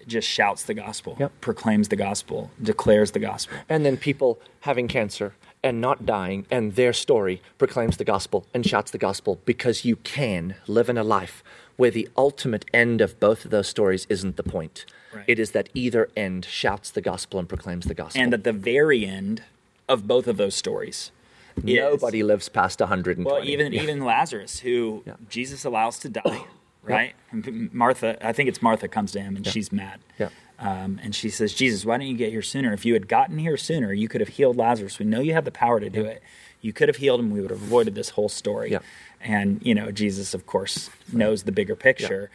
just 0.08 0.28
shouts 0.28 0.64
the 0.64 0.74
gospel, 0.74 1.16
Yep. 1.20 1.32
proclaims 1.42 1.88
the 1.90 1.96
gospel, 1.96 2.52
declares 2.62 3.12
the 3.12 3.20
gospel. 3.20 3.58
and 3.70 3.86
then 3.86 3.98
people 3.98 4.40
having 4.62 4.88
cancer 4.88 5.34
and 5.64 5.80
not 5.80 6.06
dying, 6.06 6.46
and 6.52 6.76
their 6.76 6.92
story 6.94 7.42
proclaims 7.58 7.98
the 7.98 8.04
gospel 8.04 8.46
and 8.54 8.66
shouts 8.66 8.92
the 8.92 8.98
gospel 8.98 9.40
because 9.46 9.86
you 9.86 9.96
can 9.98 10.56
live 10.68 10.90
in 10.90 10.98
a 10.98 11.04
life 11.04 11.44
where 11.78 11.90
the 11.92 12.08
ultimate 12.18 12.66
end 12.74 13.00
of 13.02 13.20
both 13.20 13.46
of 13.46 13.52
those 13.52 13.68
stories 13.68 14.06
isn't 14.10 14.36
the 14.36 14.44
point. 14.44 14.86
Right. 15.14 15.24
It 15.28 15.40
is 15.40 15.52
that 15.52 15.70
either 15.74 16.10
end 16.18 16.46
shouts 16.46 16.92
the 16.92 17.02
gospel 17.02 17.40
and 17.40 17.48
proclaims 17.48 17.86
the 17.86 17.94
gospel. 17.94 18.22
And 18.22 18.34
at 18.34 18.44
the 18.44 18.52
very 18.54 19.06
end 19.06 19.44
of 19.88 20.06
both 20.08 20.28
of 20.28 20.38
those 20.38 20.56
stories, 20.56 21.12
is- 21.58 21.64
nobody 21.64 22.24
lives 22.24 22.50
past 22.50 22.82
120. 22.82 23.24
Well, 23.30 23.44
even 23.44 23.72
Yeah. 23.74 23.84
even 23.84 24.04
Lazarus, 24.04 24.60
who 24.60 25.04
Yeah. 25.06 25.14
Jesus 25.30 25.64
allows 25.66 25.98
to 26.00 26.10
die, 26.10 26.42
right? 26.84 27.14
And 27.32 27.74
Martha, 27.74 28.26
I 28.26 28.34
think 28.34 28.50
it's 28.50 28.62
Martha, 28.62 28.88
comes 28.88 29.12
to 29.14 29.22
him 29.22 29.36
and 29.36 29.46
she's 29.48 29.72
mad. 29.72 30.00
Yeah. 30.20 30.30
Um, 30.60 31.00
and 31.04 31.14
she 31.16 31.30
says, 31.30 31.54
Jesus, 31.54 31.84
why 31.86 31.98
didn't 31.98 32.12
you 32.12 32.18
get 32.18 32.32
here 32.32 32.42
sooner? 32.42 32.72
If 32.74 32.86
you 32.86 32.94
had 32.94 33.08
gotten 33.08 33.40
here 33.40 33.58
sooner, 33.58 33.92
you 33.92 34.08
could 34.08 34.22
have 34.22 34.30
healed 34.30 34.56
Lazarus. 34.56 35.00
We 35.00 35.06
know 35.06 35.20
you 35.20 35.34
have 35.34 35.46
the 35.46 35.52
power 35.52 35.80
to 35.80 35.90
do 35.90 36.06
it. 36.06 36.22
You 36.62 36.72
could 36.72 36.88
have 36.88 36.98
healed 36.98 37.20
him. 37.20 37.32
We 37.32 37.42
would 37.42 37.50
have 37.52 37.62
avoided 37.62 37.96
this 37.96 38.10
whole 38.10 38.30
story. 38.30 38.72
And, 39.20 39.62
you 39.66 39.76
know, 39.76 39.92
Jesus, 39.92 40.34
of 40.34 40.46
course, 40.46 40.90
knows 41.12 41.44
the 41.44 41.52
bigger 41.52 41.76
picture. 41.76 42.30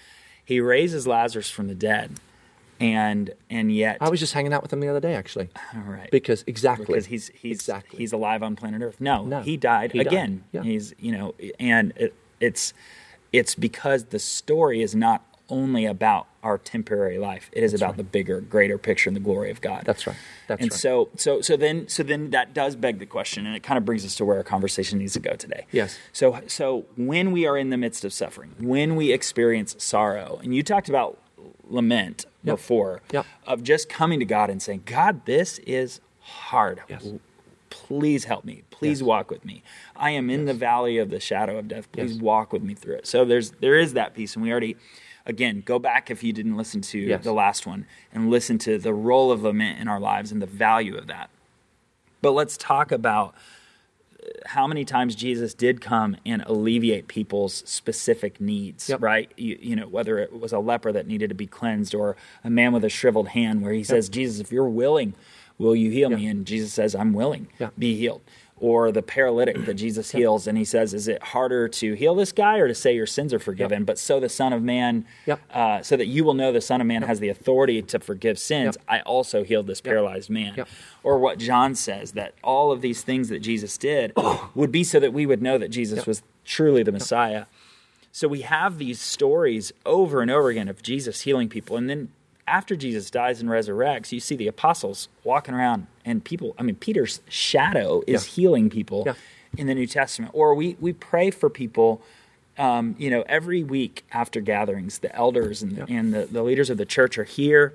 He 0.45 0.61
raises 0.61 1.07
Lazarus 1.07 1.49
from 1.49 1.69
the 1.69 1.75
dead. 1.75 2.13
And 2.81 3.33
and 3.51 3.75
yet, 3.75 3.99
I 4.01 4.09
was 4.09 4.21
just 4.21 4.33
hanging 4.35 4.53
out 4.53 4.63
with 4.63 4.73
him 4.73 4.79
the 4.79 4.87
other 4.87 5.01
day, 5.01 5.15
actually, 5.17 5.49
all 5.75 5.81
right, 5.81 6.09
because 6.13 6.45
exactly 6.47 6.85
because 6.87 7.07
he's 7.07 7.27
he's 7.35 7.57
exactly 7.57 7.99
he's 7.99 8.13
alive 8.13 8.41
on 8.41 8.55
planet 8.55 8.83
Earth. 8.83 9.01
No, 9.01 9.25
No, 9.25 9.41
he 9.41 9.57
died 9.57 9.91
he 9.91 9.99
died. 9.99 10.07
again. 10.07 10.45
Yeah. 10.53 10.63
He's 10.63 10.95
you 11.01 11.11
know, 11.11 11.35
and 11.59 11.93
it, 11.97 12.15
it's 12.39 12.73
it's 13.33 13.55
because 13.55 14.05
the 14.07 14.19
story 14.19 14.83
is 14.83 14.95
not 14.95 15.25
only 15.51 15.87
about 15.87 16.27
our 16.43 16.59
temporary 16.59 17.17
life. 17.19 17.49
It 17.53 17.63
is 17.63 17.73
about 17.73 17.97
the 17.97 18.05
bigger, 18.05 18.41
greater 18.43 18.77
picture 18.77 19.09
and 19.09 19.17
the 19.17 19.21
glory 19.21 19.51
of 19.51 19.63
God. 19.63 19.83
That's 19.87 20.07
right. 20.07 20.17
That's 20.47 20.61
and 20.61 20.71
right. 20.71 20.79
so 20.79 21.09
so 21.17 21.41
so 21.41 21.57
then 21.57 21.89
so 21.89 22.03
then 22.03 22.31
that 22.31 22.53
does 22.53 22.77
beg 22.77 22.99
the 22.99 23.07
question, 23.07 23.47
and 23.47 23.57
it 23.57 23.63
kind 23.63 23.79
of 23.79 23.85
brings 23.87 24.05
us 24.05 24.15
to 24.17 24.25
where 24.27 24.37
our 24.37 24.43
conversation 24.45 24.99
needs 24.99 25.15
to 25.15 25.21
go 25.21 25.35
today. 25.37 25.65
Yes. 25.73 25.99
So 26.13 26.41
so 26.47 26.85
when 26.97 27.33
we 27.33 27.47
are 27.47 27.57
in 27.57 27.71
the 27.71 27.79
midst 27.79 28.05
of 28.05 28.13
suffering, 28.13 28.55
when 28.61 28.95
we 28.95 29.11
experience 29.13 29.75
sorrow, 29.79 30.39
and 30.43 30.55
you 30.55 30.63
talked 30.63 30.89
about 30.91 31.19
lament 31.65 32.27
Yep. 32.45 32.57
before 32.57 33.01
Yep. 33.13 33.27
of 33.47 33.63
just 33.63 33.89
coming 33.89 34.21
to 34.21 34.25
God 34.25 34.49
and 34.49 34.63
saying, 34.63 34.83
God, 34.87 35.27
this 35.27 35.59
is 35.61 36.01
hard. 36.21 36.81
Yes. 36.89 37.07
Please 37.71 38.25
help 38.25 38.45
me. 38.45 38.63
Please 38.71 39.01
Yes. 39.01 39.07
walk 39.07 39.31
with 39.31 39.45
me. 39.45 39.63
I 39.97 40.11
am 40.11 40.31
in 40.31 40.45
the 40.47 40.55
valley 40.55 40.99
of 40.99 41.11
the 41.11 41.21
shadow 41.21 41.59
of 41.59 41.69
death. 41.69 41.91
Please 41.93 42.15
Yes. 42.15 42.21
walk 42.23 42.53
with 42.53 42.63
me 42.63 42.75
through 42.75 42.97
it. 42.97 43.07
So 43.07 43.25
there's 43.25 43.51
there 43.61 43.77
is 43.79 43.93
that 43.95 44.15
piece, 44.15 44.35
and 44.35 44.43
we 44.43 44.51
already 44.51 44.77
again 45.27 45.63
go 45.65 45.79
back 45.79 46.11
if 46.11 46.23
you 46.25 46.33
didn't 46.33 46.57
listen 46.57 46.81
to 46.81 46.99
Yes. 46.99 47.25
the 47.25 47.33
last 47.33 47.67
one 47.67 47.87
and 48.13 48.31
listen 48.31 48.59
to 48.59 48.79
the 48.79 48.95
role 48.95 49.31
of 49.31 49.43
lament 49.43 49.79
in 49.81 49.89
our 49.89 50.01
lives 50.01 50.33
and 50.33 50.41
the 50.41 50.47
value 50.47 50.97
of 50.97 51.07
that. 51.09 51.31
But 52.23 52.33
let's 52.33 52.57
talk 52.57 52.91
about 52.91 53.35
uh, 54.23 54.27
how 54.47 54.67
many 54.67 54.85
times 54.85 55.15
Jesus 55.15 55.55
did 55.55 55.81
come 55.81 56.17
and 56.27 56.43
alleviate 56.47 57.07
people's 57.09 57.55
specific 57.67 58.41
needs, 58.41 58.89
Yep. 58.89 59.03
right? 59.03 59.31
You, 59.37 59.59
you 59.61 59.77
know, 59.77 59.87
whether 59.87 60.19
it 60.19 60.39
was 60.41 60.53
a 60.53 60.59
leper 60.59 60.91
that 60.93 61.07
needed 61.07 61.29
to 61.29 61.35
be 61.35 61.47
cleansed 61.47 61.95
or 61.95 62.17
a 62.43 62.51
man 62.51 62.73
with 62.73 62.85
a 62.85 62.89
shriveled 62.89 63.29
hand, 63.29 63.63
where 63.63 63.73
he 63.73 63.85
says, 63.85 64.09
Jesus, 64.09 64.41
if 64.41 64.51
you're 64.51 64.69
willing, 64.69 65.15
will 65.59 65.77
you 65.77 65.91
heal 65.91 66.11
me? 66.11 66.27
And 66.27 66.47
Jesus 66.47 66.73
says, 66.73 66.95
I'm 66.95 67.13
willing, 67.13 67.49
Yeah. 67.59 67.71
be 67.79 67.97
healed. 67.97 68.23
Or 68.61 68.91
the 68.91 69.03
paralytic 69.03 69.67
that 69.67 69.75
Jesus 69.75 70.11
heals, 70.11 70.49
and 70.49 70.59
he 70.59 70.65
says, 70.65 70.93
Is 70.93 71.07
it 71.07 71.23
harder 71.23 71.69
to 71.69 71.93
heal 71.95 72.17
this 72.17 72.33
guy 72.33 72.59
or 72.59 72.67
to 72.67 72.75
say 72.75 72.93
your 72.93 73.07
sins 73.07 73.33
are 73.33 73.39
forgiven? 73.39 73.85
But 73.85 74.01
so 74.01 74.19
the 74.19 74.29
Son 74.29 74.53
of 74.53 74.65
Man, 74.65 75.05
uh, 75.55 75.81
so 75.83 75.97
that 75.97 76.07
you 76.07 76.25
will 76.25 76.35
know 76.35 76.51
the 76.51 76.61
Son 76.61 76.81
of 76.81 76.87
Man 76.89 77.03
has 77.03 77.21
the 77.21 77.29
authority 77.29 77.81
to 77.83 78.01
forgive 78.01 78.37
sins. 78.37 78.77
I 78.89 78.99
also 79.01 79.45
healed 79.45 79.69
this 79.69 79.81
paralyzed 79.81 80.29
man. 80.29 80.67
Or 81.05 81.19
what 81.21 81.39
John 81.39 81.77
says, 81.77 82.13
that 82.13 82.35
all 82.43 82.73
of 82.73 82.81
these 82.81 83.03
things 83.03 83.29
that 83.29 83.39
Jesus 83.41 83.79
did 83.79 84.13
would 84.57 84.73
be 84.73 84.83
so 84.83 84.99
that 84.99 85.13
we 85.13 85.25
would 85.25 85.41
know 85.41 85.57
that 85.57 85.69
Jesus 85.69 86.05
was 86.05 86.23
truly 86.45 86.83
the 86.83 86.91
Messiah. 86.93 87.45
So 88.11 88.27
we 88.27 88.41
have 88.41 88.79
these 88.79 89.01
stories 89.01 89.71
over 89.87 90.21
and 90.21 90.33
over 90.33 90.49
again 90.49 90.67
of 90.67 90.83
Jesus 90.83 91.21
healing 91.21 91.49
people. 91.49 91.77
And 91.77 91.89
then 91.89 92.09
after 92.49 92.77
Jesus 92.77 93.11
dies 93.11 93.41
and 93.41 93.49
resurrects, 93.51 94.13
you 94.13 94.21
see 94.21 94.37
the 94.37 94.49
apostles 94.49 95.09
walking 95.25 95.55
around 95.55 95.87
and 96.05 96.25
people, 96.25 96.55
I 96.59 96.63
mean, 96.63 96.77
Peter's 96.77 97.21
shadow 97.29 98.03
is 98.07 98.27
Yeah. 98.27 98.33
healing 98.35 98.71
people 98.71 99.05
Yeah. 99.07 99.15
in 99.57 99.67
the 99.67 99.75
New 99.75 99.87
Testament. 99.87 100.33
Or 100.35 100.55
we, 100.55 100.77
we 100.81 100.93
pray 100.93 101.31
for 101.31 101.49
people, 101.51 102.03
um, 102.59 102.95
you 102.99 103.11
know, 103.11 103.23
every 103.29 103.63
week 103.63 104.05
after 104.13 104.41
gatherings, 104.41 104.99
the 104.99 105.15
elders 105.15 105.63
and, 105.63 105.77
Yeah. 105.79 105.85
and 105.89 106.13
the, 106.15 106.27
the 106.27 106.43
leaders 106.43 106.71
of 106.71 106.79
the 106.79 106.87
church 106.87 107.19
are 107.19 107.25
here 107.25 107.75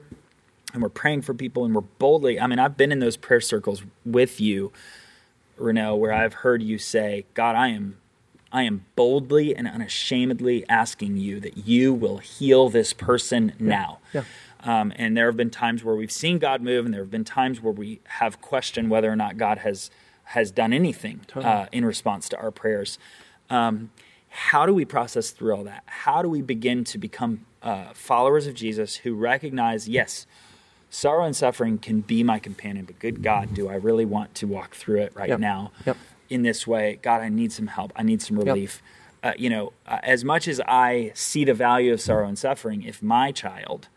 and 0.73 0.81
we're 0.81 0.89
praying 0.89 1.21
for 1.21 1.33
people 1.33 1.65
and 1.65 1.73
we're 1.75 1.81
boldly, 1.81 2.39
I 2.39 2.47
mean, 2.47 2.59
I've 2.59 2.75
been 2.77 2.91
in 2.91 2.99
those 2.99 3.15
prayer 3.17 3.41
circles 3.41 3.83
with 4.05 4.41
you, 4.41 4.71
Renault, 5.57 5.95
where 5.97 6.11
I've 6.11 6.33
heard 6.35 6.63
you 6.63 6.77
say, 6.79 7.25
God, 7.33 7.55
I 7.55 7.69
am 7.69 7.97
I 8.51 8.63
am 8.63 8.85
boldly 8.95 9.55
and 9.55 9.67
unashamedly 9.67 10.63
asking 10.69 11.17
you 11.17 11.39
that 11.39 11.65
you 11.67 11.91
will 11.91 12.19
heal 12.19 12.69
this 12.69 12.93
person 12.93 13.53
now. 13.57 13.97
Yeah. 14.13 14.25
Um, 14.63 14.93
and 14.95 15.15
there 15.17 15.25
have 15.25 15.35
been 15.37 15.49
times 15.49 15.83
where 15.83 15.95
we've 15.95 16.11
seen 16.11 16.39
God 16.39 16.61
move, 16.61 16.85
and 16.85 16.93
there 16.93 17.01
have 17.01 17.11
been 17.11 17.25
times 17.25 17.61
where 17.61 17.73
we 17.73 17.99
have 18.05 18.41
questioned 18.41 18.89
whether 18.89 19.11
or 19.11 19.15
not 19.15 19.37
God 19.37 19.59
has 19.59 19.91
has 20.27 20.51
done 20.51 20.71
anything 20.71 21.19
uh, 21.35 21.65
in 21.73 21.83
response 21.83 22.29
to 22.29 22.37
our 22.37 22.49
prayers. 22.49 22.97
Um, 23.49 23.91
how 24.29 24.65
do 24.65 24.73
we 24.73 24.85
process 24.85 25.31
through 25.31 25.53
all 25.53 25.65
that? 25.65 25.83
How 25.85 26.21
do 26.21 26.29
we 26.29 26.41
begin 26.41 26.85
to 26.85 26.97
become 26.97 27.45
uh, 27.61 27.87
followers 27.93 28.47
of 28.47 28.53
Jesus 28.55 28.95
who 28.97 29.15
recognize, 29.15 29.89
yes, 29.89 30.25
sorrow 30.89 31.25
and 31.25 31.35
suffering 31.35 31.77
can 31.77 31.99
be 32.01 32.23
my 32.23 32.39
companion, 32.39 32.85
but 32.85 32.99
good 32.99 33.21
God, 33.21 33.53
do 33.53 33.67
I 33.67 33.75
really 33.75 34.05
want 34.05 34.33
to 34.35 34.47
walk 34.47 34.75
through 34.75 35.01
it 35.01 35.11
right 35.13 35.27
Yep. 35.29 35.39
now 35.39 35.71
Yep. 35.85 35.97
in 36.29 36.43
this 36.43 36.65
way? 36.65 36.99
God, 37.01 37.19
I 37.21 37.27
need 37.27 37.51
some 37.51 37.67
help. 37.67 37.91
I 37.97 38.03
need 38.03 38.21
some 38.21 38.39
relief. 38.39 38.81
Uh, 39.21 39.33
you 39.37 39.49
know, 39.49 39.73
uh, 39.85 39.99
as 40.03 40.23
much 40.23 40.47
as 40.47 40.61
I 40.67 41.11
see 41.15 41.43
the 41.43 41.53
value 41.53 41.91
of 41.91 41.99
sorrow 41.99 42.27
and 42.27 42.39
suffering, 42.39 42.81
if 42.83 43.03
my 43.03 43.31
child, 43.33 43.81
Yep. 43.83 43.91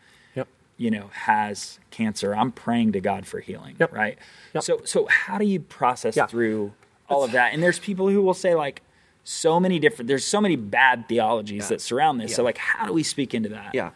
You 0.76 0.90
know, 0.90 1.08
has 1.12 1.78
cancer, 1.90 2.34
I'm 2.34 2.52
praying 2.52 2.92
to 2.92 3.00
God 3.00 3.26
for 3.26 3.40
healing, 3.40 3.76
Yep. 3.78 3.92
right? 3.92 4.18
Yep. 4.54 4.62
So, 4.62 4.80
so 4.84 5.06
how 5.06 5.38
do 5.38 5.44
you 5.46 5.60
process 5.60 6.16
Yeah. 6.16 6.26
through 6.26 6.72
all 7.08 7.24
of 7.24 7.32
that? 7.32 7.52
And 7.54 7.62
there's 7.62 7.78
people 7.78 8.08
who 8.08 8.20
will 8.22 8.34
say 8.34 8.54
like, 8.54 8.82
so 9.24 9.58
many 9.58 9.80
different. 9.80 10.06
There's 10.06 10.24
so 10.24 10.40
many 10.40 10.54
bad 10.54 11.08
theologies 11.08 11.64
Yeah. 11.64 11.68
that 11.70 11.80
surround 11.80 12.20
this. 12.20 12.34
So, 12.36 12.44
like, 12.44 12.58
how 12.58 12.86
do 12.86 12.92
we 12.92 13.02
speak 13.02 13.34
into 13.34 13.48
that? 13.48 13.74
Yeah. 13.74 13.90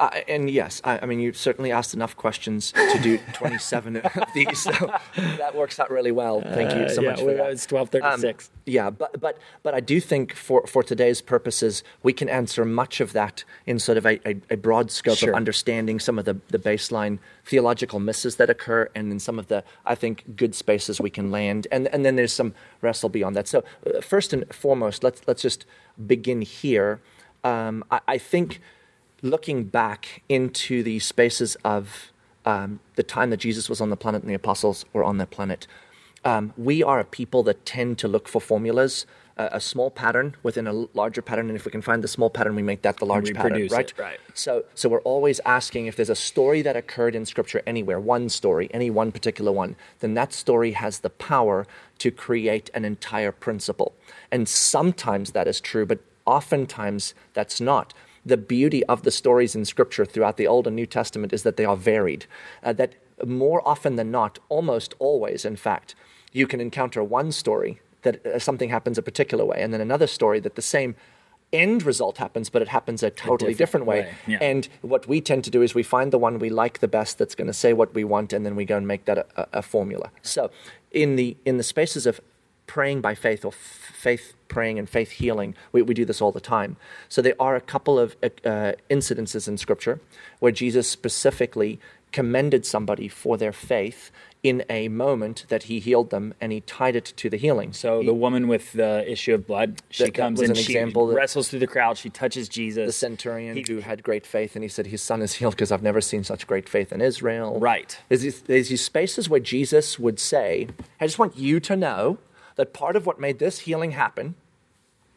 Uh, 0.00 0.10
and 0.28 0.48
yes, 0.48 0.80
I, 0.84 1.00
I 1.02 1.06
mean, 1.06 1.18
you've 1.18 1.36
certainly 1.36 1.72
asked 1.72 1.92
enough 1.92 2.16
questions 2.16 2.70
to 2.72 2.98
do 3.02 3.18
27 3.34 3.96
of 3.96 4.12
these, 4.32 4.62
so 4.62 4.70
that 5.16 5.56
works 5.56 5.80
out 5.80 5.90
really 5.90 6.12
well. 6.12 6.40
Thank 6.40 6.72
you 6.72 6.88
so 6.88 7.00
Uh, 7.00 7.02
yeah, 7.02 7.10
much 7.10 7.20
for 7.20 7.34
that. 7.34 7.50
it's 7.50 7.66
12:36. 7.66 8.48
Um, 8.48 8.54
yeah, 8.64 8.90
but 8.90 9.20
but 9.20 9.38
but 9.64 9.74
I 9.74 9.80
do 9.80 10.00
think 10.00 10.34
for 10.34 10.64
for 10.68 10.84
today's 10.84 11.20
purposes, 11.20 11.82
we 12.04 12.12
can 12.12 12.28
answer 12.28 12.64
much 12.64 13.00
of 13.00 13.12
that 13.12 13.42
in 13.66 13.80
sort 13.80 13.98
of 13.98 14.06
a, 14.06 14.20
a, 14.28 14.36
a 14.50 14.56
broad 14.56 14.92
scope 14.92 15.18
Sure. 15.18 15.30
of 15.30 15.34
understanding 15.34 15.98
some 15.98 16.16
of 16.16 16.24
the 16.26 16.36
the 16.48 16.58
baseline 16.60 17.18
theological 17.44 17.98
misses 17.98 18.36
that 18.36 18.48
occur, 18.48 18.88
and 18.94 19.10
in 19.10 19.18
some 19.18 19.36
of 19.38 19.48
the 19.48 19.64
I 19.84 19.96
think 19.96 20.36
good 20.36 20.54
spaces 20.54 21.00
we 21.00 21.10
can 21.10 21.32
land, 21.32 21.66
and 21.72 21.88
and 21.88 22.04
then 22.04 22.14
there's 22.14 22.32
some 22.32 22.54
wrestle 22.82 23.08
beyond 23.08 23.34
that. 23.34 23.48
So 23.48 23.64
uh, 23.84 24.00
first 24.00 24.32
and 24.32 24.44
foremost, 24.54 25.02
let's 25.02 25.22
let's 25.26 25.42
just 25.42 25.66
begin 26.06 26.42
here. 26.42 27.00
Um, 27.42 27.84
I, 27.90 28.00
I 28.06 28.18
think 28.18 28.60
looking 29.22 29.64
back 29.64 30.22
into 30.28 30.82
the 30.82 30.98
spaces 30.98 31.56
of 31.64 32.12
um, 32.44 32.80
the 32.96 33.02
time 33.02 33.30
that 33.30 33.38
Jesus 33.38 33.68
was 33.68 33.80
on 33.80 33.90
the 33.90 33.96
planet 33.96 34.22
and 34.22 34.30
the 34.30 34.34
apostles 34.34 34.84
were 34.92 35.04
on 35.04 35.18
the 35.18 35.26
planet, 35.26 35.66
um, 36.24 36.52
we 36.56 36.82
are 36.82 37.00
a 37.00 37.04
people 37.04 37.42
that 37.44 37.64
tend 37.64 37.98
to 37.98 38.08
look 38.08 38.28
for 38.28 38.40
formulas 38.40 39.06
a, 39.38 39.48
a 39.52 39.60
small 39.60 39.90
pattern 39.90 40.34
within 40.42 40.66
a 40.66 40.72
larger 40.92 41.22
pattern, 41.22 41.48
and 41.48 41.56
if 41.56 41.64
we 41.64 41.70
can 41.70 41.80
find 41.80 42.02
the 42.02 42.08
small 42.08 42.28
pattern, 42.28 42.54
we 42.54 42.62
make 42.62 42.82
that 42.82 42.98
the 42.98 43.06
large 43.06 43.32
pattern, 43.32 43.68
right? 43.70 43.90
it, 43.90 43.98
right. 43.98 44.20
So, 44.34 44.64
so 44.74 44.88
we're 44.88 45.00
always 45.00 45.40
asking 45.46 45.86
if 45.86 45.96
there's 45.96 46.10
a 46.10 46.16
story 46.16 46.60
that 46.62 46.76
occurred 46.76 47.14
in 47.14 47.24
Scripture 47.24 47.62
anywhere, 47.66 48.00
one 48.00 48.28
story, 48.28 48.68
any 48.74 48.90
one 48.90 49.12
particular 49.12 49.52
one, 49.52 49.76
then 50.00 50.14
that 50.14 50.32
story 50.32 50.72
has 50.72 51.00
the 51.00 51.10
power 51.10 51.66
to 51.98 52.10
create 52.10 52.70
an 52.74 52.84
entire 52.84 53.32
principle. 53.32 53.94
And 54.30 54.48
sometimes 54.48 55.30
that 55.32 55.46
is 55.46 55.60
true, 55.60 55.86
but 55.86 56.00
oftentimes 56.26 57.14
that's 57.32 57.60
not. 57.60 57.94
The 58.28 58.36
beauty 58.36 58.84
of 58.84 59.02
the 59.02 59.10
stories 59.10 59.54
in 59.54 59.64
Scripture 59.64 60.04
throughout 60.04 60.36
the 60.36 60.46
Old 60.46 60.66
and 60.66 60.76
New 60.76 60.86
Testament 60.86 61.32
is 61.32 61.42
that 61.42 61.56
they 61.56 61.64
are 61.64 61.76
varied. 61.76 62.26
Uh, 62.62 62.72
that 62.74 62.94
more 63.26 63.66
often 63.66 63.96
than 63.96 64.10
not, 64.10 64.38
almost 64.48 64.94
always, 64.98 65.44
in 65.44 65.56
fact, 65.56 65.94
you 66.32 66.46
can 66.46 66.60
encounter 66.60 67.02
one 67.02 67.32
story 67.32 67.80
that 68.02 68.24
uh, 68.24 68.38
something 68.38 68.68
happens 68.68 68.98
a 68.98 69.02
particular 69.02 69.44
way, 69.44 69.60
and 69.60 69.72
then 69.72 69.80
another 69.80 70.06
story 70.06 70.40
that 70.40 70.54
the 70.54 70.62
same 70.62 70.94
end 71.52 71.82
result 71.82 72.18
happens, 72.18 72.50
but 72.50 72.60
it 72.60 72.68
happens 72.68 73.02
a 73.02 73.10
totally 73.10 73.54
different, 73.54 73.58
different 73.58 73.86
way. 73.86 74.00
way, 74.00 74.14
yeah. 74.26 74.38
And 74.40 74.68
what 74.82 75.08
we 75.08 75.20
tend 75.20 75.44
to 75.44 75.50
do 75.50 75.62
is 75.62 75.74
we 75.74 75.82
find 75.82 76.12
the 76.12 76.18
one 76.18 76.38
we 76.38 76.50
like 76.50 76.80
the 76.80 76.88
best 76.88 77.18
that's 77.18 77.34
going 77.34 77.46
to 77.46 77.54
say 77.54 77.72
what 77.72 77.94
we 77.94 78.04
want, 78.04 78.32
and 78.32 78.44
then 78.44 78.54
we 78.56 78.64
go 78.64 78.76
and 78.76 78.86
make 78.86 79.06
that 79.06 79.18
a, 79.18 79.26
a, 79.36 79.48
a 79.54 79.62
formula. 79.62 80.10
So, 80.22 80.50
in 80.92 81.16
the 81.16 81.36
in 81.44 81.56
the 81.56 81.62
spaces 81.62 82.06
of 82.06 82.20
praying 82.68 83.00
by 83.00 83.16
faith 83.16 83.44
or 83.44 83.48
f- 83.48 83.92
faith 83.94 84.34
praying 84.46 84.78
and 84.78 84.88
faith 84.88 85.10
healing, 85.10 85.54
we, 85.72 85.82
we 85.82 85.94
do 85.94 86.04
this 86.04 86.20
all 86.22 86.30
the 86.32 86.40
time. 86.40 86.76
So 87.08 87.20
there 87.20 87.34
are 87.40 87.56
a 87.56 87.60
couple 87.60 87.98
of 87.98 88.14
uh, 88.22 88.72
incidences 88.88 89.48
in 89.48 89.58
Scripture 89.58 90.00
where 90.38 90.52
Jesus 90.52 90.88
specifically 90.88 91.80
commended 92.12 92.64
somebody 92.64 93.08
for 93.08 93.36
their 93.36 93.52
faith 93.52 94.10
in 94.42 94.64
a 94.70 94.88
moment 94.88 95.44
that 95.48 95.64
he 95.64 95.80
healed 95.80 96.10
them 96.10 96.32
and 96.40 96.52
he 96.52 96.60
tied 96.60 96.94
it 96.94 97.12
to 97.16 97.28
the 97.28 97.36
healing. 97.36 97.72
So 97.72 98.00
He- 98.00 98.06
the 98.06 98.14
woman 98.14 98.46
with 98.48 98.72
the 98.72 99.04
issue 99.10 99.34
of 99.34 99.46
blood, 99.46 99.82
she 99.90 100.04
That- 100.04 100.14
comes 100.14 100.40
an 100.40 100.54
she 100.54 100.78
wrestles 100.78 101.48
through 101.48 101.58
the 101.58 101.66
crowd. 101.66 101.98
She 101.98 102.08
touches 102.08 102.48
Jesus. 102.48 102.86
the 102.86 102.92
centurion 102.92 103.56
He- 103.56 103.64
who 103.68 103.80
had 103.80 104.02
great 104.02 104.24
faith 104.24 104.54
and 104.54 104.62
he 104.62 104.68
said 104.68 104.86
his 104.86 105.02
son 105.02 105.22
is 105.22 105.34
healed 105.34 105.54
because 105.54 105.72
I've 105.72 105.82
never 105.82 106.00
seen 106.00 106.22
such 106.24 106.46
great 106.46 106.68
faith 106.68 106.92
in 106.92 107.00
Israel. 107.00 107.58
Right. 107.58 107.98
There's 108.08 108.22
these, 108.22 108.40
there's 108.42 108.68
these 108.68 108.84
spaces 108.84 109.28
where 109.28 109.40
Jesus 109.40 109.98
would 109.98 110.20
say, 110.20 110.68
I 111.00 111.06
just 111.06 111.18
want 111.18 111.36
you 111.36 111.58
to 111.60 111.76
know 111.76 112.18
that 112.58 112.72
part 112.72 112.96
of 112.96 113.06
what 113.06 113.18
made 113.20 113.38
this 113.38 113.60
healing 113.60 113.92
happen 113.92 114.34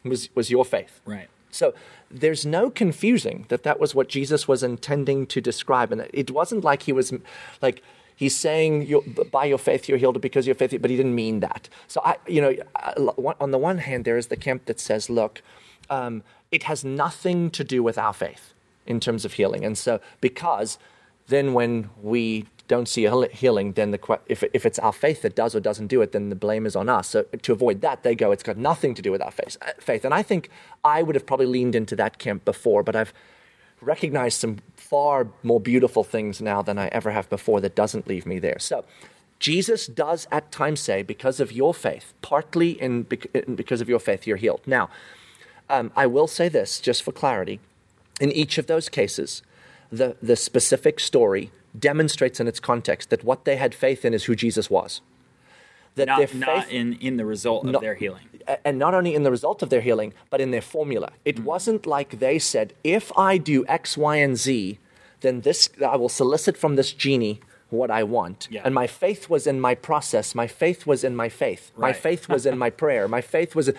was, 0.04 0.30
was 0.34 0.50
your 0.50 0.64
faith. 0.64 1.00
Right. 1.04 1.28
So 1.50 1.74
there's 2.10 2.46
no 2.46 2.70
confusing 2.70 3.46
that 3.48 3.64
that 3.64 3.78
was 3.78 3.94
what 3.94 4.08
Jesus 4.08 4.48
was 4.48 4.62
intending 4.62 5.26
to 5.26 5.40
describe. 5.40 5.92
And 5.92 6.08
it 6.12 6.30
wasn't 6.30 6.64
like 6.64 6.84
he 6.84 6.92
was 6.92 7.12
like, 7.60 7.82
he's 8.14 8.36
saying 8.36 9.28
by 9.32 9.44
your 9.46 9.58
faith 9.58 9.88
you're 9.88 9.98
healed 9.98 10.20
because 10.20 10.46
your 10.46 10.54
faith, 10.54 10.74
but 10.80 10.88
he 10.88 10.96
didn't 10.96 11.16
mean 11.16 11.40
that. 11.40 11.68
So, 11.88 12.00
I, 12.04 12.16
you 12.26 12.40
know, 12.40 12.54
on 13.40 13.50
the 13.50 13.58
one 13.58 13.78
hand, 13.78 14.04
there 14.04 14.16
is 14.16 14.28
the 14.28 14.36
camp 14.36 14.66
that 14.66 14.78
says, 14.78 15.10
look, 15.10 15.42
um, 15.90 16.22
it 16.52 16.62
has 16.64 16.84
nothing 16.84 17.50
to 17.50 17.64
do 17.64 17.82
with 17.82 17.98
our 17.98 18.12
faith 18.12 18.54
in 18.86 19.00
terms 19.00 19.24
of 19.24 19.34
healing. 19.34 19.64
And 19.64 19.76
so, 19.76 20.00
because 20.20 20.78
then 21.26 21.54
when 21.54 21.90
we 22.00 22.46
don't 22.68 22.88
see 22.88 23.04
a 23.04 23.26
healing, 23.28 23.72
then 23.72 23.90
the 23.90 24.18
if, 24.26 24.42
if 24.54 24.64
it's 24.64 24.78
our 24.78 24.92
faith 24.92 25.22
that 25.22 25.34
does 25.34 25.54
or 25.54 25.60
doesn't 25.60 25.88
do 25.88 26.00
it, 26.02 26.12
then 26.12 26.28
the 26.30 26.36
blame 26.36 26.64
is 26.66 26.76
on 26.76 26.88
us. 26.88 27.08
So 27.08 27.22
to 27.24 27.52
avoid 27.52 27.80
that, 27.82 28.02
they 28.02 28.14
go, 28.14 28.32
it's 28.32 28.42
got 28.42 28.56
nothing 28.56 28.94
to 28.94 29.02
do 29.02 29.10
with 29.10 29.22
our 29.22 29.30
faith. 29.30 29.56
uh, 29.62 29.72
Faith, 29.78 30.04
and 30.04 30.14
I 30.14 30.22
think 30.22 30.48
I 30.84 31.02
would 31.02 31.14
have 31.14 31.26
probably 31.26 31.46
leaned 31.46 31.74
into 31.74 31.96
that 31.96 32.18
camp 32.18 32.44
before, 32.44 32.82
but 32.82 32.96
I've 32.96 33.12
recognized 33.80 34.40
some 34.40 34.58
far 34.76 35.28
more 35.42 35.60
beautiful 35.60 36.04
things 36.04 36.40
now 36.40 36.62
than 36.62 36.78
I 36.78 36.86
ever 36.88 37.10
have 37.10 37.28
before 37.28 37.60
that 37.60 37.74
doesn't 37.74 38.06
leave 38.06 38.26
me 38.26 38.38
there. 38.38 38.58
So. 38.58 38.84
Jesus 39.38 39.88
does 39.88 40.28
at 40.30 40.52
times 40.52 40.78
say, 40.78 41.02
because 41.02 41.40
of 41.40 41.50
your 41.50 41.74
faith, 41.74 42.14
partly 42.22 42.80
in- 42.80 43.02
because 43.02 43.80
of 43.80 43.88
your 43.88 43.98
faith, 43.98 44.24
you're 44.24 44.36
healed. 44.36 44.60
Now, 44.66 44.88
um, 45.68 45.90
I 45.96 46.06
will 46.06 46.28
say 46.28 46.48
this 46.48 46.78
just 46.78 47.02
for 47.02 47.10
clarity. 47.10 47.58
In 48.20 48.30
each 48.30 48.56
of 48.56 48.68
those 48.68 48.88
cases, 48.88 49.42
the, 49.90 50.16
the 50.22 50.36
specific 50.36 51.00
story 51.00 51.50
demonstrates 51.78 52.40
in 52.40 52.46
its 52.48 52.60
context 52.60 53.10
that 53.10 53.24
what 53.24 53.44
they 53.44 53.56
had 53.56 53.74
faith 53.74 54.04
in 54.04 54.12
is 54.14 54.24
who 54.24 54.34
Jesus 54.36 54.68
was. 54.70 55.00
That 55.94 56.06
their 56.06 56.18
Not, 56.18 56.28
faith, 56.28 56.34
not 56.34 56.70
in, 56.70 56.94
in 57.00 57.16
the 57.18 57.24
result 57.26 57.66
of 57.66 57.80
their 57.80 57.94
healing. 57.94 58.22
and 58.64 58.78
not 58.78 58.94
only 58.94 59.14
in 59.14 59.22
the 59.22 59.30
result 59.30 59.62
of 59.62 59.68
their 59.70 59.82
healing, 59.82 60.14
but 60.30 60.40
in 60.40 60.50
their 60.50 60.62
formula. 60.62 61.12
It 61.24 61.36
Mm. 61.36 61.44
wasn't 61.44 61.86
like 61.86 62.18
they 62.18 62.38
said, 62.38 62.72
if 62.82 63.16
I 63.16 63.36
do 63.38 63.64
X, 63.68 63.96
Y, 63.96 64.16
and 64.16 64.36
Z, 64.36 64.78
then 65.20 65.42
this 65.42 65.68
I 65.86 65.96
will 65.96 66.08
solicit 66.08 66.56
from 66.56 66.76
this 66.76 66.92
genie 66.92 67.40
what 67.70 67.90
I 67.90 68.02
want. 68.02 68.48
Yeah. 68.50 68.62
And 68.64 68.74
my 68.74 68.86
faith 68.86 69.30
was 69.30 69.46
in 69.46 69.60
my 69.60 69.74
process. 69.74 70.34
My 70.34 70.46
faith 70.46 70.86
was 70.86 71.04
in 71.04 71.14
my 71.14 71.28
faith. 71.28 71.72
My 71.76 71.92
faith 71.92 72.28
was 72.28 72.44
in 72.46 72.58
my 72.58 72.70
prayer. 72.82 73.06
My 73.08 73.20
faith 73.20 73.54
was. 73.54 73.70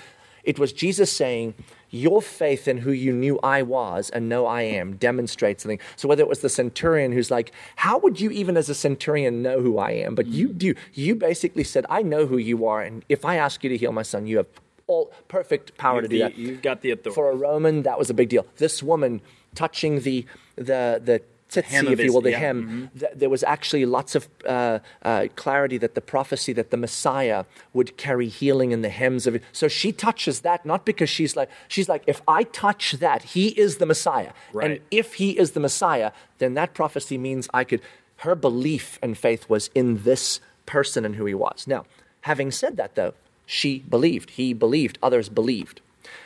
It 0.43 0.59
was 0.59 0.73
Jesus 0.73 1.11
saying, 1.11 1.53
Your 1.89 2.21
faith 2.21 2.67
in 2.67 2.79
who 2.79 2.91
you 2.91 3.13
knew 3.13 3.39
I 3.41 3.61
was 3.61 4.09
and 4.09 4.27
know 4.27 4.45
I 4.45 4.63
am 4.63 4.97
demonstrates 4.97 5.63
something. 5.63 5.79
So, 5.95 6.07
whether 6.07 6.21
it 6.21 6.27
was 6.29 6.39
the 6.41 6.49
centurion 6.49 7.11
who's 7.13 7.31
like, 7.31 7.51
How 7.77 7.97
would 7.99 8.19
you, 8.19 8.29
even 8.31 8.57
as 8.57 8.69
a 8.69 8.75
centurion, 8.75 9.41
know 9.41 9.61
who 9.61 9.77
I 9.77 9.91
am? 9.91 10.15
But 10.15 10.27
you 10.27 10.49
do. 10.49 10.73
You 10.93 11.15
basically 11.15 11.63
said, 11.63 11.85
I 11.89 12.01
know 12.01 12.25
who 12.25 12.37
you 12.37 12.65
are. 12.65 12.81
And 12.81 13.03
if 13.09 13.23
I 13.25 13.35
ask 13.37 13.63
you 13.63 13.69
to 13.69 13.77
heal 13.77 13.91
my 13.91 14.03
son, 14.03 14.27
you 14.27 14.37
have 14.37 14.47
all 14.87 15.13
perfect 15.29 15.77
power 15.77 16.01
to 16.01 16.07
do 16.07 16.17
The- 16.17 16.23
that. 16.23 16.37
you've 16.37 16.61
got 16.61 16.81
the 16.81 16.91
authority. 16.91 17.15
For 17.15 17.31
a 17.31 17.35
Roman, 17.35 17.83
that 17.83 17.97
was 17.97 18.09
a 18.09 18.13
big 18.13 18.27
deal. 18.29 18.45
This 18.57 18.83
woman 18.83 19.21
touching 19.55 20.01
the, 20.01 20.25
the, 20.57 20.99
the, 21.03 21.21
Of 21.57 21.99
if 21.99 22.05
you 22.05 22.13
will, 22.13 22.21
the 22.21 22.31
yeah, 22.31 22.39
hem, 22.39 22.91
th- 22.99 23.11
there 23.15 23.29
was 23.29 23.43
actually 23.43 23.85
lots 23.85 24.15
of 24.15 24.27
uh, 24.47 24.79
uh, 25.01 25.27
clarity 25.35 25.77
that 25.77 25.95
the 25.95 26.01
prophecy 26.01 26.53
that 26.53 26.71
the 26.71 26.77
Messiah 26.77 27.45
would 27.73 27.97
carry 27.97 28.27
healing 28.27 28.71
in 28.71 28.81
the 28.81 28.89
hems 28.89 29.27
of 29.27 29.35
it. 29.35 29.43
So 29.51 29.67
she 29.67 29.91
touches 29.91 30.41
that 30.41 30.65
not 30.65 30.85
because 30.85 31.09
she's 31.09 31.35
like 31.35 31.49
she's 31.67 31.89
like 31.89 32.03
if 32.07 32.21
I 32.27 32.43
touch 32.43 32.93
that, 32.93 33.23
he 33.23 33.49
is 33.49 33.77
the 33.77 33.85
Messiah, 33.85 34.31
and 34.65 34.79
if 34.91 35.15
he 35.15 35.37
is 35.37 35.51
the 35.51 35.59
Messiah, 35.59 36.11
then 36.37 36.53
that 36.55 36.73
prophecy 36.73 37.17
means 37.17 37.49
I 37.53 37.63
could. 37.63 37.81
Her 38.17 38.35
belief 38.35 38.99
and 39.01 39.17
faith 39.17 39.49
was 39.49 39.69
in 39.75 40.03
this 40.03 40.39
person 40.65 41.03
and 41.03 41.15
who 41.15 41.25
he 41.25 41.33
was. 41.33 41.65
Now, 41.67 41.85
having 42.21 42.51
said 42.51 42.77
that, 42.77 42.95
though, 42.95 43.13
she 43.45 43.79
believed, 43.79 44.31
he 44.31 44.53
believed, 44.53 44.97
others 45.03 45.27
believed. 45.29 45.81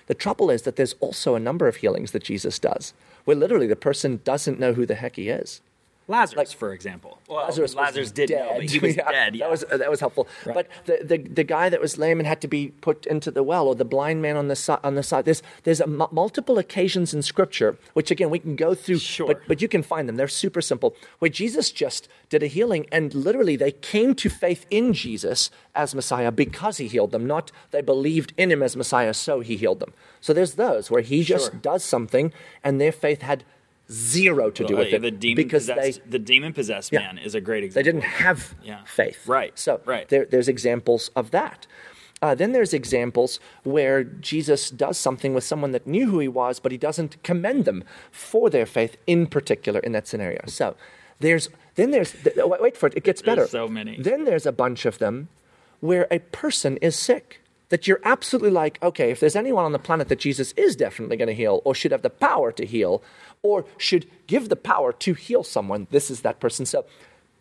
The 0.08 0.14
trouble 0.14 0.50
is 0.50 0.64
that 0.64 0.76
there's 0.76 0.96
also 1.00 1.36
a 1.36 1.40
number 1.40 1.68
of 1.68 1.78
healings 1.78 2.12
that 2.12 2.24
Jesus 2.24 2.60
does 2.60 2.94
where 3.28 3.36
literally 3.36 3.68
the 3.68 3.76
person 3.76 4.22
doesn't 4.24 4.58
know 4.58 4.72
who 4.72 4.86
the 4.86 4.96
heck 4.96 5.18
he 5.18 5.28
is. 5.28 5.60
Lazarus, 6.10 6.54
for 6.54 6.72
example. 6.74 7.20
Well, 7.28 7.46
Lazarus, 7.46 7.76
was 7.76 8.12
did 8.12 8.30
dead. 8.30 8.40
know, 8.40 8.54
but 8.56 8.70
he 8.70 8.80
was 8.80 8.96
Yeah, 8.98 9.12
dead. 9.12 9.36
Yeah. 9.36 9.46
That 9.46 9.52
was 9.52 9.66
that 9.70 9.90
was 9.90 10.00
helpful. 10.00 10.28
Right. 10.46 10.54
But 10.56 10.68
the, 10.86 11.04
the 11.04 11.18
the 11.18 11.44
guy 11.44 11.68
that 11.70 11.82
was 11.82 11.98
lame 11.98 12.20
and 12.20 12.28
had 12.28 12.40
to 12.42 12.48
be 12.48 12.70
put 12.82 13.06
into 13.08 13.30
the 13.32 13.44
well, 13.44 13.68
or 13.68 13.76
the 13.76 13.84
blind 13.86 14.22
man 14.22 14.38
on 14.38 14.48
the 14.48 14.56
side 14.56 14.80
on 14.84 14.96
the 14.96 15.04
side. 15.04 15.26
There's 15.26 15.44
there's 15.64 15.82
a 15.82 15.88
multiple 15.88 16.58
occasions 16.58 17.14
in 17.14 17.22
Scripture, 17.24 17.78
which 17.94 18.10
again 18.12 18.30
we 18.30 18.40
can 18.40 18.56
go 18.56 18.74
through. 18.74 19.00
Sure. 19.00 19.28
But 19.28 19.42
but 19.48 19.62
you 19.62 19.68
can 19.68 19.84
find 19.84 20.08
them. 20.08 20.16
They're 20.16 20.28
super 20.30 20.62
simple. 20.62 20.96
Where 21.20 21.30
Jesus 21.30 21.72
just 21.72 22.08
did 22.30 22.42
a 22.42 22.48
healing, 22.48 22.86
and 22.92 23.14
literally 23.14 23.56
they 23.58 23.72
came 23.74 24.16
to 24.16 24.30
faith 24.30 24.66
in 24.70 24.94
Jesus 24.94 25.50
as 25.76 25.94
Messiah 25.94 26.32
because 26.32 26.78
he 26.78 26.88
healed 26.88 27.12
them. 27.12 27.28
Not 27.28 27.52
they 27.72 27.82
believed 27.82 28.34
in 28.38 28.52
him 28.52 28.64
as 28.64 28.78
Messiah, 28.78 29.14
so 29.14 29.42
he 29.42 29.58
healed 29.58 29.80
them. 29.82 29.94
So 30.22 30.34
there's 30.34 30.56
those 30.56 30.90
where 30.90 31.02
he 31.02 31.24
just 31.24 31.52
Sure. 31.52 31.60
does 31.62 31.84
something, 31.84 32.32
and 32.64 32.80
their 32.82 32.92
faith 32.92 33.22
had 33.22 33.44
zero 33.92 34.50
to 34.50 34.66
do 34.66 34.76
Well, 34.76 34.84
with 34.86 34.94
it 34.94 35.02
the 35.02 35.12
demon 35.12 35.44
because 35.44 35.68
they 35.68 35.92
the 36.06 36.20
demon 36.20 36.54
possessed 36.54 36.92
Yeah. 36.92 37.00
man 37.00 37.18
is 37.18 37.36
a 37.36 37.42
great 37.42 37.64
example. 37.64 37.84
they 37.86 37.92
didn't 37.92 38.10
have 38.26 38.56
Yeah. 38.64 38.84
faith. 38.86 39.28
Right, 39.28 39.58
So 39.58 39.82
right. 39.86 40.08
There, 40.10 40.26
there's 40.26 40.48
examples 40.48 41.10
of 41.16 41.32
that. 41.32 41.68
Uh, 42.22 42.34
then 42.34 42.52
there's 42.52 42.74
examples 42.74 43.40
where 43.64 44.04
Jesus 44.04 44.72
does 44.72 44.98
something 44.98 45.34
with 45.36 45.44
someone 45.44 45.72
that 45.72 45.86
knew 45.86 46.10
who 46.10 46.18
he 46.20 46.28
was, 46.28 46.60
but 46.60 46.72
he 46.72 46.78
doesn't 46.78 47.22
commend 47.24 47.66
them 47.66 47.84
for 48.12 48.50
their 48.50 48.66
faith 48.66 48.98
in 49.06 49.28
particular 49.28 49.80
in 49.82 49.92
that 49.92 50.08
scenario. 50.08 50.42
So 50.48 50.76
there's 51.20 51.50
then 51.76 51.92
there's 51.92 52.12
th- 52.14 52.36
wait 52.38 52.62
wait 52.62 52.76
for 52.78 52.88
it. 52.88 52.94
It 52.98 53.04
gets 53.04 53.22
better. 53.22 53.46
so 53.48 53.68
many. 53.68 54.02
Then 54.02 54.26
there's 54.26 54.48
a 54.48 54.52
bunch 54.52 54.86
of 54.86 54.98
them 54.98 55.30
where 55.80 56.08
a 56.12 56.20
person 56.20 56.78
is 56.78 56.96
sick. 56.96 57.40
That 57.70 57.86
you're 57.86 58.00
absolutely 58.06 58.52
like, 58.52 58.82
okay, 58.82 59.12
if 59.12 59.20
there's 59.20 59.36
anyone 59.36 59.66
on 59.66 59.74
the 59.74 59.78
planet 59.80 60.08
that 60.08 60.20
Jesus 60.20 60.54
is 60.54 60.74
definitely 60.78 61.18
going 61.18 61.28
to 61.28 61.34
heal, 61.34 61.62
or 61.66 61.76
should 61.76 61.92
have 61.92 62.02
the 62.02 62.10
power 62.10 62.54
to 62.54 62.66
heal, 62.66 63.04
or 63.44 63.66
should 63.78 64.08
give 64.28 64.50
the 64.50 64.56
power 64.56 64.92
to 64.92 65.14
heal 65.14 65.44
someone, 65.44 65.88
this 65.92 66.10
is 66.12 66.22
that 66.22 66.40
person. 66.40 66.66
So, 66.66 66.86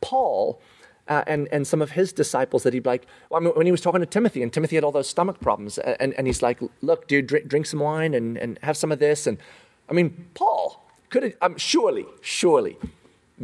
Paul 0.00 0.60
uh, 1.08 1.22
and, 1.26 1.48
and 1.52 1.66
some 1.66 1.80
of 1.80 1.92
his 1.92 2.12
disciples 2.12 2.62
that 2.64 2.74
he'd 2.74 2.86
like, 2.86 3.06
well, 3.30 3.40
I 3.40 3.44
mean, 3.44 3.52
when 3.54 3.66
he 3.66 3.72
was 3.72 3.80
talking 3.80 4.00
to 4.00 4.06
Timothy, 4.06 4.42
and 4.42 4.52
Timothy 4.52 4.76
had 4.76 4.84
all 4.84 4.92
those 4.92 5.08
stomach 5.08 5.40
problems, 5.40 5.78
and, 5.78 6.14
and 6.14 6.26
he's 6.26 6.42
like, 6.42 6.58
look, 6.82 7.06
dude, 7.06 7.26
drink, 7.26 7.48
drink 7.48 7.66
some 7.66 7.80
wine 7.80 8.14
and, 8.14 8.36
and 8.36 8.58
have 8.62 8.76
some 8.76 8.90
of 8.90 8.98
this. 8.98 9.26
And 9.26 9.38
I 9.88 9.92
mean, 9.92 10.26
Paul 10.34 10.82
could 11.10 11.22
have, 11.22 11.34
um, 11.40 11.56
surely, 11.56 12.06
surely 12.20 12.76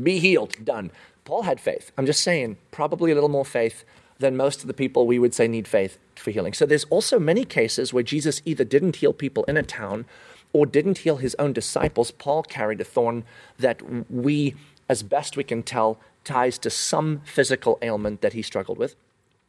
be 0.00 0.18
healed, 0.18 0.57
done. 0.64 0.90
Paul 1.24 1.42
had 1.42 1.61
faith. 1.61 1.92
I'm 1.96 2.07
just 2.07 2.22
saying, 2.22 2.57
probably 2.72 3.12
a 3.12 3.14
little 3.14 3.28
more 3.28 3.44
faith 3.44 3.84
than 4.18 4.36
most 4.36 4.62
of 4.62 4.66
the 4.66 4.74
people 4.74 5.07
we 5.07 5.18
would 5.18 5.34
say 5.34 5.46
need 5.46 5.68
faith 5.68 5.98
for 6.16 6.30
healing. 6.30 6.53
So 6.53 6.66
there's 6.66 6.84
also 6.84 7.18
many 7.18 7.44
cases 7.44 7.92
where 7.92 8.03
Jesus 8.03 8.42
either 8.44 8.64
didn't 8.64 8.96
heal 8.96 9.12
people 9.12 9.44
in 9.44 9.57
a 9.57 9.62
town 9.62 10.05
or 10.53 10.66
didn't 10.66 10.98
heal 10.98 11.16
his 11.16 11.34
own 11.38 11.53
disciples. 11.53 12.11
Paul 12.11 12.42
carried 12.42 12.80
a 12.80 12.84
thorn 12.84 13.24
that 13.59 14.11
we, 14.11 14.55
as 14.88 15.03
best 15.03 15.36
we 15.36 15.44
can 15.44 15.62
tell, 15.62 15.98
ties 16.24 16.59
to 16.59 16.70
some 16.70 17.20
physical 17.24 17.78
ailment 17.82 18.20
that 18.20 18.32
he 18.32 18.42
struggled 18.42 18.78
with. 18.78 18.94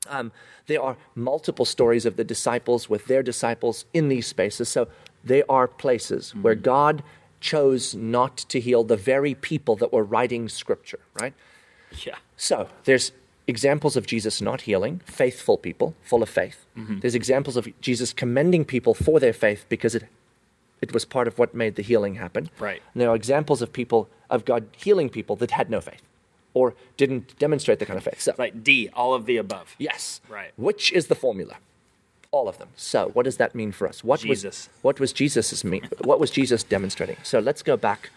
Um, 0.08 0.32
there 0.68 0.82
are 0.82 0.98
multiple 1.16 1.66
stories 1.66 2.06
of 2.06 2.16
the 2.16 2.24
disciples 2.24 2.90
with 2.90 3.06
their 3.06 3.24
disciples 3.24 3.86
in 3.94 4.10
these 4.10 4.28
spaces. 4.28 4.70
So 4.70 4.88
they 5.24 5.44
are 5.44 5.68
places 5.68 6.30
mm-hmm. 6.30 6.42
where 6.42 6.56
God 6.56 7.04
chose 7.40 7.94
not 7.94 8.38
to 8.38 8.60
heal 8.60 8.84
the 8.84 8.98
very 8.98 9.36
people 9.36 9.76
that 9.78 9.92
were 9.92 10.04
writing 10.04 10.48
scripture, 10.50 11.00
right? 11.20 11.34
Yeah. 12.06 12.16
So 12.38 12.70
there's 12.86 13.12
examples 13.48 13.98
of 13.98 14.08
Jesus 14.08 14.42
not 14.42 14.62
healing 14.62 15.02
faithful 15.06 15.58
people, 15.58 15.96
full 16.04 16.24
of 16.24 16.30
faith. 16.30 16.66
Mm-hmm. 16.78 17.00
There's 17.00 17.16
examples 17.16 17.58
of 17.58 17.68
Jesus 17.82 18.14
commending 18.14 18.66
people 18.66 18.94
for 18.94 19.20
their 19.20 19.34
faith 19.34 19.66
because 19.70 19.96
it 19.96 20.06
it 20.84 20.94
was 20.94 21.06
part 21.06 21.28
of 21.30 21.40
what 21.40 21.56
made 21.56 21.76
the 21.76 21.82
healing 21.82 22.16
happen. 22.16 22.50
Right. 22.60 22.82
And 22.94 23.02
there 23.02 23.10
are 23.10 23.16
examples 23.16 23.62
of 23.62 23.72
people 23.72 24.10
of 24.30 24.44
God 24.44 24.68
healing 24.76 25.10
people 25.10 25.36
that 25.38 25.52
had 25.52 25.70
no 25.70 25.80
faith 25.80 26.04
or 26.54 26.76
didn't 26.98 27.40
demonstrate 27.40 27.80
the 27.80 27.86
kind 27.86 27.98
of 27.98 28.04
faith. 28.04 28.22
So, 28.22 28.34
right, 28.38 28.64
D, 28.64 28.90
all 28.94 29.14
of 29.14 29.26
the 29.26 29.38
above. 29.38 29.76
Yes. 29.80 30.22
Right. 30.30 30.52
Which 30.58 30.92
is 30.92 31.08
the 31.08 31.16
formula? 31.16 31.56
All 32.32 32.50
of 32.50 32.58
them. 32.58 32.70
So, 32.76 33.12
what 33.14 33.24
does 33.24 33.38
that 33.38 33.56
mean 33.56 33.72
for 33.72 33.88
us? 33.88 34.04
What 34.04 34.20
Jesus. 34.20 34.44
was 34.44 34.70
what 34.82 35.00
was 35.00 35.14
Jesus's 35.14 35.64
mean? 35.64 35.88
what 36.04 36.20
was 36.20 36.32
Jesus 36.32 36.64
demonstrating? 36.64 37.18
So, 37.24 37.40
let's 37.40 37.64
go 37.64 37.78
back 37.78 38.10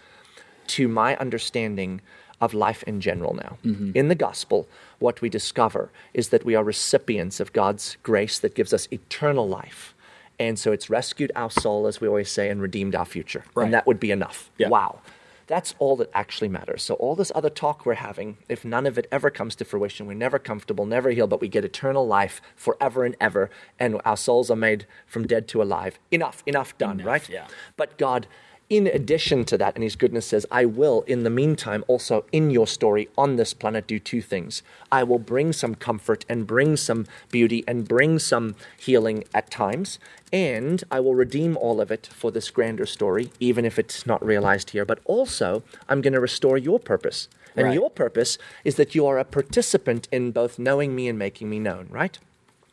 to 0.75 0.87
my 0.87 1.15
understanding 1.17 2.01
of 2.39 2.53
life 2.53 2.83
in 2.83 2.99
general 3.01 3.33
now. 3.33 3.57
Mm-hmm. 3.65 3.91
In 3.95 4.09
the 4.09 4.15
gospel, 4.15 4.67
what 4.99 5.21
we 5.21 5.29
discover 5.29 5.89
is 6.13 6.29
that 6.29 6.45
we 6.45 6.53
are 6.55 6.63
recipients 6.63 7.39
of 7.39 7.53
God's 7.53 7.97
grace 8.03 8.37
that 8.39 8.55
gives 8.55 8.73
us 8.73 8.87
eternal 8.91 9.47
life. 9.47 9.95
And 10.39 10.59
so 10.59 10.71
it's 10.71 10.89
rescued 10.89 11.31
our 11.35 11.49
soul, 11.49 11.87
as 11.87 11.99
we 11.99 12.07
always 12.07 12.29
say, 12.29 12.49
and 12.49 12.61
redeemed 12.61 12.95
our 12.95 13.05
future. 13.05 13.43
Right. 13.55 13.65
And 13.65 13.73
that 13.73 13.87
would 13.87 13.99
be 13.99 14.11
enough. 14.11 14.51
Yeah. 14.57 14.69
Wow. 14.69 14.99
That's 15.47 15.73
all 15.79 15.95
that 15.95 16.09
actually 16.13 16.49
matters. 16.49 16.83
So, 16.83 16.95
all 16.95 17.15
this 17.15 17.31
other 17.33 17.49
talk 17.49 17.85
we're 17.85 17.93
having, 17.93 18.37
if 18.49 18.65
none 18.65 18.85
of 18.85 18.97
it 18.97 19.07
ever 19.13 19.29
comes 19.29 19.55
to 19.55 19.65
fruition, 19.65 20.05
we're 20.05 20.13
never 20.13 20.39
comfortable, 20.39 20.85
never 20.85 21.09
healed, 21.11 21.29
but 21.29 21.39
we 21.39 21.47
get 21.47 21.63
eternal 21.63 22.05
life 22.05 22.41
forever 22.57 23.05
and 23.05 23.15
ever, 23.21 23.49
and 23.79 24.01
our 24.03 24.17
souls 24.17 24.51
are 24.51 24.57
made 24.57 24.85
from 25.05 25.25
dead 25.25 25.47
to 25.47 25.61
alive. 25.61 25.99
Enough, 26.11 26.43
enough 26.45 26.77
done, 26.77 26.99
enough, 26.99 27.07
right? 27.07 27.29
Yeah. 27.29 27.47
But 27.77 27.97
God 27.97 28.27
in 28.69 28.87
addition 28.87 29.45
to 29.45 29.57
that, 29.57 29.75
and 29.75 29.83
his 29.83 29.95
goodness 29.95 30.25
says, 30.25 30.45
I 30.51 30.65
will, 30.65 31.03
in 31.07 31.23
the 31.23 31.29
meantime, 31.29 31.85
also 31.87 32.25
in 32.31 32.49
your 32.49 32.67
story 32.67 33.07
on 33.17 33.37
this 33.37 33.53
planet, 33.53 33.87
do 33.87 33.97
two 33.97 34.21
things. 34.21 34.61
I 34.91 35.03
will 35.03 35.19
bring 35.19 35.53
some 35.53 35.73
comfort 35.75 36.25
and 36.27 36.45
bring 36.45 36.75
some 36.75 37.05
beauty 37.31 37.63
and 37.65 37.87
bring 37.87 38.19
some 38.19 38.55
healing 38.77 39.23
at 39.33 39.49
times, 39.49 39.99
and 40.33 40.83
I 40.91 40.99
will 40.99 41.15
redeem 41.15 41.55
all 41.55 41.79
of 41.79 41.91
it 41.91 42.09
for 42.13 42.29
this 42.29 42.49
grander 42.49 42.85
story, 42.85 43.31
even 43.39 43.63
if 43.63 43.79
it's 43.79 44.05
not 44.05 44.25
realized 44.25 44.71
here. 44.71 44.83
But 44.83 44.99
also, 45.05 45.63
I'm 45.87 46.01
going 46.01 46.13
to 46.13 46.19
restore 46.19 46.57
your 46.57 46.79
purpose. 46.79 47.29
And 47.55 47.67
right. 47.67 47.73
your 47.73 47.89
purpose 47.89 48.37
is 48.63 48.75
that 48.75 48.93
you 48.93 49.07
are 49.07 49.17
a 49.17 49.23
participant 49.23 50.07
in 50.11 50.31
both 50.31 50.59
knowing 50.59 50.93
me 50.93 51.07
and 51.07 51.17
making 51.17 51.49
me 51.49 51.57
known, 51.57 51.87
right? 51.89 52.19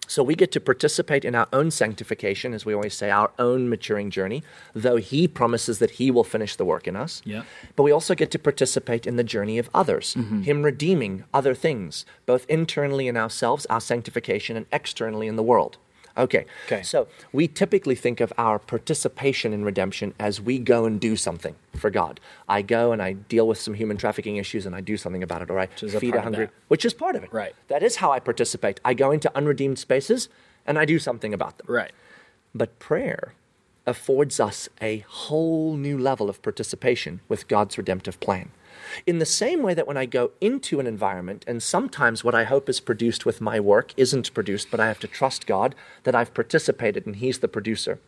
So 0.06 0.22
we 0.22 0.34
get 0.34 0.52
to 0.52 0.60
participate 0.60 1.24
in 1.24 1.34
our 1.34 1.48
own 1.52 1.70
sanctification, 1.70 2.52
as 2.52 2.64
we 2.64 2.74
always 2.74 2.94
say, 2.94 3.10
our 3.10 3.30
own 3.38 3.68
maturing 3.68 4.10
journey, 4.10 4.42
though 4.74 4.96
He 4.96 5.26
promises 5.28 5.78
that 5.78 5.92
He 5.92 6.10
will 6.10 6.24
finish 6.24 6.56
the 6.56 6.64
work 6.64 6.86
in 6.86 6.96
us. 6.96 7.22
Yeah. 7.24 7.44
But 7.76 7.84
we 7.84 7.92
also 7.92 8.14
get 8.14 8.30
to 8.32 8.38
participate 8.38 9.06
in 9.06 9.16
the 9.16 9.24
journey 9.24 9.58
of 9.58 9.70
others, 9.74 10.14
mm-hmm. 10.14 10.42
Him 10.42 10.62
redeeming 10.62 11.24
other 11.32 11.54
things, 11.54 12.04
both 12.26 12.46
internally 12.48 13.08
in 13.08 13.16
ourselves, 13.16 13.66
our 13.66 13.80
sanctification, 13.80 14.56
and 14.56 14.66
externally 14.72 15.26
in 15.26 15.36
the 15.36 15.42
world. 15.42 15.78
Okay. 16.16 16.46
Okay. 16.66 16.82
So 16.82 17.08
we 17.32 17.48
typically 17.48 17.94
think 17.94 18.20
of 18.20 18.32
our 18.38 18.58
participation 18.58 19.52
in 19.52 19.64
redemption 19.64 20.14
as 20.18 20.40
we 20.40 20.58
go 20.58 20.84
and 20.84 21.00
do 21.00 21.16
something 21.16 21.56
for 21.74 21.90
God. 21.90 22.20
I 22.48 22.62
go 22.62 22.92
and 22.92 23.02
I 23.02 23.14
deal 23.14 23.48
with 23.48 23.58
some 23.58 23.74
human 23.74 23.96
trafficking 23.96 24.36
issues 24.36 24.64
and 24.64 24.76
I 24.76 24.80
do 24.80 24.96
something 24.96 25.22
about 25.22 25.42
it, 25.42 25.50
or 25.50 25.58
I 25.58 25.66
feed 25.66 26.14
a, 26.14 26.18
a 26.18 26.22
hungry, 26.22 26.48
which 26.68 26.84
is 26.84 26.94
part 26.94 27.16
of 27.16 27.24
it. 27.24 27.32
Right. 27.32 27.54
That 27.68 27.82
is 27.82 27.96
how 27.96 28.12
I 28.12 28.20
participate. 28.20 28.80
I 28.84 28.94
go 28.94 29.10
into 29.10 29.30
unredeemed 29.36 29.78
spaces 29.78 30.28
and 30.66 30.78
I 30.78 30.84
do 30.84 30.98
something 30.98 31.34
about 31.34 31.58
them. 31.58 31.66
Right. 31.68 31.92
But 32.54 32.78
prayer 32.78 33.34
affords 33.86 34.40
us 34.40 34.68
a 34.80 35.04
whole 35.08 35.76
new 35.76 35.98
level 35.98 36.30
of 36.30 36.40
participation 36.42 37.20
with 37.28 37.48
God's 37.48 37.76
redemptive 37.76 38.20
plan. 38.20 38.50
In 39.06 39.18
the 39.18 39.26
same 39.26 39.62
way 39.62 39.74
that 39.74 39.86
when 39.86 39.96
I 39.96 40.06
go 40.06 40.32
into 40.40 40.80
an 40.80 40.86
environment, 40.86 41.44
and 41.46 41.62
sometimes 41.62 42.24
what 42.24 42.34
I 42.34 42.44
hope 42.44 42.68
is 42.68 42.80
produced 42.80 43.24
with 43.24 43.40
my 43.40 43.60
work 43.60 43.92
isn't 43.96 44.34
produced, 44.34 44.70
but 44.70 44.80
I 44.80 44.88
have 44.88 45.00
to 45.00 45.08
trust 45.08 45.46
God 45.46 45.74
that 46.04 46.14
I've 46.14 46.34
participated 46.34 47.06
and 47.06 47.16
He's 47.16 47.38
the 47.38 47.48
producer. 47.48 47.98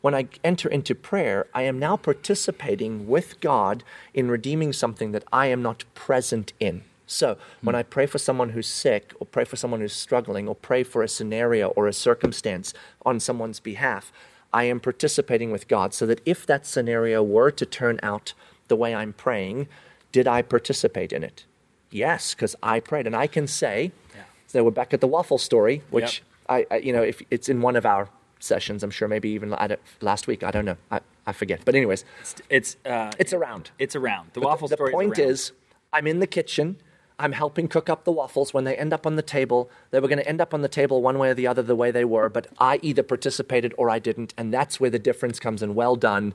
When 0.00 0.14
I 0.14 0.28
enter 0.44 0.68
into 0.68 0.94
prayer, 0.94 1.46
I 1.54 1.62
am 1.62 1.78
now 1.78 1.96
participating 1.96 3.08
with 3.08 3.40
God 3.40 3.82
in 4.14 4.30
redeeming 4.30 4.72
something 4.72 5.12
that 5.12 5.24
I 5.32 5.46
am 5.46 5.62
not 5.62 5.84
present 5.94 6.52
in. 6.60 6.82
So, 7.06 7.34
hmm. 7.60 7.66
when 7.66 7.74
I 7.74 7.82
pray 7.82 8.06
for 8.06 8.18
someone 8.18 8.50
who's 8.50 8.68
sick, 8.68 9.12
or 9.18 9.26
pray 9.26 9.44
for 9.44 9.56
someone 9.56 9.80
who's 9.80 9.94
struggling, 9.94 10.46
or 10.46 10.54
pray 10.54 10.82
for 10.82 11.02
a 11.02 11.08
scenario 11.08 11.68
or 11.70 11.88
a 11.88 11.92
circumstance 11.92 12.74
on 13.04 13.18
someone's 13.18 13.60
behalf, 13.60 14.12
I 14.52 14.64
am 14.64 14.80
participating 14.80 15.50
with 15.50 15.68
God 15.68 15.92
so 15.92 16.06
that 16.06 16.22
if 16.24 16.46
that 16.46 16.66
scenario 16.66 17.22
were 17.22 17.50
to 17.50 17.66
turn 17.66 17.98
out 18.02 18.34
the 18.68 18.76
way 18.76 18.94
I'm 18.94 19.12
praying, 19.12 19.68
did 20.12 20.26
I 20.26 20.42
participate 20.42 21.12
in 21.12 21.22
it? 21.22 21.44
Yes, 21.90 22.34
because 22.34 22.54
I 22.62 22.80
prayed. 22.80 23.06
And 23.06 23.16
I 23.16 23.26
can 23.26 23.46
say, 23.46 23.92
yeah. 24.14 24.22
so 24.46 24.64
we're 24.64 24.70
back 24.70 24.92
at 24.92 25.00
the 25.00 25.06
waffle 25.06 25.38
story, 25.38 25.82
which 25.90 26.22
yep. 26.48 26.66
I, 26.70 26.74
I, 26.74 26.78
you 26.78 26.92
know, 26.92 27.02
if 27.02 27.22
it's 27.30 27.48
in 27.48 27.60
one 27.60 27.76
of 27.76 27.86
our 27.86 28.08
sessions, 28.40 28.82
I'm 28.82 28.90
sure 28.90 29.08
maybe 29.08 29.30
even 29.30 29.54
last 30.00 30.26
week, 30.26 30.42
I 30.44 30.50
don't 30.50 30.64
know. 30.64 30.76
I, 30.90 31.00
I 31.26 31.32
forget. 31.32 31.60
But 31.64 31.74
anyways, 31.74 32.04
it's 32.20 32.34
it's, 32.48 32.76
uh, 32.86 33.12
it's 33.18 33.32
around. 33.32 33.70
It's 33.78 33.96
around. 33.96 34.30
The 34.32 34.40
but 34.40 34.48
waffle 34.48 34.68
the, 34.68 34.76
story. 34.76 34.90
The 34.90 34.96
point 34.96 35.18
is, 35.18 35.40
is, 35.40 35.52
I'm 35.92 36.06
in 36.06 36.20
the 36.20 36.26
kitchen. 36.26 36.76
I'm 37.20 37.32
helping 37.32 37.66
cook 37.66 37.90
up 37.90 38.04
the 38.04 38.12
waffles. 38.12 38.54
When 38.54 38.64
they 38.64 38.76
end 38.76 38.92
up 38.92 39.04
on 39.06 39.16
the 39.16 39.22
table, 39.22 39.68
they 39.90 39.98
were 39.98 40.08
going 40.08 40.20
to 40.20 40.28
end 40.28 40.40
up 40.40 40.54
on 40.54 40.62
the 40.62 40.68
table 40.68 41.02
one 41.02 41.18
way 41.18 41.30
or 41.30 41.34
the 41.34 41.48
other, 41.48 41.62
the 41.62 41.74
way 41.74 41.90
they 41.90 42.04
were. 42.04 42.28
But 42.28 42.46
I 42.60 42.78
either 42.80 43.02
participated 43.02 43.74
or 43.76 43.90
I 43.90 43.98
didn't, 43.98 44.34
and 44.38 44.54
that's 44.54 44.78
where 44.78 44.90
the 44.90 45.00
difference 45.00 45.40
comes 45.40 45.62
in. 45.62 45.74
Well 45.74 45.96
done, 45.96 46.32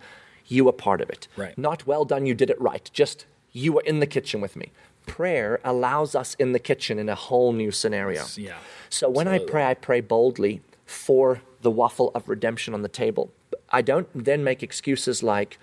you 0.48 0.66
were 0.66 0.74
part 0.74 1.00
of 1.00 1.10
it. 1.10 1.28
Right. 1.38 1.58
Not 1.58 1.88
well 1.88 2.04
done, 2.04 2.26
you 2.26 2.36
did 2.36 2.50
it 2.50 2.60
right. 2.60 2.90
Just 2.94 3.26
you 3.54 3.72
were 3.72 3.82
in 3.82 4.00
the 4.00 4.08
kitchen 4.08 4.42
with 4.42 4.56
me. 4.56 4.72
Prayer 5.06 5.60
allows 5.64 6.16
us 6.16 6.36
in 6.36 6.52
the 6.52 6.60
kitchen 6.60 7.00
in 7.00 7.08
a 7.08 7.16
whole 7.16 7.54
new 7.54 7.72
scenario. 7.72 8.26
Yeah. 8.36 8.58
So 8.90 9.10
when 9.10 9.28
absolutely. 9.28 9.48
I 9.48 9.52
pray, 9.52 9.66
I 9.66 9.74
pray 9.76 10.02
boldly 10.02 10.62
for 10.86 11.42
the 11.62 11.72
waffle 11.72 12.12
of 12.14 12.28
redemption 12.28 12.74
on 12.74 12.82
the 12.82 12.90
table. 12.90 13.32
I 13.70 13.82
don't 13.82 14.08
then 14.14 14.44
make 14.44 14.64
excuses 14.64 15.24
like, 15.24 15.58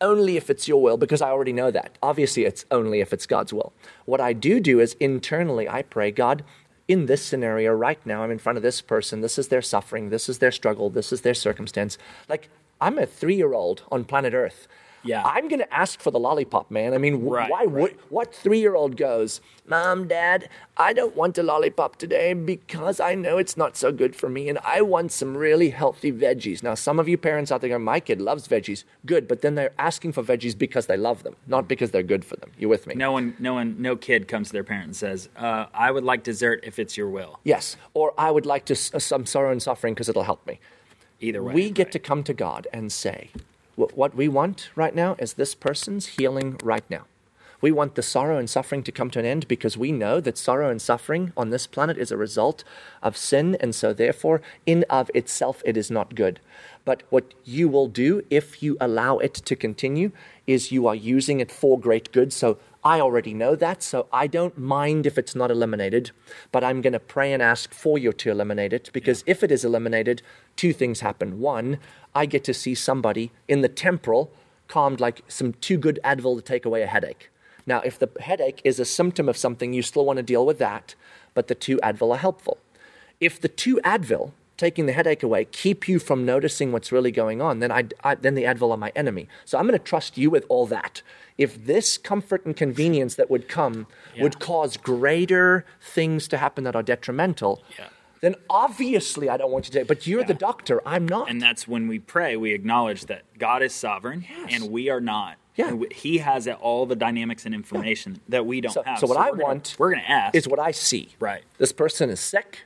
only 0.00 0.36
if 0.36 0.48
it's 0.48 0.68
your 0.68 0.80
will, 0.80 0.96
because 0.96 1.20
I 1.20 1.30
already 1.30 1.52
know 1.52 1.70
that. 1.70 1.98
Obviously, 2.02 2.44
it's 2.44 2.64
only 2.70 3.00
if 3.00 3.12
it's 3.12 3.26
God's 3.26 3.52
will. 3.52 3.72
What 4.04 4.20
I 4.20 4.32
do 4.32 4.60
do 4.60 4.78
is 4.80 4.94
internally, 5.00 5.68
I 5.68 5.82
pray, 5.82 6.10
God, 6.12 6.44
in 6.86 7.06
this 7.06 7.24
scenario 7.24 7.72
right 7.72 7.98
now, 8.06 8.22
I'm 8.22 8.30
in 8.30 8.38
front 8.38 8.56
of 8.56 8.62
this 8.62 8.80
person. 8.80 9.20
This 9.20 9.38
is 9.38 9.48
their 9.48 9.60
suffering. 9.60 10.10
This 10.10 10.28
is 10.28 10.38
their 10.38 10.52
struggle. 10.52 10.88
This 10.88 11.12
is 11.12 11.22
their 11.22 11.34
circumstance. 11.34 11.98
Like, 12.28 12.48
I'm 12.80 12.96
a 12.96 13.06
three 13.06 13.34
year 13.34 13.54
old 13.54 13.82
on 13.90 14.04
planet 14.04 14.34
Earth 14.34 14.68
yeah. 15.02 15.22
I'm 15.24 15.48
going 15.48 15.60
to 15.60 15.74
ask 15.74 16.00
for 16.00 16.10
the 16.10 16.18
lollipop, 16.18 16.70
man. 16.70 16.94
I 16.94 16.98
mean, 16.98 17.24
right, 17.24 17.50
why 17.50 17.64
right. 17.64 17.68
would 17.68 17.98
what 18.08 18.32
3-year-old 18.32 18.96
goes, 18.96 19.40
"Mom, 19.66 20.08
Dad, 20.08 20.48
I 20.76 20.92
don't 20.92 21.14
want 21.16 21.38
a 21.38 21.42
lollipop 21.42 21.96
today 21.96 22.32
because 22.34 23.00
I 23.00 23.14
know 23.14 23.38
it's 23.38 23.56
not 23.56 23.76
so 23.76 23.92
good 23.92 24.14
for 24.14 24.28
me 24.28 24.48
and 24.48 24.58
I 24.64 24.82
want 24.82 25.12
some 25.12 25.36
really 25.36 25.70
healthy 25.70 26.12
veggies." 26.12 26.62
Now, 26.62 26.74
some 26.74 26.98
of 26.98 27.08
you 27.08 27.16
parents 27.18 27.50
out 27.52 27.60
there 27.60 27.70
go, 27.70 27.78
"My 27.78 28.00
kid 28.00 28.20
loves 28.20 28.48
veggies." 28.48 28.84
Good, 29.06 29.28
but 29.28 29.42
then 29.42 29.54
they're 29.54 29.72
asking 29.78 30.12
for 30.12 30.22
veggies 30.22 30.56
because 30.56 30.86
they 30.86 30.96
love 30.96 31.22
them, 31.22 31.36
not 31.46 31.68
because 31.68 31.90
they're 31.90 32.02
good 32.02 32.24
for 32.24 32.36
them. 32.36 32.50
You 32.58 32.68
with 32.68 32.86
me? 32.86 32.94
No 32.94 33.12
one 33.12 33.34
no 33.38 33.54
one 33.54 33.76
no 33.78 33.96
kid 33.96 34.28
comes 34.28 34.48
to 34.48 34.52
their 34.52 34.64
parent 34.64 34.86
and 34.86 34.96
says, 34.96 35.28
uh, 35.36 35.66
"I 35.74 35.90
would 35.90 36.04
like 36.04 36.22
dessert 36.22 36.60
if 36.62 36.78
it's 36.78 36.96
your 36.96 37.08
will." 37.08 37.38
Yes, 37.44 37.76
or 37.94 38.12
I 38.18 38.30
would 38.30 38.46
like 38.46 38.64
to 38.66 38.74
some 38.74 39.26
sorrow 39.26 39.52
and 39.52 39.62
suffering 39.62 39.94
because 39.94 40.08
it'll 40.08 40.24
help 40.24 40.46
me. 40.46 40.60
Either 41.20 41.42
way. 41.42 41.52
We 41.52 41.70
get 41.70 41.86
right. 41.86 41.92
to 41.92 41.98
come 41.98 42.22
to 42.24 42.34
God 42.34 42.68
and 42.72 42.92
say, 42.92 43.30
what 43.78 44.16
we 44.16 44.26
want 44.26 44.70
right 44.74 44.94
now 44.94 45.14
is 45.20 45.34
this 45.34 45.54
person's 45.54 46.06
healing 46.06 46.58
right 46.64 46.82
now. 46.90 47.04
We 47.60 47.70
want 47.70 47.94
the 47.94 48.02
sorrow 48.02 48.36
and 48.36 48.50
suffering 48.50 48.82
to 48.84 48.92
come 48.92 49.10
to 49.10 49.20
an 49.20 49.24
end 49.24 49.46
because 49.46 49.76
we 49.76 49.92
know 49.92 50.20
that 50.20 50.36
sorrow 50.36 50.68
and 50.68 50.82
suffering 50.82 51.32
on 51.36 51.50
this 51.50 51.68
planet 51.68 51.96
is 51.96 52.10
a 52.10 52.16
result 52.16 52.64
of 53.02 53.16
sin, 53.16 53.56
and 53.60 53.74
so 53.74 53.92
therefore, 53.92 54.40
in 54.66 54.84
of 54.90 55.10
itself, 55.14 55.62
it 55.64 55.76
is 55.76 55.90
not 55.90 56.16
good. 56.16 56.40
But 56.84 57.04
what 57.10 57.34
you 57.44 57.68
will 57.68 57.86
do 57.86 58.22
if 58.30 58.62
you 58.62 58.76
allow 58.80 59.18
it 59.18 59.34
to 59.34 59.54
continue 59.54 60.10
is 60.46 60.72
you 60.72 60.86
are 60.86 60.94
using 60.94 61.38
it 61.38 61.52
for 61.52 61.78
great 61.78 62.10
good. 62.10 62.32
So 62.32 62.58
I 62.84 63.00
already 63.00 63.34
know 63.34 63.56
that, 63.56 63.82
so 63.82 64.06
I 64.12 64.28
don't 64.28 64.56
mind 64.56 65.04
if 65.04 65.18
it's 65.18 65.34
not 65.34 65.50
eliminated, 65.50 66.12
but 66.52 66.62
I'm 66.62 66.80
going 66.80 66.92
to 66.92 67.00
pray 67.00 67.32
and 67.32 67.42
ask 67.42 67.74
for 67.74 67.98
you 67.98 68.12
to 68.12 68.30
eliminate 68.30 68.72
it 68.72 68.90
because 68.92 69.24
if 69.26 69.42
it 69.42 69.50
is 69.50 69.64
eliminated, 69.64 70.22
two 70.54 70.72
things 70.72 71.00
happen. 71.00 71.40
One, 71.40 71.78
I 72.14 72.26
get 72.26 72.44
to 72.44 72.54
see 72.54 72.74
somebody 72.74 73.32
in 73.48 73.62
the 73.62 73.68
temporal 73.68 74.30
calmed 74.68 75.00
like 75.00 75.22
some 75.26 75.54
too 75.54 75.76
good 75.76 75.98
Advil 76.04 76.36
to 76.36 76.42
take 76.42 76.64
away 76.64 76.82
a 76.82 76.86
headache. 76.86 77.30
Now, 77.66 77.80
if 77.80 77.98
the 77.98 78.10
headache 78.20 78.62
is 78.64 78.78
a 78.78 78.84
symptom 78.84 79.28
of 79.28 79.36
something, 79.36 79.72
you 79.72 79.82
still 79.82 80.04
want 80.04 80.18
to 80.18 80.22
deal 80.22 80.46
with 80.46 80.58
that, 80.58 80.94
but 81.34 81.48
the 81.48 81.54
two 81.54 81.78
Advil 81.78 82.14
are 82.14 82.18
helpful. 82.18 82.58
If 83.20 83.40
the 83.40 83.48
two 83.48 83.80
Advil 83.84 84.32
taking 84.58 84.84
the 84.84 84.92
headache 84.92 85.22
away, 85.22 85.46
keep 85.46 85.88
you 85.88 85.98
from 85.98 86.26
noticing 86.26 86.72
what's 86.72 86.92
really 86.92 87.10
going 87.12 87.40
on, 87.40 87.60
then 87.60 87.72
I, 87.72 87.84
I 88.04 88.16
then 88.16 88.34
the 88.34 88.42
Advil 88.44 88.70
are 88.72 88.76
my 88.76 88.92
enemy. 88.94 89.28
So 89.46 89.56
I'm 89.56 89.66
going 89.66 89.78
to 89.78 89.82
trust 89.84 90.18
you 90.18 90.28
with 90.28 90.44
all 90.50 90.66
that. 90.66 91.00
If 91.38 91.64
this 91.64 91.96
comfort 91.96 92.44
and 92.44 92.54
convenience 92.54 93.14
that 93.14 93.30
would 93.30 93.48
come 93.48 93.86
Yeah. 94.14 94.24
would 94.24 94.40
cause 94.40 94.76
greater 94.76 95.64
things 95.80 96.28
to 96.28 96.36
happen 96.36 96.64
that 96.64 96.74
are 96.76 96.82
detrimental, 96.82 97.62
Yeah. 97.78 97.86
then 98.20 98.34
obviously 98.50 99.28
I 99.30 99.36
don't 99.36 99.52
want 99.52 99.68
you 99.72 99.78
to. 99.80 99.84
But 99.86 100.06
you're 100.06 100.24
the 100.24 100.34
doctor. 100.34 100.82
I'm 100.84 101.06
not. 101.06 101.30
And 101.30 101.40
that's 101.40 101.66
when 101.68 101.86
we 101.86 102.00
pray, 102.00 102.36
we 102.36 102.52
acknowledge 102.52 103.02
that 103.06 103.22
God 103.38 103.62
is 103.62 103.72
sovereign 103.72 104.26
Yes. 104.28 104.50
and 104.54 104.72
we 104.72 104.90
are 104.90 105.00
not. 105.00 105.36
Yeah. 105.54 105.72
We- 105.72 105.88
He 105.94 106.18
has 106.18 106.48
all 106.48 106.84
the 106.86 106.96
dynamics 106.96 107.46
and 107.46 107.54
information 107.54 108.20
that 108.28 108.44
we 108.44 108.60
don't 108.60 108.72
So- 108.72 108.82
have. 108.82 108.98
so 108.98 109.06
what 109.06 109.16
I 109.16 109.30
we're 109.30 109.36
gonna- 109.36 109.44
want 109.44 109.76
we're 109.78 109.92
going 109.92 110.02
to 110.04 110.10
ask. 110.10 110.34
is 110.34 110.48
what 110.48 110.58
I 110.58 110.72
see. 110.72 111.10
Right. 111.20 111.42
This 111.58 111.70
person 111.72 112.10
is 112.10 112.18
sick. 112.18 112.64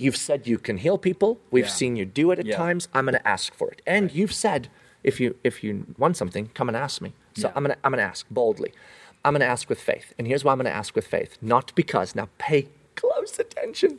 You've 0.00 0.16
said 0.16 0.46
you 0.46 0.58
can 0.58 0.78
heal 0.78 0.98
people. 0.98 1.38
We've 1.50 1.66
Yeah. 1.66 1.70
seen 1.70 1.96
you 1.96 2.04
do 2.06 2.30
it 2.30 2.38
at 2.38 2.46
Yeah. 2.46 2.56
times. 2.56 2.88
I'm 2.94 3.04
going 3.04 3.14
to 3.18 3.28
ask 3.28 3.54
for 3.54 3.70
it. 3.70 3.82
And 3.86 4.10
you've 4.12 4.32
said 4.32 4.68
if 5.04 5.20
you 5.20 5.36
if 5.44 5.62
you 5.64 5.86
want 5.98 6.16
something, 6.16 6.48
come 6.54 6.68
and 6.68 6.76
ask 6.76 7.00
me. 7.00 7.12
So 7.34 7.48
Yeah. 7.48 7.52
I'm 7.54 7.64
going 7.64 7.74
to 7.76 7.80
I'm 7.84 7.92
going 7.92 8.02
to 8.04 8.10
ask 8.10 8.26
boldly. 8.30 8.72
I'm 9.24 9.34
going 9.34 9.40
to 9.40 9.46
ask 9.46 9.68
with 9.68 9.80
faith. 9.80 10.14
And 10.18 10.26
here's 10.26 10.42
why 10.44 10.52
I'm 10.52 10.58
going 10.58 10.72
to 10.72 10.80
ask 10.82 10.96
with 10.96 11.06
faith. 11.06 11.36
Not 11.42 11.74
because 11.74 12.14
now 12.14 12.28
pay 12.38 12.68
close 12.96 13.38
attention. 13.38 13.98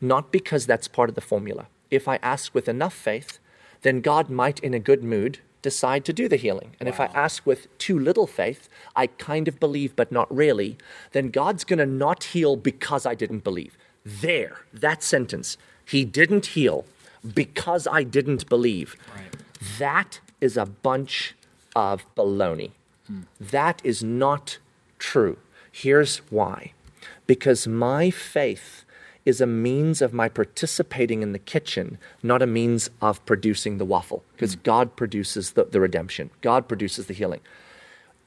Not 0.00 0.30
because 0.30 0.66
that's 0.66 0.86
part 0.88 1.08
of 1.08 1.14
the 1.14 1.20
formula. 1.32 1.66
If 1.90 2.06
I 2.06 2.16
ask 2.22 2.54
with 2.54 2.68
enough 2.68 2.94
faith, 2.94 3.38
then 3.82 4.00
God 4.02 4.28
might 4.28 4.60
in 4.60 4.74
a 4.74 4.78
good 4.78 5.02
mood 5.02 5.38
decide 5.62 6.04
to 6.04 6.12
do 6.12 6.28
the 6.28 6.36
healing. 6.36 6.76
And 6.78 6.88
if 6.88 7.00
I 7.00 7.06
ask 7.06 7.44
with 7.46 7.66
too 7.78 7.98
little 7.98 8.26
faith, 8.26 8.68
I 8.94 9.06
kind 9.08 9.48
of 9.48 9.58
believe 9.58 9.96
but 9.96 10.12
not 10.12 10.28
really, 10.34 10.76
then 11.12 11.30
God's 11.30 11.64
going 11.64 11.80
to 11.80 11.86
not 11.86 12.24
heal 12.24 12.54
because 12.56 13.04
I 13.06 13.14
didn't 13.14 13.42
believe. 13.42 13.76
There, 14.04 14.58
that 14.72 15.02
sentence, 15.02 15.56
he 15.84 16.04
didn't 16.04 16.46
heal 16.46 16.84
because 17.34 17.86
I 17.86 18.02
didn't 18.02 18.48
believe. 18.48 18.96
Right. 19.14 19.36
That 19.78 20.20
is 20.40 20.56
a 20.56 20.66
bunch 20.66 21.34
of 21.74 22.04
baloney. 22.14 22.72
That 23.40 23.80
is 23.84 24.02
not 24.02 24.58
true. 24.98 25.38
Here's 25.70 26.18
why. 26.30 26.72
Because 27.26 27.66
my 27.66 28.10
faith 28.10 28.84
is 29.24 29.40
a 29.40 29.46
means 29.46 30.00
of 30.00 30.12
my 30.12 30.28
participating 30.28 31.22
in 31.22 31.32
the 31.32 31.38
kitchen, 31.38 31.98
not 32.22 32.42
a 32.42 32.46
means 32.46 32.90
of 33.02 33.24
producing 33.26 33.78
the 33.78 33.84
waffle. 33.84 34.24
Because 34.32 34.54
hmm. 34.54 34.60
God 34.62 34.96
produces 34.96 35.52
the, 35.52 35.64
the 35.64 35.80
redemption, 35.80 36.30
God 36.40 36.68
produces 36.68 37.06
the 37.06 37.14
healing. 37.14 37.40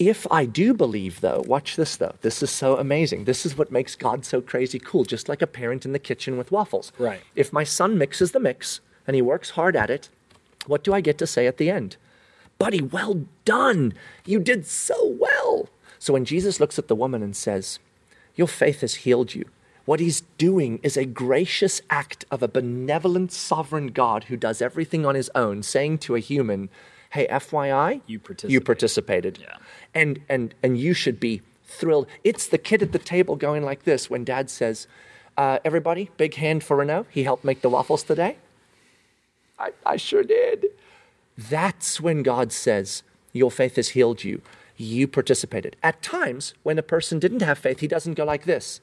If 0.02 0.26
I 0.32 0.46
do 0.46 0.74
believe, 0.74 1.22
though, 1.22 1.44
watch 1.46 1.76
this 1.76 1.96
though. 1.96 2.16
This 2.22 2.42
is 2.42 2.50
so 2.50 2.76
amazing. 2.76 3.26
This 3.26 3.46
is 3.46 3.56
what 3.56 3.72
makes 3.72 3.96
God 3.96 4.26
so 4.26 4.42
crazy 4.42 4.80
cool, 4.80 5.06
just 5.06 5.30
like 5.30 5.44
a 5.44 5.48
parent 5.48 5.86
in 5.86 5.92
the 5.92 6.00
kitchen 6.00 6.40
with 6.40 6.52
waffles. 6.52 6.92
Right. 6.98 7.22
If 7.36 7.54
my 7.54 7.64
son 7.64 8.00
mixes 8.00 8.32
the 8.32 8.40
mix 8.40 8.80
and 9.06 9.14
he 9.14 9.22
works 9.22 9.52
hard 9.52 9.76
at 9.76 9.92
it, 9.92 10.10
what 10.66 10.84
do 10.84 10.92
I 10.92 11.02
get 11.02 11.20
to 11.20 11.28
say 11.28 11.46
at 11.46 11.58
the 11.58 11.70
end? 11.70 11.98
Buddy, 12.58 12.82
well 12.82 13.26
done. 13.46 13.94
You 14.26 14.40
did 14.40 14.66
so 14.66 15.16
well. 15.20 15.70
So 16.00 16.14
when 16.14 16.26
Jesus 16.26 16.60
looks 16.60 16.80
at 16.80 16.88
the 16.88 16.96
woman 16.96 17.22
and 17.22 17.36
says, 17.36 17.78
Your 18.36 18.48
faith 18.48 18.82
has 18.82 19.06
healed 19.06 19.36
you, 19.36 19.46
what 19.86 20.00
he's 20.00 20.22
doing 20.40 20.80
is 20.82 20.98
a 20.98 21.06
gracious 21.06 21.80
act 21.92 22.26
of 22.32 22.42
a 22.42 22.48
benevolent 22.48 23.32
sovereign 23.32 23.90
God 23.90 24.24
who 24.24 24.36
does 24.36 24.64
everything 24.64 25.06
on 25.06 25.14
his 25.14 25.30
own, 25.36 25.62
saying 25.62 26.00
to 26.00 26.16
a 26.16 26.20
human, 26.20 26.70
Hey, 27.12 27.28
FYI, 27.28 28.02
You 28.08 28.20
participated. 28.20 28.54
You 28.54 28.62
participated." 28.62 29.38
Yeah. 29.42 29.58
And, 29.94 30.22
and, 30.30 30.56
and 30.64 30.78
you 30.78 30.94
should 30.94 31.20
be 31.20 31.42
thrilled. 31.66 32.08
It's 32.24 32.48
the 32.48 32.58
kid 32.58 32.82
at 32.82 32.92
the 32.92 33.00
table 33.00 33.36
going 33.36 33.64
like 33.64 33.84
this 33.84 34.10
when 34.10 34.24
dad 34.24 34.50
says, 34.50 34.88
uh, 35.38 35.60
Everybody, 35.64 36.10
big 36.18 36.36
hand 36.36 36.64
for 36.64 36.78
Renault. 36.78 37.08
He 37.10 37.24
helped 37.24 37.44
make 37.44 37.62
the 37.62 37.70
waffles 37.70 38.04
today. 38.04 38.38
I, 39.58 39.72
I 39.86 39.98
sure 39.98 40.24
did. 40.24 40.68
That's 41.38 42.02
when 42.02 42.24
God 42.24 42.52
says, 42.52 43.04
Your 43.32 43.52
faith 43.52 43.76
has 43.78 43.90
healed 43.90 44.24
you. 44.24 44.42
You 44.78 45.08
participated. 45.08 45.76
At 45.84 46.02
times, 46.02 46.54
when 46.64 46.78
a 46.80 46.84
person 46.84 47.20
didn't 47.20 47.42
have 47.42 47.58
faith, 47.58 47.80
he 47.80 47.88
doesn't 47.88 48.16
go 48.16 48.26
like 48.26 48.46
this. 48.46 48.82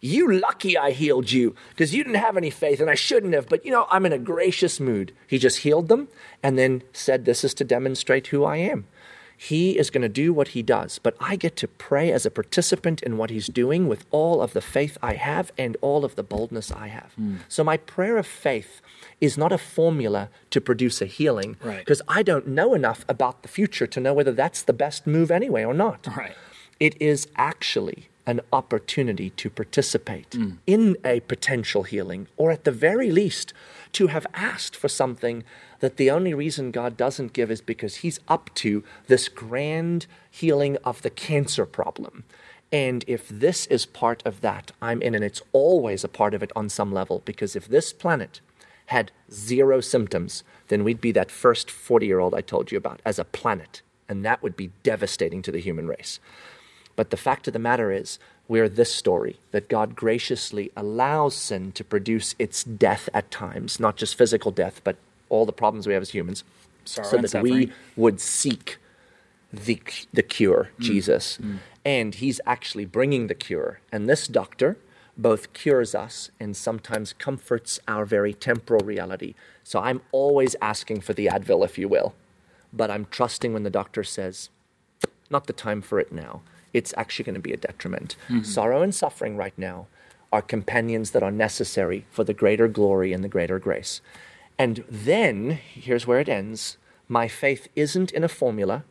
You 0.00 0.30
lucky 0.32 0.76
I 0.78 0.90
healed 0.92 1.30
you 1.32 1.54
because 1.70 1.94
you 1.94 2.04
didn't 2.04 2.20
have 2.20 2.36
any 2.36 2.50
faith 2.50 2.80
and 2.80 2.90
I 2.90 2.94
shouldn't 2.94 3.34
have, 3.34 3.48
but 3.48 3.64
you 3.64 3.70
know, 3.72 3.86
I'm 3.90 4.06
in 4.06 4.12
a 4.12 4.18
gracious 4.18 4.78
mood. 4.80 5.12
He 5.26 5.38
just 5.38 5.58
healed 5.58 5.88
them 5.88 6.08
and 6.42 6.58
then 6.58 6.82
said, 6.92 7.24
This 7.24 7.42
is 7.44 7.54
to 7.54 7.64
demonstrate 7.64 8.28
who 8.28 8.44
I 8.44 8.56
am. 8.58 8.86
He 9.40 9.78
is 9.78 9.90
going 9.90 10.02
to 10.02 10.08
do 10.08 10.32
what 10.32 10.48
he 10.48 10.62
does, 10.64 10.98
but 10.98 11.14
I 11.20 11.36
get 11.36 11.54
to 11.58 11.68
pray 11.68 12.10
as 12.10 12.26
a 12.26 12.30
participant 12.30 13.02
in 13.04 13.16
what 13.16 13.30
he's 13.30 13.46
doing 13.46 13.86
with 13.86 14.04
all 14.10 14.42
of 14.42 14.52
the 14.52 14.60
faith 14.60 14.98
I 15.00 15.14
have 15.14 15.52
and 15.56 15.76
all 15.80 16.04
of 16.04 16.16
the 16.16 16.24
boldness 16.24 16.72
I 16.72 16.88
have. 16.88 17.12
Hmm. 17.14 17.36
So, 17.48 17.62
my 17.62 17.76
prayer 17.76 18.16
of 18.16 18.26
faith 18.26 18.80
is 19.20 19.38
not 19.38 19.52
a 19.52 19.58
formula 19.58 20.28
to 20.50 20.60
produce 20.60 21.00
a 21.00 21.06
healing 21.06 21.56
Right. 21.62 21.78
because 21.78 22.02
I 22.08 22.24
don't 22.24 22.48
know 22.48 22.74
enough 22.74 23.04
about 23.08 23.42
the 23.42 23.48
future 23.48 23.86
to 23.86 24.00
know 24.00 24.12
whether 24.12 24.32
that's 24.32 24.62
the 24.62 24.72
best 24.72 25.06
move 25.06 25.30
anyway 25.30 25.62
or 25.64 25.74
not. 25.74 26.08
Right. 26.16 26.34
It 26.80 27.00
is 27.00 27.28
actually 27.36 28.08
an 28.28 28.42
opportunity 28.52 29.30
to 29.30 29.48
participate 29.48 30.30
mm. 30.32 30.58
in 30.66 30.98
a 31.02 31.18
potential 31.20 31.84
healing, 31.84 32.28
or 32.36 32.50
at 32.50 32.64
the 32.64 32.70
very 32.70 33.10
least, 33.10 33.54
to 33.90 34.08
have 34.08 34.26
asked 34.34 34.76
for 34.76 34.86
something 34.86 35.42
that 35.80 35.96
the 35.96 36.10
only 36.10 36.34
reason 36.34 36.70
God 36.70 36.94
doesn't 36.94 37.32
give 37.32 37.50
is 37.50 37.62
because 37.62 37.96
He's 37.96 38.20
up 38.28 38.50
to 38.56 38.84
this 39.06 39.30
grand 39.30 40.06
healing 40.30 40.76
of 40.84 41.00
the 41.00 41.08
cancer 41.08 41.64
problem. 41.64 42.24
And 42.70 43.02
if 43.06 43.26
this 43.30 43.64
is 43.68 43.86
part 43.86 44.22
of 44.26 44.42
that, 44.42 44.72
I'm 44.82 45.00
in, 45.00 45.14
and 45.14 45.24
it's 45.24 45.40
always 45.52 46.04
a 46.04 46.08
part 46.08 46.34
of 46.34 46.42
it 46.42 46.52
on 46.54 46.68
some 46.68 46.92
level, 46.92 47.22
because 47.24 47.56
if 47.56 47.66
this 47.66 47.94
planet 47.94 48.42
had 48.86 49.10
zero 49.32 49.80
symptoms, 49.80 50.44
then 50.68 50.84
we'd 50.84 51.00
be 51.00 51.12
that 51.12 51.30
first 51.30 51.70
40 51.70 52.06
year 52.06 52.18
old 52.18 52.34
I 52.34 52.42
told 52.42 52.70
you 52.70 52.76
about 52.76 53.00
as 53.06 53.18
a 53.18 53.24
planet. 53.24 53.80
And 54.06 54.22
that 54.22 54.42
would 54.42 54.56
be 54.56 54.70
devastating 54.82 55.40
to 55.42 55.52
the 55.52 55.60
human 55.60 55.86
race. 55.86 56.20
But 56.98 57.10
the 57.10 57.16
fact 57.16 57.46
of 57.46 57.52
the 57.52 57.60
matter 57.60 57.92
is, 57.92 58.18
we're 58.48 58.68
this 58.68 58.92
story 58.92 59.38
that 59.52 59.68
God 59.68 59.94
graciously 59.94 60.72
allows 60.76 61.36
sin 61.36 61.70
to 61.78 61.84
produce 61.84 62.34
its 62.40 62.64
death 62.64 63.08
at 63.14 63.30
times, 63.30 63.78
not 63.78 63.94
just 63.94 64.16
physical 64.16 64.50
death, 64.50 64.80
but 64.82 64.96
all 65.28 65.46
the 65.46 65.52
problems 65.52 65.86
we 65.86 65.92
have 65.92 66.02
as 66.02 66.10
humans, 66.10 66.42
Sorrow 66.84 67.08
so 67.08 67.18
that 67.18 67.40
we 67.40 67.70
would 67.94 68.20
seek 68.20 68.78
the, 69.52 69.80
the 70.12 70.24
cure, 70.24 70.70
mm. 70.76 70.82
Jesus. 70.82 71.38
Mm. 71.40 71.58
And 71.84 72.14
he's 72.16 72.40
actually 72.44 72.84
bringing 72.84 73.28
the 73.28 73.34
cure. 73.36 73.78
And 73.92 74.08
this 74.08 74.26
doctor 74.26 74.76
both 75.16 75.52
cures 75.52 75.94
us 75.94 76.32
and 76.40 76.56
sometimes 76.56 77.12
comforts 77.12 77.78
our 77.86 78.04
very 78.04 78.34
temporal 78.34 78.84
reality. 78.84 79.34
So 79.62 79.78
I'm 79.78 80.00
always 80.10 80.56
asking 80.60 81.02
for 81.02 81.12
the 81.12 81.26
Advil, 81.26 81.64
if 81.64 81.78
you 81.78 81.86
will. 81.86 82.16
But 82.72 82.90
I'm 82.90 83.06
trusting 83.08 83.52
when 83.52 83.62
the 83.62 83.70
doctor 83.70 84.02
says, 84.02 84.50
not 85.30 85.46
the 85.46 85.52
time 85.52 85.80
for 85.80 86.00
it 86.00 86.10
now. 86.10 86.42
It's 86.72 86.94
actually 86.96 87.24
going 87.24 87.34
to 87.34 87.40
be 87.40 87.52
a 87.52 87.56
detriment. 87.56 88.16
Mm-hmm. 88.28 88.42
Sorrow 88.42 88.82
and 88.82 88.94
suffering 88.94 89.36
right 89.36 89.56
now 89.56 89.86
are 90.32 90.42
companions 90.42 91.12
that 91.12 91.22
are 91.22 91.30
necessary 91.30 92.06
for 92.10 92.24
the 92.24 92.34
greater 92.34 92.68
glory 92.68 93.12
and 93.12 93.24
the 93.24 93.28
greater 93.28 93.58
grace. 93.58 94.00
And 94.58 94.84
then, 94.88 95.50
here's 95.50 96.06
where 96.06 96.20
it 96.20 96.28
ends 96.28 96.76
my 97.08 97.26
faith 97.26 97.68
isn't 97.74 98.10
in 98.10 98.22
a 98.22 98.28
formula 98.28 98.84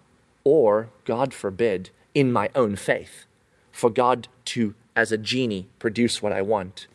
or, 0.43 0.89
God 1.05 1.33
forbid, 1.33 1.91
in 2.15 2.31
my 2.31 2.49
own 2.55 2.75
faith 2.75 3.25
for 3.71 3.91
God 3.91 4.27
to, 4.45 4.73
as 4.95 5.11
a 5.11 5.17
genie, 5.17 5.67
produce 5.77 6.21
what 6.21 6.33
I 6.33 6.41
want. 6.41 6.87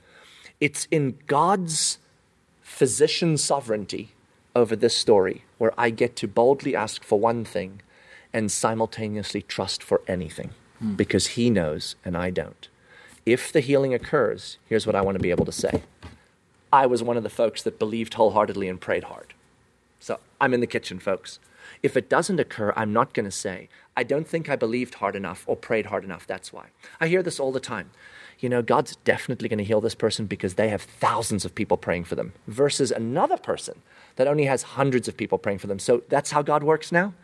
It's 0.61 0.89
in 0.91 1.19
God's 1.27 1.99
physician 2.61 3.37
sovereignty 3.37 4.15
over 4.57 4.75
this 4.75 4.97
story 4.97 5.45
where 5.59 5.73
I 5.79 5.91
get 5.91 6.17
to 6.17 6.27
boldly 6.27 6.75
ask 6.75 7.05
for 7.05 7.21
one 7.21 7.45
thing 7.45 7.83
and 8.33 8.51
simultaneously 8.51 9.43
trust 9.43 9.83
for 9.83 10.01
anything 10.09 10.51
Hmm. 10.83 10.95
because 10.95 11.29
He 11.29 11.49
knows 11.49 11.95
and 12.05 12.17
I 12.17 12.31
don't. 12.31 12.69
If 13.25 13.53
the 13.53 13.61
healing 13.61 13.95
occurs, 13.95 14.59
here's 14.69 14.87
what 14.87 14.97
I 14.97 15.01
want 15.01 15.17
to 15.17 15.23
be 15.23 15.31
able 15.31 15.45
to 15.47 15.53
say 15.53 15.83
I 16.73 16.87
was 16.87 17.03
one 17.03 17.17
of 17.17 17.23
the 17.23 17.31
folks 17.31 17.63
that 17.63 17.79
believed 17.79 18.15
wholeheartedly 18.15 18.69
and 18.69 18.81
prayed 18.81 19.05
hard. 19.05 19.35
So 20.01 20.19
I'm 20.41 20.53
in 20.53 20.61
the 20.61 20.67
kitchen, 20.67 20.99
folks. 20.99 21.39
If 21.83 21.97
it 21.97 22.09
doesn't 22.09 22.41
occur, 22.41 22.73
I'm 22.75 22.93
not 22.93 23.15
going 23.15 23.25
to 23.25 23.31
say, 23.31 23.69
I 23.97 24.03
don't 24.03 24.27
think 24.27 24.49
I 24.49 24.57
believed 24.57 24.95
hard 24.95 25.15
enough 25.15 25.45
or 25.47 25.55
prayed 25.55 25.87
hard 25.87 26.03
enough. 26.03 26.27
That's 26.27 26.53
why. 26.53 26.67
I 27.01 27.07
hear 27.07 27.23
this 27.23 27.39
all 27.39 27.53
the 27.53 27.61
time. 27.61 27.91
You 28.41 28.49
know, 28.49 28.63
God's 28.63 28.97
definitely 28.97 29.49
going 29.49 29.59
to 29.59 29.65
heal 29.65 29.81
this 29.81 29.95
person 29.95 30.27
because 30.27 30.55
they 30.55 30.69
have 30.71 30.83
thousands 30.83 31.45
of 31.45 31.55
people 31.55 31.77
praying 31.77 32.05
for 32.05 32.17
them, 32.17 32.33
versus 32.49 32.91
another 32.91 33.37
person 33.37 33.83
that 34.17 34.27
only 34.27 34.47
has 34.47 34.63
hundreds 34.63 35.07
of 35.07 35.17
people 35.17 35.39
praying 35.39 35.59
for 35.59 35.69
them. 35.69 35.79
So 35.79 36.03
that's 36.09 36.33
how 36.33 36.43
God 36.43 36.65
works 36.65 36.91
now. 36.91 37.15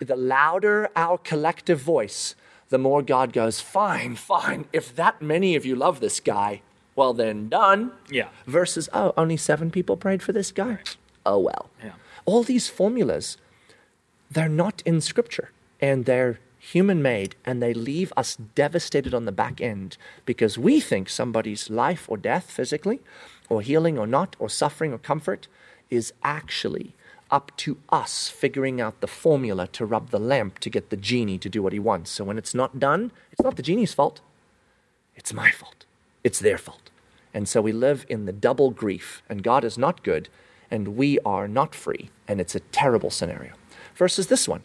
The 0.00 0.16
louder 0.16 0.88
our 0.96 1.18
collective 1.18 1.80
voice, 1.80 2.34
the 2.68 2.78
more 2.78 3.02
God 3.02 3.32
goes, 3.32 3.60
Fine, 3.60 4.16
fine. 4.16 4.66
If 4.72 4.94
that 4.96 5.22
many 5.22 5.56
of 5.56 5.64
you 5.64 5.74
love 5.74 6.00
this 6.00 6.20
guy, 6.20 6.62
well, 6.94 7.14
then 7.14 7.48
done. 7.48 7.92
Yeah. 8.10 8.28
Versus, 8.46 8.88
Oh, 8.92 9.12
only 9.16 9.36
seven 9.36 9.70
people 9.70 9.96
prayed 9.96 10.22
for 10.22 10.32
this 10.32 10.50
guy. 10.50 10.78
Oh, 11.24 11.38
well. 11.38 11.70
Yeah. 11.82 11.92
All 12.24 12.42
these 12.42 12.68
formulas, 12.68 13.36
they're 14.30 14.48
not 14.48 14.82
in 14.84 15.00
Scripture 15.00 15.50
and 15.80 16.04
they're 16.04 16.40
human 16.58 17.00
made, 17.00 17.36
and 17.44 17.62
they 17.62 17.72
leave 17.72 18.12
us 18.16 18.36
devastated 18.36 19.14
on 19.14 19.24
the 19.24 19.32
back 19.32 19.60
end 19.60 19.96
because 20.26 20.58
we 20.58 20.80
think 20.80 21.08
somebody's 21.08 21.70
life 21.70 22.04
or 22.08 22.16
death 22.16 22.50
physically, 22.50 23.00
or 23.48 23.62
healing 23.62 23.96
or 23.96 24.06
not, 24.06 24.34
or 24.38 24.48
suffering 24.48 24.92
or 24.92 24.98
comfort 24.98 25.46
is 25.88 26.12
actually 26.22 26.94
up 27.30 27.52
to 27.58 27.78
us 27.90 28.28
figuring 28.28 28.80
out 28.80 29.00
the 29.00 29.06
formula 29.06 29.66
to 29.68 29.84
rub 29.84 30.10
the 30.10 30.18
lamp 30.18 30.58
to 30.60 30.70
get 30.70 30.90
the 30.90 30.96
genie 30.96 31.38
to 31.38 31.48
do 31.48 31.62
what 31.62 31.72
he 31.72 31.78
wants. 31.78 32.10
So 32.10 32.24
when 32.24 32.38
it's 32.38 32.54
not 32.54 32.78
done, 32.78 33.12
it's 33.30 33.42
not 33.42 33.56
the 33.56 33.62
genie's 33.62 33.94
fault, 33.94 34.20
it's 35.14 35.32
my 35.32 35.50
fault. 35.50 35.84
It's 36.24 36.38
their 36.40 36.58
fault. 36.58 36.90
And 37.34 37.48
so 37.48 37.60
we 37.60 37.72
live 37.72 38.06
in 38.08 38.24
the 38.24 38.32
double 38.32 38.70
grief, 38.70 39.22
and 39.28 39.42
God 39.42 39.64
is 39.64 39.78
not 39.78 40.02
good, 40.02 40.28
and 40.70 40.96
we 40.96 41.18
are 41.20 41.48
not 41.48 41.74
free, 41.74 42.10
and 42.26 42.40
it's 42.40 42.54
a 42.54 42.60
terrible 42.60 43.10
scenario. 43.10 43.52
Versus 43.94 44.28
this 44.28 44.48
one 44.48 44.62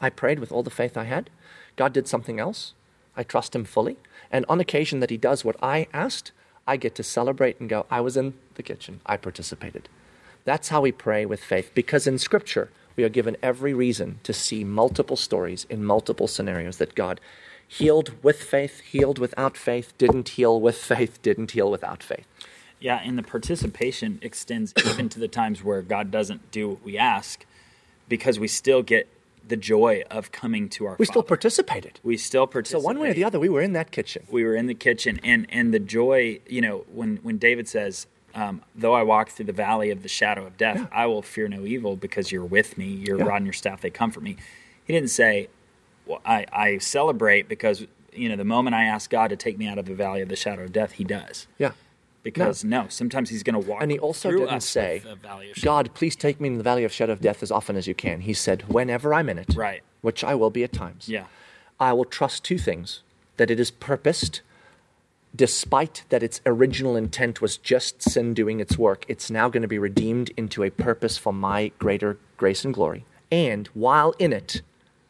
I 0.00 0.10
prayed 0.10 0.38
with 0.38 0.52
all 0.52 0.62
the 0.62 0.70
faith 0.70 0.96
I 0.96 1.04
had. 1.04 1.30
God 1.76 1.92
did 1.92 2.08
something 2.08 2.40
else. 2.40 2.74
I 3.16 3.22
trust 3.22 3.54
Him 3.54 3.64
fully. 3.64 3.96
And 4.30 4.44
on 4.48 4.60
occasion 4.60 5.00
that 5.00 5.10
He 5.10 5.16
does 5.16 5.44
what 5.44 5.56
I 5.62 5.88
asked, 5.92 6.32
I 6.66 6.76
get 6.76 6.94
to 6.96 7.02
celebrate 7.02 7.58
and 7.60 7.68
go, 7.68 7.86
I 7.90 8.00
was 8.00 8.16
in 8.16 8.34
the 8.54 8.62
kitchen, 8.62 9.00
I 9.04 9.16
participated. 9.16 9.88
That's 10.44 10.68
how 10.68 10.80
we 10.80 10.92
pray 10.92 11.26
with 11.26 11.42
faith, 11.42 11.70
because 11.74 12.06
in 12.06 12.18
Scripture, 12.18 12.70
we 12.96 13.04
are 13.04 13.08
given 13.08 13.36
every 13.42 13.74
reason 13.74 14.20
to 14.24 14.32
see 14.32 14.64
multiple 14.64 15.16
stories 15.16 15.66
in 15.70 15.84
multiple 15.84 16.26
scenarios 16.26 16.78
that 16.78 16.94
God 16.94 17.20
healed 17.66 18.12
with 18.22 18.42
faith, 18.42 18.80
healed 18.80 19.18
without 19.18 19.56
faith, 19.56 19.96
didn't 19.98 20.30
heal 20.30 20.60
with 20.60 20.76
faith, 20.92 21.20
didn't 21.22 21.52
heal 21.52 21.70
without 21.70 22.02
faith. 22.02 22.26
Yeah, 22.80 23.00
and 23.04 23.18
the 23.18 23.22
participation 23.22 24.18
extends 24.22 24.72
even 24.86 25.08
to 25.10 25.18
the 25.20 25.28
times 25.28 25.62
where 25.62 25.82
God 25.82 26.10
doesn't 26.10 26.50
do 26.50 26.70
what 26.70 26.82
we 26.84 26.96
ask 26.96 27.44
because 28.08 28.38
we 28.40 28.48
still 28.48 28.82
get 28.82 29.06
the 29.46 29.56
joy 29.56 30.02
of 30.10 30.32
coming 30.32 30.68
to 30.70 30.86
our 30.86 30.92
We 30.98 31.04
Father. 31.04 31.12
still 31.12 31.22
participated. 31.22 32.00
we 32.02 32.16
still 32.16 32.46
participated 32.46 32.82
So 32.82 32.86
one 32.86 32.98
way 32.98 33.10
or 33.10 33.14
the 33.14 33.24
other, 33.24 33.38
we 33.38 33.48
were 33.50 33.60
in 33.62 33.72
that 33.74 33.90
kitchen. 33.90 34.24
we 34.30 34.44
were 34.44 34.54
in 34.56 34.66
the 34.66 34.74
kitchen 34.74 35.20
and 35.22 35.46
and 35.50 35.72
the 35.74 35.78
joy 35.78 36.40
you 36.48 36.60
know 36.60 36.84
when 36.92 37.16
when 37.22 37.36
david 37.38 37.66
says 37.68 38.06
um, 38.34 38.62
though 38.74 38.94
i 38.94 39.02
walk 39.02 39.28
through 39.30 39.46
the 39.46 39.52
valley 39.52 39.90
of 39.90 40.02
the 40.02 40.08
shadow 40.08 40.46
of 40.46 40.56
death 40.56 40.78
Yeah. 40.78 40.86
i 40.92 41.06
will 41.06 41.22
fear 41.22 41.48
no 41.48 41.64
evil 41.64 41.96
because 41.96 42.30
you're 42.32 42.44
with 42.44 42.76
me 42.78 42.86
your 42.86 43.18
Yeah. 43.18 43.24
rod 43.24 43.36
and 43.36 43.46
your 43.46 43.52
staff 43.52 43.80
they 43.80 43.90
comfort 43.90 44.22
me 44.22 44.36
he 44.84 44.92
didn't 44.92 45.10
say 45.10 45.48
well, 46.06 46.20
I, 46.24 46.46
I 46.52 46.78
celebrate 46.78 47.48
because 47.48 47.86
you 48.12 48.28
know 48.28 48.36
the 48.36 48.44
moment 48.44 48.74
i 48.74 48.84
ask 48.84 49.10
god 49.10 49.28
to 49.28 49.36
take 49.36 49.58
me 49.58 49.66
out 49.66 49.78
of 49.78 49.86
the 49.86 49.94
valley 49.94 50.20
of 50.22 50.28
the 50.28 50.36
shadow 50.36 50.62
of 50.64 50.72
death 50.72 50.92
he 50.92 51.04
does 51.04 51.46
Yeah. 51.58 51.72
because 52.22 52.64
no, 52.64 52.86
sometimes 52.88 53.30
he's 53.30 53.42
going 53.42 53.60
to 53.60 53.66
walk 53.70 53.80
And 53.82 53.90
he 53.90 53.98
also 53.98 54.28
through 54.30 54.40
didn't 54.40 54.60
say. 54.62 55.02
God, 55.62 55.90
please 55.94 56.14
take 56.16 56.38
me 56.40 56.48
in 56.48 56.58
the 56.58 56.62
valley 56.64 56.84
of 56.84 56.92
shadow 56.92 57.12
of 57.14 57.20
death 57.20 57.42
as 57.42 57.50
often 57.50 57.76
as 57.76 57.86
you 57.86 57.94
can. 57.94 58.20
He 58.20 58.34
said, 58.34 58.68
whenever 58.68 59.14
I'm 59.14 59.28
in 59.30 59.38
it, 59.38 59.54
Right. 59.56 59.82
which 60.02 60.22
I 60.22 60.34
will 60.34 60.50
be 60.50 60.62
at 60.62 60.72
times, 60.72 61.08
yeah 61.08 61.24
I 61.78 61.94
will 61.94 62.04
trust 62.04 62.44
two 62.44 62.58
things 62.58 63.00
that 63.38 63.50
it 63.50 63.58
is 63.58 63.70
purposed, 63.70 64.42
despite 65.34 66.04
that 66.08 66.22
its 66.22 66.40
original 66.44 66.96
intent 66.96 67.40
was 67.40 67.56
just 67.56 68.02
sin 68.02 68.34
doing 68.34 68.60
its 68.60 68.76
work, 68.76 69.04
it's 69.08 69.30
now 69.30 69.48
going 69.48 69.62
to 69.62 69.68
be 69.68 69.78
redeemed 69.78 70.30
into 70.36 70.62
a 70.62 70.70
purpose 70.70 71.16
for 71.16 71.32
my 71.32 71.70
greater 71.78 72.18
grace 72.36 72.64
and 72.64 72.74
glory. 72.74 73.04
And 73.30 73.68
while 73.68 74.12
in 74.18 74.32
it, 74.32 74.62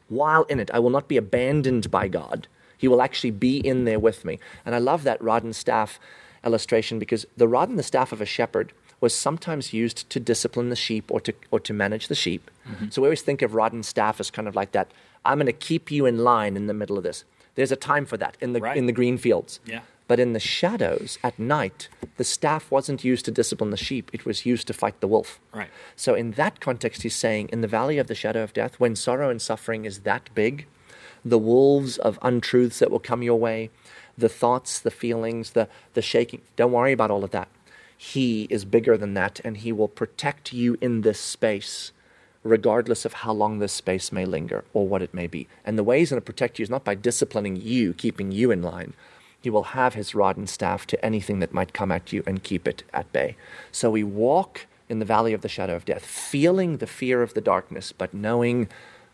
while 0.08 0.42
in 0.44 0.60
it, 0.60 0.70
I 0.74 0.78
will 0.78 0.90
not 0.90 1.08
be 1.08 1.16
abandoned 1.16 1.90
by 1.90 2.08
God. 2.08 2.48
He 2.76 2.88
will 2.88 3.02
actually 3.02 3.30
be 3.30 3.58
in 3.58 3.84
there 3.84 3.98
with 3.98 4.24
me. 4.24 4.38
And 4.66 4.74
I 4.74 4.78
love 4.78 5.04
that 5.04 5.22
rod 5.22 5.42
and 5.44 5.54
staff 5.56 5.98
illustration 6.44 6.98
because 6.98 7.26
the 7.36 7.48
rod 7.48 7.68
and 7.68 7.78
the 7.78 7.82
staff 7.82 8.12
of 8.12 8.20
a 8.20 8.26
shepherd 8.26 8.72
was 9.00 9.14
sometimes 9.14 9.72
used 9.72 10.08
to 10.10 10.20
discipline 10.20 10.68
the 10.68 10.76
sheep 10.76 11.10
or 11.10 11.20
to, 11.20 11.32
or 11.50 11.60
to 11.60 11.72
manage 11.72 12.08
the 12.08 12.14
sheep. 12.14 12.50
Mm-hmm. 12.68 12.86
So 12.90 13.00
we 13.02 13.08
always 13.08 13.22
think 13.22 13.40
of 13.42 13.54
rod 13.54 13.72
and 13.72 13.84
staff 13.84 14.20
as 14.20 14.30
kind 14.30 14.46
of 14.48 14.54
like 14.54 14.72
that 14.72 14.90
I'm 15.24 15.36
going 15.38 15.46
to 15.46 15.52
keep 15.52 15.90
you 15.90 16.06
in 16.06 16.18
line 16.18 16.56
in 16.56 16.66
the 16.66 16.74
middle 16.74 16.96
of 16.96 17.04
this. 17.04 17.24
There's 17.54 17.72
a 17.72 17.76
time 17.76 18.06
for 18.06 18.16
that 18.18 18.36
in 18.40 18.52
the, 18.54 18.60
Right. 18.60 18.76
in 18.76 18.86
the 18.86 18.92
green 18.92 19.18
fields. 19.18 19.60
Yeah. 19.66 19.80
But 20.10 20.18
in 20.18 20.32
the 20.32 20.40
shadows 20.40 21.20
at 21.22 21.38
night, 21.38 21.88
the 22.16 22.24
staff 22.24 22.68
wasn't 22.68 23.04
used 23.04 23.26
to 23.26 23.30
discipline 23.30 23.70
the 23.70 23.76
sheep, 23.76 24.10
it 24.12 24.26
was 24.26 24.44
used 24.44 24.66
to 24.66 24.72
fight 24.72 25.00
the 25.00 25.06
wolf. 25.06 25.38
Right. 25.54 25.70
So, 25.94 26.16
in 26.16 26.32
that 26.32 26.58
context, 26.58 27.02
he's 27.02 27.14
saying, 27.14 27.48
in 27.52 27.60
the 27.60 27.68
valley 27.68 27.96
of 27.96 28.08
the 28.08 28.16
shadow 28.16 28.42
of 28.42 28.52
death, 28.52 28.80
when 28.80 28.96
sorrow 28.96 29.30
and 29.30 29.40
suffering 29.40 29.84
is 29.84 30.00
that 30.00 30.28
big, 30.34 30.66
the 31.24 31.38
wolves 31.38 31.96
of 31.96 32.18
untruths 32.22 32.80
that 32.80 32.90
will 32.90 32.98
come 32.98 33.22
your 33.22 33.38
way, 33.38 33.70
the 34.18 34.28
thoughts, 34.28 34.80
the 34.80 34.90
feelings, 34.90 35.52
the, 35.52 35.68
the 35.94 36.02
shaking, 36.02 36.42
don't 36.56 36.72
worry 36.72 36.90
about 36.90 37.12
all 37.12 37.22
of 37.22 37.30
that. 37.30 37.46
He 37.96 38.48
is 38.50 38.64
bigger 38.64 38.96
than 38.96 39.14
that, 39.14 39.40
and 39.44 39.58
he 39.58 39.70
will 39.70 39.86
protect 39.86 40.52
you 40.52 40.76
in 40.80 41.02
this 41.02 41.20
space, 41.20 41.92
regardless 42.42 43.04
of 43.04 43.12
how 43.12 43.32
long 43.32 43.60
this 43.60 43.72
space 43.72 44.10
may 44.10 44.24
linger 44.24 44.64
or 44.72 44.88
what 44.88 45.02
it 45.02 45.14
may 45.14 45.28
be. 45.28 45.46
And 45.64 45.78
the 45.78 45.84
way 45.84 46.00
he's 46.00 46.10
going 46.10 46.20
to 46.20 46.26
protect 46.26 46.58
you 46.58 46.64
is 46.64 46.68
not 46.68 46.82
by 46.82 46.96
disciplining 46.96 47.54
you, 47.54 47.94
keeping 47.94 48.32
you 48.32 48.50
in 48.50 48.60
line. 48.60 48.94
He 49.40 49.50
will 49.50 49.62
have 49.62 49.94
his 49.94 50.14
rod 50.14 50.36
and 50.36 50.48
staff 50.48 50.86
to 50.88 51.04
anything 51.04 51.38
that 51.40 51.52
might 51.52 51.72
come 51.72 51.90
at 51.90 52.12
you 52.12 52.22
and 52.26 52.42
keep 52.42 52.68
it 52.68 52.82
at 52.92 53.10
bay. 53.12 53.36
So 53.72 53.90
we 53.90 54.04
walk 54.04 54.66
in 54.88 54.98
the 54.98 55.04
valley 55.04 55.32
of 55.32 55.40
the 55.40 55.48
shadow 55.48 55.74
of 55.76 55.84
death, 55.84 56.04
feeling 56.04 56.76
the 56.76 56.86
fear 56.86 57.22
of 57.22 57.34
the 57.34 57.40
darkness, 57.40 57.92
but 57.92 58.12
knowing 58.12 58.68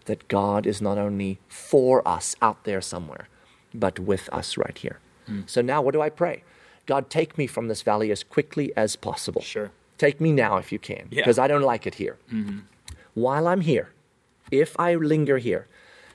that 0.06 0.26
God 0.28 0.66
is 0.66 0.80
not 0.80 0.98
only 0.98 1.38
for 1.48 2.06
us 2.06 2.34
out 2.42 2.64
there 2.64 2.80
somewhere, 2.80 3.28
but 3.74 3.98
with 3.98 4.28
us 4.32 4.56
right 4.56 4.76
here. 4.76 4.98
Hmm. 5.26 5.42
So 5.46 5.60
now 5.60 5.82
what 5.82 5.92
do 5.92 6.00
I 6.00 6.08
pray? 6.10 6.42
God, 6.86 7.10
take 7.10 7.36
me 7.36 7.46
from 7.46 7.68
this 7.68 7.82
valley 7.82 8.10
as 8.10 8.22
quickly 8.22 8.72
as 8.76 8.96
possible. 8.96 9.42
Sure. 9.42 9.70
Take 9.98 10.20
me 10.20 10.32
now 10.32 10.56
if 10.56 10.72
you 10.72 10.78
can, 10.78 11.08
Yeah. 11.10 11.22
because 11.22 11.38
I 11.38 11.48
don't 11.48 11.62
like 11.62 11.86
it 11.86 11.96
here. 11.96 12.16
Mm-hmm. 12.32 12.58
While 13.14 13.48
I'm 13.48 13.62
here, 13.62 13.90
if 14.50 14.78
I 14.78 14.94
linger 14.94 15.38
here, 15.38 15.66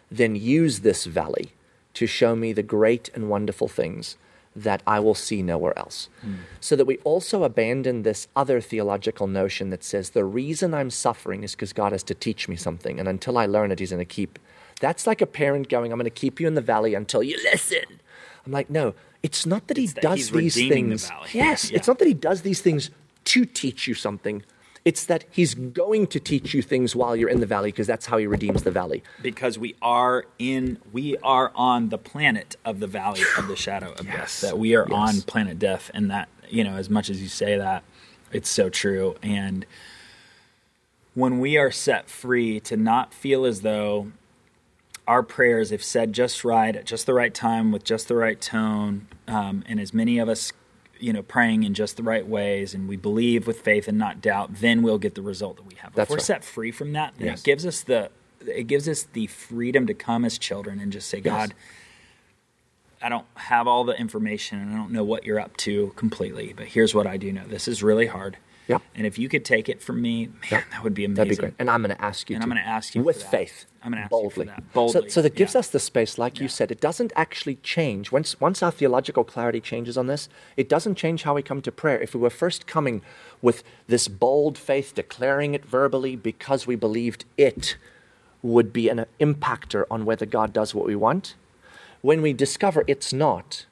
then 0.10 0.36
use 0.36 0.80
this 0.80 1.06
valley 1.06 1.52
to 1.94 2.08
show 2.08 2.36
me 2.36 2.54
the 2.54 2.64
great 2.64 3.10
and 3.14 3.30
wonderful 3.30 3.68
things 3.68 4.18
that 4.56 4.82
I 4.86 5.00
will 5.00 5.16
see 5.16 5.42
nowhere 5.42 5.78
else. 5.78 6.10
Hmm. 6.22 6.34
So 6.60 6.76
that 6.76 6.86
we 6.86 6.98
also 7.00 7.44
abandon 7.44 8.04
this 8.04 8.28
other 8.36 8.60
theological 8.60 9.28
notion 9.28 9.70
that 9.70 9.84
says 9.84 10.10
the 10.10 10.26
reason 10.26 10.74
I'm 10.74 10.90
suffering 10.90 11.44
is 11.44 11.52
because 11.56 11.72
God 11.74 11.94
has 11.94 12.04
to 12.04 12.14
teach 12.14 12.50
me 12.50 12.56
something, 12.58 13.00
and 13.00 13.08
until 13.08 13.38
I 13.38 13.46
learn 13.46 13.72
it, 13.72 13.80
He's 13.80 13.92
going 13.92 14.00
to 14.00 14.06
keep. 14.06 14.40
That's 14.82 15.08
like 15.08 15.22
a 15.22 15.26
parent 15.28 15.70
going, 15.70 15.92
I'm 15.92 15.98
going 15.98 16.06
to 16.06 16.10
keep 16.10 16.40
you 16.40 16.48
in 16.48 16.56
the 16.56 16.62
valley 16.62 16.96
until 16.96 17.24
you 17.24 17.38
listen. 17.44 17.84
I'm 18.46 18.52
like, 18.52 18.70
no, 18.70 18.94
it's 19.24 19.46
not 19.46 19.68
that 19.68 19.78
He 19.78 19.88
that 19.88 20.02
does 20.02 20.18
he's 20.18 20.32
these 20.32 20.56
redeeming 20.58 20.90
the 20.90 20.98
things. 20.98 21.12
Yes, 21.34 21.70
Yeah. 21.72 21.78
it's 21.78 21.88
not 21.88 22.00
that 22.00 22.08
He 22.08 22.14
does 22.14 22.42
these 22.42 22.62
things 22.62 22.90
to 23.26 23.46
teach 23.46 23.88
you 23.88 23.94
something. 23.94 24.44
It's 24.84 25.06
that 25.06 25.26
He's 25.30 25.54
going 25.54 26.08
to 26.08 26.20
teach 26.20 26.54
you 26.54 26.62
things 26.62 26.96
while 26.96 27.16
you're 27.16 27.30
in 27.30 27.40
the 27.40 27.46
valley 27.46 27.70
because 27.72 27.88
that's 27.88 28.08
how 28.08 28.18
He 28.18 28.26
redeems 28.28 28.64
the 28.64 28.72
valley. 28.72 29.04
because 29.22 29.58
we 29.60 29.76
are 29.82 30.26
in 30.40 30.80
we 30.92 31.18
are 31.18 31.52
on 31.56 31.90
the 31.90 31.98
planet 31.98 32.56
of 32.66 32.80
the 32.80 32.88
valley 32.88 33.22
of 33.38 33.48
the 33.48 33.56
shadow 33.56 33.92
of 33.94 34.06
Yes. 34.08 34.42
death 34.42 34.50
that 34.52 34.58
we 34.58 34.76
are 34.76 34.88
Yes. 34.90 35.18
on 35.18 35.22
planet 35.22 35.60
death 35.60 35.92
and 35.94 36.10
that 36.10 36.30
you 36.50 36.64
know 36.64 36.76
as 36.76 36.90
much 36.90 37.10
as 37.10 37.22
you 37.22 37.28
say 37.30 37.58
that 37.58 37.84
it's 38.32 38.50
so 38.50 38.70
true 38.70 39.16
and 39.22 39.66
when 41.14 41.40
we 41.40 41.58
are 41.58 41.72
set 41.72 42.10
free 42.10 42.60
to 42.62 42.76
not 42.78 43.14
feel 43.14 43.46
as 43.46 43.62
though 43.62 44.12
our 45.08 45.22
prayers 45.24 45.72
if 45.72 45.84
said 45.84 46.14
just 46.14 46.44
right 46.46 46.76
at 46.76 46.86
just 46.86 47.06
the 47.06 47.14
right 47.14 47.34
time 47.34 47.72
with 47.72 47.84
just 47.84 48.08
the 48.08 48.16
right 48.16 48.40
tone 48.42 49.08
um, 49.28 49.64
and 49.68 49.80
as 49.80 49.94
many 49.94 50.18
of 50.20 50.30
us 50.30 50.54
you 51.02 51.12
know 51.12 51.22
praying 51.24 51.64
in 51.64 51.74
just 51.74 51.98
the 51.98 52.04
right 52.04 52.28
ways 52.28 52.74
and 52.74 52.88
we 52.88 52.96
believe 52.96 53.48
with 53.48 53.62
faith 53.62 53.88
and 53.88 53.98
not 53.98 54.22
doubt 54.22 54.50
then 54.56 54.82
we'll 54.84 54.98
get 55.00 55.16
the 55.16 55.22
result 55.22 55.56
that 55.58 55.66
we 55.66 55.76
have 55.76 55.94
That's 55.96 56.08
if 56.08 56.10
we're 56.12 56.16
right. 56.18 56.24
set 56.26 56.44
free 56.44 56.72
from 56.72 56.94
that 56.94 57.14
Yes. 57.20 57.40
it 57.42 57.44
gives 57.46 57.66
us 57.66 57.82
the 57.82 58.10
it 58.46 58.64
gives 58.68 58.88
us 58.88 59.04
the 59.14 59.28
freedom 59.28 59.88
to 59.88 59.94
come 59.94 60.26
as 60.26 60.38
children 60.38 60.80
and 60.80 60.92
just 60.92 61.10
say 61.10 61.20
god 61.22 61.54
i 63.02 63.10
don't 63.10 63.26
have 63.36 63.68
all 63.68 63.84
the 63.84 63.98
information 64.00 64.60
and 64.60 64.74
i 64.74 64.76
don't 64.78 64.92
know 64.92 65.04
what 65.04 65.26
you're 65.26 65.40
up 65.40 65.56
to 65.58 65.92
completely 65.96 66.54
but 66.56 66.68
here's 66.68 66.94
what 66.96 67.08
i 67.08 67.18
do 67.18 67.32
know 67.32 67.46
this 67.48 67.68
is 67.68 67.82
really 67.84 68.08
hard 68.08 68.38
Yep. 68.68 68.82
and 68.96 69.06
if 69.08 69.18
you 69.20 69.28
could 69.28 69.44
take 69.44 69.68
it 69.68 69.82
from 69.82 70.02
me 70.02 70.28
man 70.28 70.36
Yep. 70.52 70.64
that 70.72 70.84
would 70.84 70.94
be 70.94 71.04
amazing 71.06 71.16
That'd 71.16 71.30
be 71.32 71.36
great. 71.36 71.54
And 71.60 71.70
I'm 71.70 71.82
going 71.84 71.96
to 71.96 72.02
ask 72.02 72.30
you 72.30 72.36
And 72.36 72.42
to. 72.42 72.46
I'm 72.46 72.50
gonna 72.50 72.62
ask 72.62 72.96
you 72.96 73.04
with 73.04 73.22
faith. 73.24 73.66
I'm 73.84 73.92
gonna 73.92 74.04
ask 74.04 74.12
you 74.12 74.18
for 74.18 74.22
boldly. 74.22 74.46
that. 74.46 74.74
Boldly, 74.74 75.02
So, 75.02 75.08
so 75.08 75.22
that 75.24 75.36
gives 75.36 75.54
yeah. 75.56 75.60
us 75.60 75.68
the 75.70 75.80
space, 75.80 76.18
like 76.18 76.40
you 76.40 76.48
said. 76.48 76.72
It 76.72 76.80
doesn't 76.80 77.12
actually 77.16 77.56
change 77.56 78.12
once 78.12 78.40
once 78.40 78.62
our 78.64 78.72
theological 78.72 79.24
clarity 79.24 79.60
changes 79.60 79.98
on 79.98 80.08
this. 80.08 80.30
It 80.56 80.70
doesn't 80.70 80.96
change 80.96 81.24
how 81.24 81.34
we 81.36 81.42
come 81.42 81.62
to 81.64 81.72
prayer. 81.72 82.00
If 82.00 82.14
we 82.14 82.22
were 82.22 82.30
first 82.30 82.68
coming 82.68 83.02
with 83.42 83.64
this 83.88 84.08
bold 84.08 84.58
faith, 84.58 84.94
declaring 84.96 85.54
it 85.54 85.66
verbally 85.66 86.16
because 86.16 86.68
we 86.68 86.76
believed 86.76 87.26
it 87.38 87.78
would 88.44 88.72
be 88.72 88.90
an 88.90 89.06
impactor 89.20 89.86
on 89.92 90.06
whether 90.06 90.26
God 90.26 90.54
does 90.54 90.74
what 90.76 90.86
we 90.86 90.96
want. 90.96 91.36
When 92.02 92.22
we 92.22 92.34
discover 92.34 92.84
it's 92.88 93.12
not, 93.14 93.66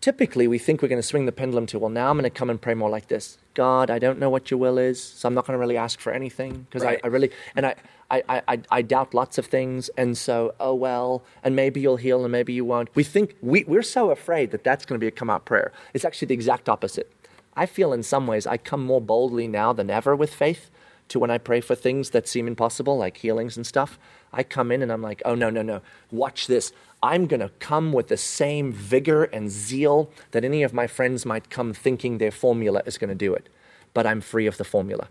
typically 0.00 0.46
we 0.48 0.58
think 0.58 0.80
we're 0.82 0.88
going 0.88 1.00
to 1.02 1.06
swing 1.06 1.26
the 1.26 1.32
pendulum 1.32 1.66
to, 1.66 1.78
well, 1.78 1.90
now 1.90 2.10
I'm 2.10 2.16
going 2.16 2.24
to 2.24 2.30
come 2.30 2.48
and 2.50 2.60
pray 2.60 2.74
more 2.74 2.88
like 2.90 3.08
this. 3.08 3.38
God, 3.56 3.90
I 3.90 3.98
don't 3.98 4.18
know 4.20 4.30
what 4.30 4.50
your 4.50 4.58
will 4.60 4.78
is, 4.78 5.02
so 5.02 5.26
I'm 5.26 5.34
not 5.34 5.46
going 5.46 5.56
to 5.56 5.58
really 5.58 5.76
ask 5.76 5.98
for 5.98 6.12
anything 6.12 6.52
because 6.68 6.84
Right. 6.84 7.00
I, 7.02 7.06
I 7.08 7.10
really, 7.10 7.30
and 7.56 7.66
I, 7.66 7.74
I, 8.10 8.22
I, 8.46 8.60
I- 8.70 8.82
doubt 8.82 9.14
lots 9.14 9.38
of 9.38 9.46
things. 9.46 9.88
And 9.96 10.16
so, 10.16 10.54
oh, 10.60 10.74
well, 10.74 11.24
and 11.42 11.56
maybe 11.56 11.80
you'll 11.80 11.96
heal 11.96 12.22
and 12.24 12.30
maybe 12.30 12.52
you 12.52 12.64
won't. 12.64 12.88
We 12.94 13.02
think, 13.02 13.34
we, 13.40 13.64
we're 13.64 13.82
so 13.82 14.10
afraid 14.10 14.52
that 14.52 14.62
that's 14.62 14.84
going 14.86 14.98
to 15.00 15.04
be 15.04 15.08
a 15.08 15.10
come 15.10 15.30
out 15.30 15.44
prayer. 15.44 15.72
It's 15.94 16.04
actually 16.04 16.26
the 16.26 16.34
exact 16.34 16.68
opposite. 16.68 17.10
I 17.56 17.66
feel 17.66 17.92
in 17.92 18.02
some 18.02 18.26
ways 18.28 18.46
I 18.46 18.58
come 18.58 18.84
more 18.84 19.00
boldly 19.00 19.48
now 19.48 19.72
than 19.72 19.88
ever 19.90 20.14
with 20.14 20.32
faith 20.34 20.70
to 21.08 21.18
when 21.18 21.30
I 21.30 21.38
pray 21.38 21.60
for 21.60 21.74
things 21.74 22.10
that 22.10 22.28
seem 22.28 22.46
impossible, 22.46 22.96
like 22.98 23.18
healings 23.18 23.56
and 23.56 23.66
stuff. 23.66 23.98
I 24.32 24.42
come 24.42 24.72
in 24.72 24.82
and 24.82 24.92
I'm 24.92 25.02
like, 25.02 25.22
oh, 25.24 25.34
no, 25.34 25.50
no, 25.50 25.62
no. 25.62 25.80
Watch 26.10 26.46
this. 26.46 26.72
I'm 27.02 27.26
going 27.26 27.40
to 27.40 27.50
come 27.60 27.92
with 27.92 28.08
the 28.08 28.16
same 28.16 28.72
vigor 28.72 29.24
and 29.24 29.50
zeal 29.50 30.10
that 30.32 30.44
any 30.44 30.62
of 30.62 30.74
my 30.74 30.86
friends 30.86 31.24
might 31.24 31.50
come 31.50 31.72
thinking 31.72 32.18
their 32.18 32.30
formula 32.30 32.82
is 32.86 32.98
going 32.98 33.08
to 33.08 33.14
do 33.14 33.34
it. 33.34 33.48
But 33.94 34.06
I'm 34.06 34.20
free 34.20 34.46
of 34.46 34.56
the 34.56 34.64
formula. 34.64 35.08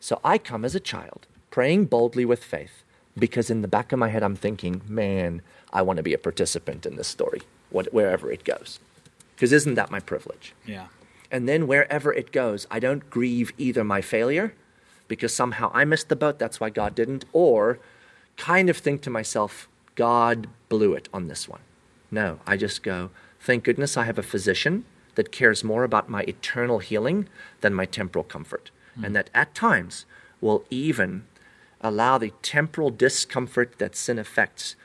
So 0.00 0.20
I 0.22 0.38
come 0.38 0.64
as 0.64 0.74
a 0.74 0.80
child, 0.80 1.26
praying 1.50 1.86
boldly 1.86 2.24
with 2.24 2.44
faith, 2.44 2.84
because 3.18 3.50
in 3.50 3.62
the 3.62 3.68
back 3.68 3.90
of 3.90 3.98
my 3.98 4.08
head, 4.08 4.22
I'm 4.22 4.36
thinking, 4.36 4.82
man, 4.86 5.42
I 5.72 5.82
want 5.82 5.96
to 5.96 6.02
be 6.02 6.14
a 6.14 6.18
participant 6.18 6.86
in 6.86 6.96
this 6.96 7.08
story, 7.08 7.42
wherever 7.70 8.30
it 8.30 8.44
goes. 8.44 8.78
Because 9.34 9.52
isn't 9.52 9.74
that 9.74 9.90
my 9.90 10.00
privilege? 10.00 10.54
Yeah. 10.66 10.88
And 11.30 11.48
then 11.48 11.66
wherever 11.66 12.12
it 12.12 12.32
goes, 12.32 12.66
I 12.70 12.78
don't 12.78 13.08
grieve 13.10 13.52
either 13.58 13.84
my 13.84 14.00
failure 14.00 14.54
because 15.08 15.34
somehow 15.34 15.70
I 15.74 15.84
missed 15.84 16.08
the 16.08 16.16
boat, 16.16 16.38
that's 16.38 16.60
why 16.60 16.70
God 16.70 16.94
didn't, 16.94 17.24
or 17.32 17.78
kind 18.36 18.70
of 18.70 18.76
think 18.76 19.02
to 19.02 19.10
myself, 19.10 19.68
God 19.94 20.46
blew 20.68 20.92
it 20.92 21.08
on 21.12 21.26
this 21.26 21.48
one. 21.48 21.60
No, 22.10 22.38
I 22.46 22.56
just 22.56 22.82
go, 22.82 23.10
thank 23.40 23.64
goodness 23.64 23.96
I 23.96 24.04
have 24.04 24.18
a 24.18 24.22
physician 24.22 24.84
that 25.16 25.32
cares 25.32 25.64
more 25.64 25.82
about 25.82 26.08
my 26.08 26.22
eternal 26.22 26.78
healing 26.78 27.28
than 27.60 27.74
my 27.74 27.84
temporal 27.84 28.24
comfort. 28.24 28.70
Mm. 28.98 29.06
And 29.06 29.16
that 29.16 29.30
at 29.34 29.54
times 29.54 30.06
will 30.40 30.64
even 30.70 31.24
allow 31.80 32.18
the 32.18 32.32
temporal 32.42 32.90
discomfort 32.90 33.74
that 33.78 33.96
sin 33.96 34.18
affects 34.18 34.76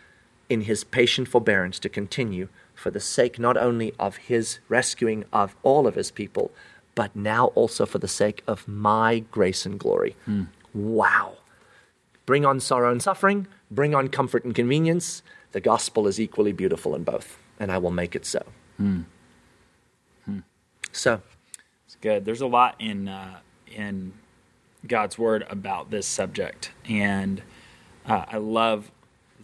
in 0.49 0.61
his 0.61 0.83
patient 0.83 1.27
forbearance 1.27 1.79
to 1.79 1.89
continue 1.89 2.49
for 2.73 2.91
the 2.91 2.99
sake 2.99 3.39
not 3.39 3.57
only 3.57 3.93
of 3.99 4.17
his 4.17 4.59
rescuing 4.67 5.23
of 5.31 5.55
all 5.63 5.87
of 5.87 5.95
his 5.95 6.11
people, 6.11 6.51
but 6.95 7.15
now 7.15 7.47
also 7.47 7.85
for 7.85 7.97
the 7.97 8.07
sake 8.07 8.43
of 8.47 8.67
my 8.67 9.19
grace 9.19 9.65
and 9.65 9.79
glory. 9.79 10.15
Mm. 10.27 10.47
Wow. 10.73 11.37
Bring 12.25 12.45
on 12.45 12.59
sorrow 12.59 12.91
and 12.91 13.01
suffering, 13.01 13.47
bring 13.69 13.93
on 13.93 14.07
comfort 14.07 14.45
and 14.45 14.55
convenience. 14.55 15.23
The 15.51 15.61
gospel 15.61 16.07
is 16.07 16.19
equally 16.19 16.51
beautiful 16.51 16.95
in 16.95 17.03
both, 17.03 17.37
and 17.59 17.71
I 17.71 17.77
will 17.77 17.91
make 17.91 18.15
it 18.15 18.25
so. 18.25 18.43
Mm. 18.81 19.05
So, 20.93 21.21
it's 21.87 21.95
good. 21.95 22.23
There's 22.23 22.41
a 22.41 22.47
lot 22.47 22.75
in 22.79 23.07
uh, 23.07 23.39
in 23.75 24.13
God's 24.87 25.17
word 25.17 25.43
about 25.49 25.89
this 25.89 26.05
subject, 26.05 26.71
and 26.87 27.41
uh, 28.05 28.25
I 28.27 28.37
love 28.37 28.91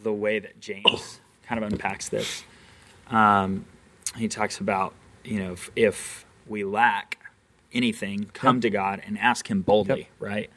the 0.02 0.14
way 0.14 0.38
that 0.39 0.60
James 0.62 1.20
kind 1.47 1.64
of 1.64 1.72
unpacks 1.72 2.08
this. 2.10 2.43
Um, 3.08 3.66
he 4.16 4.28
talks 4.28 4.60
about 4.60 4.93
you 5.24 5.39
know 5.39 5.54
if, 5.54 5.72
if 5.76 6.26
we 6.47 6.64
lack 6.64 7.18
anything, 7.74 8.30
come 8.34 8.58
yep. 8.58 8.62
to 8.64 8.70
God 8.70 9.02
and 9.06 9.18
ask 9.18 9.50
Him 9.50 9.62
boldly, 9.62 10.00
yep. 10.00 10.08
right? 10.20 10.50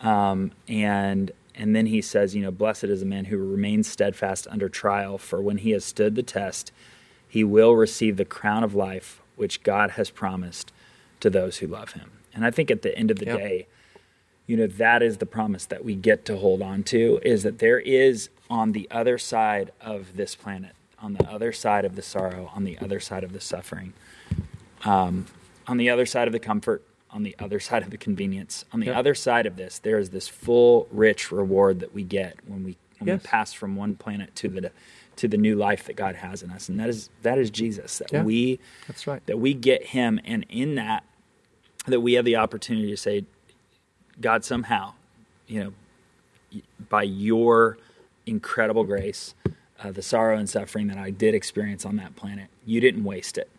Um, 0.00 0.52
and 0.68 1.30
and 1.54 1.76
then 1.76 1.86
he 1.86 2.00
says, 2.00 2.34
you 2.34 2.42
know, 2.42 2.50
blessed 2.50 2.84
is 2.84 3.02
a 3.02 3.06
man 3.06 3.26
who 3.26 3.36
remains 3.36 3.86
steadfast 3.86 4.46
under 4.50 4.68
trial, 4.68 5.18
for 5.18 5.40
when 5.40 5.58
he 5.58 5.70
has 5.72 5.84
stood 5.84 6.14
the 6.14 6.22
test, 6.22 6.72
he 7.28 7.44
will 7.44 7.76
receive 7.76 8.16
the 8.16 8.24
crown 8.24 8.64
of 8.64 8.74
life 8.74 9.20
which 9.36 9.62
God 9.62 9.92
has 9.92 10.10
promised 10.10 10.72
to 11.20 11.30
those 11.30 11.58
who 11.58 11.66
love 11.66 11.92
Him. 11.92 12.10
And 12.34 12.44
I 12.44 12.50
think 12.50 12.70
at 12.70 12.82
the 12.82 12.96
end 12.96 13.10
of 13.10 13.18
the 13.18 13.26
yep. 13.26 13.38
day, 13.38 13.66
you 14.46 14.56
know, 14.56 14.66
that 14.66 15.02
is 15.02 15.18
the 15.18 15.26
promise 15.26 15.66
that 15.66 15.84
we 15.84 15.94
get 15.94 16.24
to 16.26 16.36
hold 16.36 16.62
on 16.62 16.82
to 16.84 17.20
is 17.22 17.42
that 17.42 17.58
there 17.58 17.78
is 17.78 18.28
on 18.50 18.72
the 18.72 18.88
other 18.90 19.18
side 19.18 19.72
of 19.80 20.16
this 20.16 20.34
planet, 20.34 20.72
on 20.98 21.14
the 21.14 21.28
other 21.28 21.52
side 21.52 21.84
of 21.84 21.96
the 21.96 22.02
sorrow, 22.02 22.50
on 22.54 22.64
the 22.64 22.78
other 22.78 23.00
side 23.00 23.24
of 23.24 23.32
the 23.32 23.40
suffering, 23.40 23.92
um, 24.84 25.26
on 25.66 25.76
the 25.76 25.90
other 25.90 26.06
side 26.06 26.28
of 26.28 26.32
the 26.32 26.38
comfort, 26.38 26.82
on 27.10 27.22
the 27.22 27.36
other 27.38 27.60
side 27.60 27.82
of 27.82 27.90
the 27.90 27.98
convenience, 27.98 28.64
on 28.72 28.80
the 28.80 28.86
yep. 28.86 28.96
other 28.96 29.14
side 29.14 29.46
of 29.46 29.56
this, 29.56 29.78
there 29.78 29.98
is 29.98 30.10
this 30.10 30.28
full, 30.28 30.88
rich 30.90 31.30
reward 31.30 31.80
that 31.80 31.94
we 31.94 32.02
get 32.02 32.36
when 32.46 32.64
we 32.64 32.76
when 32.98 33.08
yes. 33.08 33.22
we 33.22 33.28
pass 33.28 33.52
from 33.52 33.76
one 33.76 33.96
planet 33.96 34.34
to 34.36 34.48
the 34.48 34.70
to 35.16 35.28
the 35.28 35.36
new 35.36 35.56
life 35.56 35.84
that 35.84 35.94
God 35.94 36.16
has 36.16 36.42
in 36.42 36.50
us, 36.50 36.68
and 36.68 36.78
that 36.80 36.88
is 36.88 37.10
that 37.22 37.38
is 37.38 37.50
Jesus. 37.50 37.98
That 37.98 38.12
yeah, 38.12 38.22
we 38.22 38.58
that's 38.86 39.06
right. 39.06 39.24
That 39.26 39.38
we 39.38 39.54
get 39.54 39.86
Him, 39.86 40.20
and 40.24 40.46
in 40.48 40.76
that, 40.76 41.04
that 41.86 42.00
we 42.00 42.14
have 42.14 42.24
the 42.24 42.36
opportunity 42.36 42.90
to 42.90 42.96
say, 42.96 43.24
God, 44.20 44.44
somehow, 44.44 44.94
you 45.46 45.64
know, 46.52 46.60
by 46.88 47.02
Your 47.02 47.78
incredible 48.24 48.84
grace, 48.84 49.34
uh, 49.82 49.90
the 49.92 50.02
sorrow 50.02 50.36
and 50.36 50.48
suffering 50.48 50.86
that 50.88 50.98
I 50.98 51.10
did 51.10 51.34
experience 51.34 51.84
on 51.84 51.96
that 51.96 52.16
planet, 52.16 52.48
You 52.64 52.80
didn't 52.80 53.04
waste 53.04 53.36
it. 53.36 53.50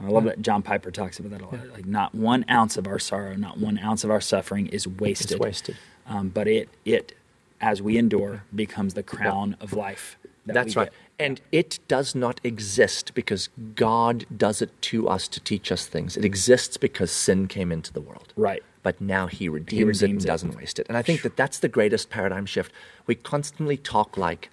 I 0.00 0.08
love 0.08 0.24
that 0.24 0.40
John 0.42 0.62
Piper 0.62 0.90
talks 0.90 1.18
about 1.18 1.32
that 1.32 1.40
a 1.40 1.44
lot. 1.44 1.54
Yeah. 1.54 1.72
Like 1.72 1.86
not 1.86 2.14
one 2.14 2.44
ounce 2.48 2.76
of 2.76 2.86
our 2.86 2.98
sorrow, 2.98 3.34
not 3.34 3.58
one 3.58 3.78
ounce 3.78 4.04
of 4.04 4.10
our 4.10 4.20
suffering 4.20 4.68
is 4.68 4.86
wasted. 4.86 5.32
It's 5.32 5.40
wasted. 5.40 5.76
Um, 6.06 6.28
but 6.28 6.46
it 6.46 6.68
it 6.84 7.14
as 7.60 7.82
we 7.82 7.98
endure 7.98 8.44
becomes 8.54 8.94
the 8.94 9.02
crown 9.02 9.56
of 9.60 9.72
life. 9.72 10.16
That 10.46 10.54
That's 10.54 10.76
right. 10.76 10.90
And 11.18 11.40
it 11.50 11.80
does 11.88 12.14
not 12.14 12.40
exist 12.44 13.12
because 13.14 13.48
God 13.74 14.24
does 14.34 14.62
it 14.62 14.70
to 14.82 15.08
us 15.08 15.26
to 15.28 15.40
teach 15.40 15.72
us 15.72 15.86
things. 15.86 16.16
It 16.16 16.24
exists 16.24 16.76
because 16.76 17.10
sin 17.10 17.48
came 17.48 17.72
into 17.72 17.92
the 17.92 18.00
world. 18.00 18.32
Right. 18.36 18.62
But 18.84 19.00
now 19.00 19.26
He 19.26 19.48
redeems, 19.48 19.72
he 19.78 19.84
redeems 19.84 20.02
it 20.02 20.10
and 20.10 20.22
it. 20.22 20.26
doesn't 20.26 20.56
waste 20.56 20.78
it. 20.78 20.86
And 20.88 20.96
I 20.96 21.02
think 21.02 21.22
that 21.22 21.36
that's 21.36 21.58
the 21.58 21.68
greatest 21.68 22.08
paradigm 22.08 22.46
shift. 22.46 22.72
We 23.06 23.16
constantly 23.16 23.76
talk 23.76 24.16
like 24.16 24.48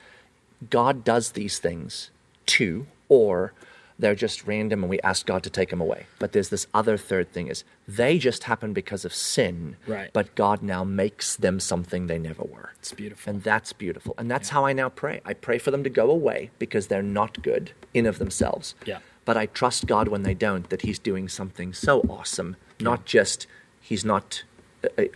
God 0.70 1.04
does 1.04 1.34
these 1.34 1.60
things 1.60 2.10
to, 2.48 2.88
or 3.08 3.54
they're 3.98 4.16
just 4.16 4.46
random 4.46 4.84
and 4.84 4.90
we 4.90 5.00
ask 5.02 5.26
God 5.26 5.44
to 5.44 5.50
take 5.50 5.70
them 5.70 5.80
away. 5.80 6.06
But 6.20 6.34
there's 6.34 6.50
this 6.50 6.68
other 6.74 6.98
third 6.98 7.32
thing 7.32 7.48
is 7.48 7.64
they 7.88 8.18
just 8.18 8.44
happen 8.44 8.74
because 8.74 9.06
of 9.06 9.14
sin. 9.14 9.78
Right. 9.88 10.10
But 10.12 10.36
God 10.36 10.62
now 10.62 10.84
makes 10.84 11.36
them 11.36 11.60
something 11.60 12.08
they 12.08 12.20
never 12.20 12.44
were. 12.44 12.74
It's 12.80 12.92
beautiful. 12.92 13.32
And 13.32 13.44
that's 13.44 13.74
beautiful. 13.74 14.14
And 14.18 14.30
that's 14.30 14.50
yeah. 14.50 14.54
how 14.54 14.66
I 14.66 14.74
now 14.74 14.90
pray. 14.90 15.22
I 15.26 15.34
pray 15.34 15.58
for 15.58 15.72
them 15.72 15.84
to 15.84 15.90
go 15.90 16.10
away 16.10 16.52
because 16.60 16.88
they're 16.88 17.02
not 17.02 17.42
good 17.42 17.72
in 17.94 18.06
of 18.06 18.20
themselves. 18.20 18.76
Yeah. 18.86 19.00
But 19.24 19.38
I 19.38 19.46
trust 19.48 19.88
God 19.88 20.08
when 20.08 20.24
they 20.24 20.34
don't 20.34 20.70
that 20.70 20.82
He's 20.82 21.00
doing 21.00 21.28
something 21.28 21.74
so 21.74 22.02
awesome, 22.02 22.58
not 22.80 23.06
just 23.06 23.48
He's 23.80 24.06
not 24.06 24.44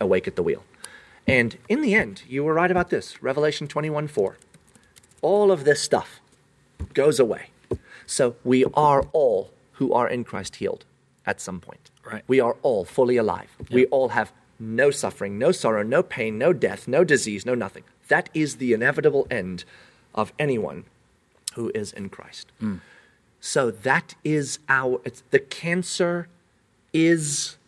awake 0.00 0.26
at 0.26 0.36
the 0.36 0.42
wheel. 0.42 0.64
And 1.26 1.58
in 1.68 1.80
the 1.80 1.94
end, 1.94 2.22
you 2.26 2.42
were 2.42 2.54
right 2.54 2.70
about 2.70 2.90
this. 2.90 3.22
Revelation 3.22 3.68
21 3.68 4.08
4. 4.08 4.36
All 5.22 5.52
of 5.52 5.64
this 5.64 5.80
stuff 5.80 6.20
goes 6.94 7.20
away 7.20 7.50
so 8.10 8.34
we 8.42 8.64
are 8.74 9.06
all 9.12 9.52
who 9.74 9.92
are 9.92 10.08
in 10.08 10.24
Christ 10.24 10.56
healed 10.56 10.84
at 11.24 11.40
some 11.40 11.60
point. 11.60 11.90
Right. 12.04 12.24
We 12.26 12.40
are 12.40 12.56
all 12.62 12.84
fully 12.84 13.16
alive. 13.16 13.56
Yep. 13.60 13.70
We 13.70 13.86
all 13.86 14.08
have 14.08 14.32
no 14.58 14.90
suffering, 14.90 15.38
no 15.38 15.52
sorrow, 15.52 15.84
no 15.84 16.02
pain, 16.02 16.36
no 16.36 16.52
death, 16.52 16.88
no 16.88 17.04
disease, 17.04 17.46
no 17.46 17.54
nothing. 17.54 17.84
That 18.08 18.28
is 18.34 18.56
the 18.56 18.72
inevitable 18.72 19.28
end 19.30 19.64
of 20.12 20.32
anyone 20.40 20.86
who 21.54 21.70
is 21.72 21.92
in 21.92 22.08
Christ. 22.08 22.50
Mm. 22.60 22.80
So 23.40 23.70
that 23.70 24.16
is 24.24 24.58
our 24.68 25.00
the 25.30 25.38
cancer 25.38 26.26
is 26.92 27.58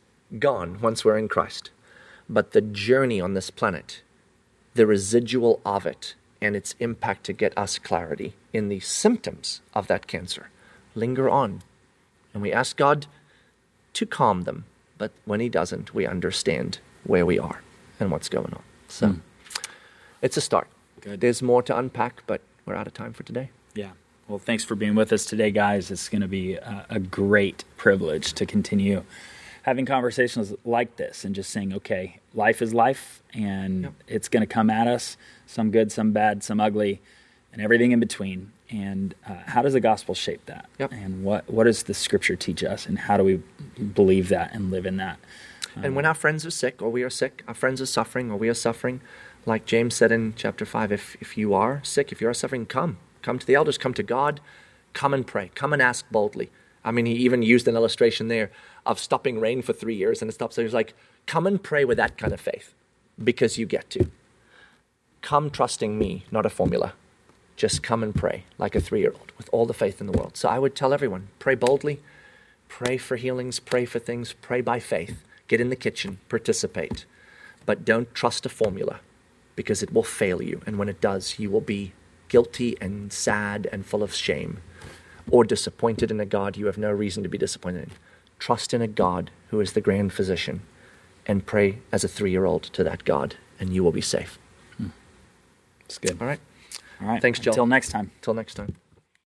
gone 0.40 0.80
once 0.80 1.04
we're 1.04 1.18
in 1.18 1.28
Christ. 1.28 1.70
But 2.28 2.50
the 2.50 2.60
journey 2.60 3.20
on 3.20 3.34
this 3.34 3.50
planet, 3.50 4.02
the 4.74 4.86
residual 4.86 5.60
of 5.64 5.86
it 5.86 6.16
and 6.42 6.56
its 6.56 6.74
impact 6.80 7.24
to 7.24 7.32
get 7.32 7.56
us 7.56 7.78
clarity 7.78 8.34
in 8.52 8.68
the 8.68 8.80
symptoms 8.80 9.60
of 9.72 9.86
that 9.86 10.06
cancer 10.06 10.50
linger 10.94 11.30
on. 11.30 11.62
And 12.34 12.42
we 12.42 12.52
ask 12.52 12.76
God 12.76 13.06
to 13.94 14.04
calm 14.04 14.42
them. 14.42 14.64
But 14.98 15.12
when 15.24 15.40
He 15.40 15.48
doesn't, 15.48 15.94
we 15.94 16.04
understand 16.04 16.80
where 17.04 17.24
we 17.24 17.38
are 17.38 17.62
and 18.00 18.10
what's 18.10 18.28
going 18.28 18.52
on. 18.52 18.62
So 18.88 19.08
mm. 19.08 19.20
it's 20.20 20.36
a 20.36 20.40
start. 20.40 20.66
Good. 21.00 21.20
There's 21.20 21.42
more 21.42 21.62
to 21.62 21.76
unpack, 21.76 22.24
but 22.26 22.40
we're 22.66 22.74
out 22.74 22.86
of 22.86 22.94
time 22.94 23.12
for 23.12 23.22
today. 23.22 23.50
Yeah. 23.74 23.92
Well, 24.28 24.38
thanks 24.38 24.64
for 24.64 24.74
being 24.74 24.94
with 24.94 25.12
us 25.12 25.24
today, 25.24 25.50
guys. 25.50 25.90
It's 25.90 26.08
going 26.08 26.22
to 26.22 26.28
be 26.28 26.54
a, 26.54 26.86
a 26.90 26.98
great 26.98 27.64
privilege 27.76 28.32
to 28.34 28.46
continue 28.46 29.04
having 29.62 29.86
conversations 29.86 30.52
like 30.64 30.96
this 30.96 31.24
and 31.24 31.34
just 31.34 31.50
saying, 31.50 31.72
okay, 31.72 32.18
life 32.34 32.60
is 32.60 32.74
life 32.74 33.22
and 33.32 33.84
yep. 33.84 33.94
it's 34.08 34.28
going 34.28 34.40
to 34.40 34.46
come 34.46 34.68
at 34.68 34.86
us, 34.86 35.16
some 35.46 35.70
good, 35.70 35.90
some 35.92 36.12
bad, 36.12 36.42
some 36.42 36.60
ugly, 36.60 37.00
and 37.52 37.62
everything 37.62 37.92
in 37.92 38.00
between. 38.00 38.52
And 38.70 39.14
uh, 39.26 39.34
how 39.46 39.62
does 39.62 39.74
the 39.74 39.80
gospel 39.80 40.14
shape 40.14 40.44
that? 40.46 40.68
Yep. 40.78 40.92
And 40.92 41.24
what, 41.24 41.48
what 41.48 41.64
does 41.64 41.84
the 41.84 41.94
scripture 41.94 42.36
teach 42.36 42.64
us? 42.64 42.86
And 42.86 42.98
how 42.98 43.16
do 43.16 43.24
we 43.24 43.42
believe 43.82 44.28
that 44.30 44.54
and 44.54 44.70
live 44.70 44.86
in 44.86 44.96
that? 44.96 45.18
Um, 45.76 45.84
and 45.84 45.96
when 45.96 46.06
our 46.06 46.14
friends 46.14 46.44
are 46.44 46.50
sick 46.50 46.82
or 46.82 46.90
we 46.90 47.02
are 47.02 47.10
sick, 47.10 47.42
our 47.46 47.54
friends 47.54 47.80
are 47.80 47.86
suffering 47.86 48.30
or 48.30 48.36
we 48.36 48.48
are 48.48 48.54
suffering, 48.54 49.00
like 49.46 49.66
James 49.66 49.94
said 49.94 50.10
in 50.10 50.34
chapter 50.36 50.64
5, 50.64 50.90
if, 50.90 51.16
if 51.20 51.36
you 51.36 51.54
are 51.54 51.80
sick, 51.84 52.10
if 52.10 52.20
you 52.20 52.28
are 52.28 52.34
suffering, 52.34 52.66
come. 52.66 52.98
Come 53.20 53.38
to 53.38 53.46
the 53.46 53.54
elders, 53.54 53.78
come 53.78 53.94
to 53.94 54.02
God, 54.02 54.40
come 54.92 55.14
and 55.14 55.26
pray, 55.26 55.50
come 55.54 55.72
and 55.72 55.80
ask 55.80 56.10
boldly. 56.10 56.50
I 56.84 56.90
mean, 56.90 57.06
he 57.06 57.12
even 57.12 57.42
used 57.42 57.68
an 57.68 57.76
illustration 57.76 58.28
there 58.28 58.50
of 58.84 58.98
stopping 58.98 59.40
rain 59.40 59.62
for 59.62 59.72
three 59.72 59.94
years 59.94 60.22
and 60.22 60.28
it 60.28 60.34
stops. 60.34 60.56
So 60.56 60.62
he's 60.62 60.74
like, 60.74 60.94
come 61.26 61.46
and 61.46 61.62
pray 61.62 61.84
with 61.84 61.96
that 61.98 62.18
kind 62.18 62.32
of 62.32 62.40
faith 62.40 62.74
because 63.22 63.58
you 63.58 63.66
get 63.66 63.90
to. 63.90 64.10
Come 65.20 65.50
trusting 65.50 65.98
me, 65.98 66.24
not 66.30 66.46
a 66.46 66.50
formula. 66.50 66.94
Just 67.56 67.82
come 67.82 68.02
and 68.02 68.14
pray 68.14 68.44
like 68.58 68.74
a 68.74 68.80
three 68.80 69.00
year 69.00 69.12
old 69.12 69.32
with 69.38 69.48
all 69.52 69.66
the 69.66 69.74
faith 69.74 70.00
in 70.00 70.06
the 70.06 70.18
world. 70.18 70.36
So 70.36 70.48
I 70.48 70.58
would 70.58 70.74
tell 70.74 70.92
everyone 70.92 71.28
pray 71.38 71.54
boldly, 71.54 72.00
pray 72.68 72.96
for 72.96 73.16
healings, 73.16 73.60
pray 73.60 73.84
for 73.84 73.98
things, 73.98 74.32
pray 74.32 74.60
by 74.60 74.80
faith. 74.80 75.22
Get 75.46 75.60
in 75.60 75.68
the 75.68 75.76
kitchen, 75.76 76.18
participate. 76.28 77.04
But 77.66 77.84
don't 77.84 78.12
trust 78.14 78.46
a 78.46 78.48
formula 78.48 79.00
because 79.54 79.82
it 79.82 79.92
will 79.92 80.02
fail 80.02 80.42
you. 80.42 80.62
And 80.66 80.78
when 80.78 80.88
it 80.88 81.00
does, 81.00 81.38
you 81.38 81.50
will 81.50 81.60
be 81.60 81.92
guilty 82.28 82.76
and 82.80 83.12
sad 83.12 83.68
and 83.70 83.84
full 83.84 84.02
of 84.02 84.14
shame 84.14 84.62
or 85.30 85.44
disappointed 85.44 86.10
in 86.10 86.18
a 86.18 86.26
God 86.26 86.56
you 86.56 86.66
have 86.66 86.78
no 86.78 86.90
reason 86.90 87.22
to 87.22 87.28
be 87.28 87.38
disappointed 87.38 87.84
in. 87.84 87.90
Trust 88.42 88.74
in 88.74 88.82
a 88.82 88.88
God 88.88 89.30
who 89.50 89.60
is 89.60 89.72
the 89.72 89.80
grand 89.80 90.12
physician 90.12 90.62
and 91.26 91.46
pray 91.46 91.78
as 91.92 92.02
a 92.02 92.08
three 92.08 92.32
year 92.32 92.44
old 92.44 92.64
to 92.64 92.82
that 92.82 93.04
God, 93.04 93.36
and 93.60 93.72
you 93.72 93.84
will 93.84 93.92
be 93.92 94.00
safe. 94.00 94.36
Hmm. 94.78 94.88
It's 95.84 95.96
good. 95.96 96.20
All 96.20 96.26
right. 96.26 96.40
All 97.00 97.06
right. 97.06 97.22
Thanks, 97.22 97.38
Joel. 97.38 97.52
Until 97.52 97.66
next 97.66 97.90
time. 97.90 98.10
Till 98.20 98.34
next 98.34 98.54
time. 98.54 98.74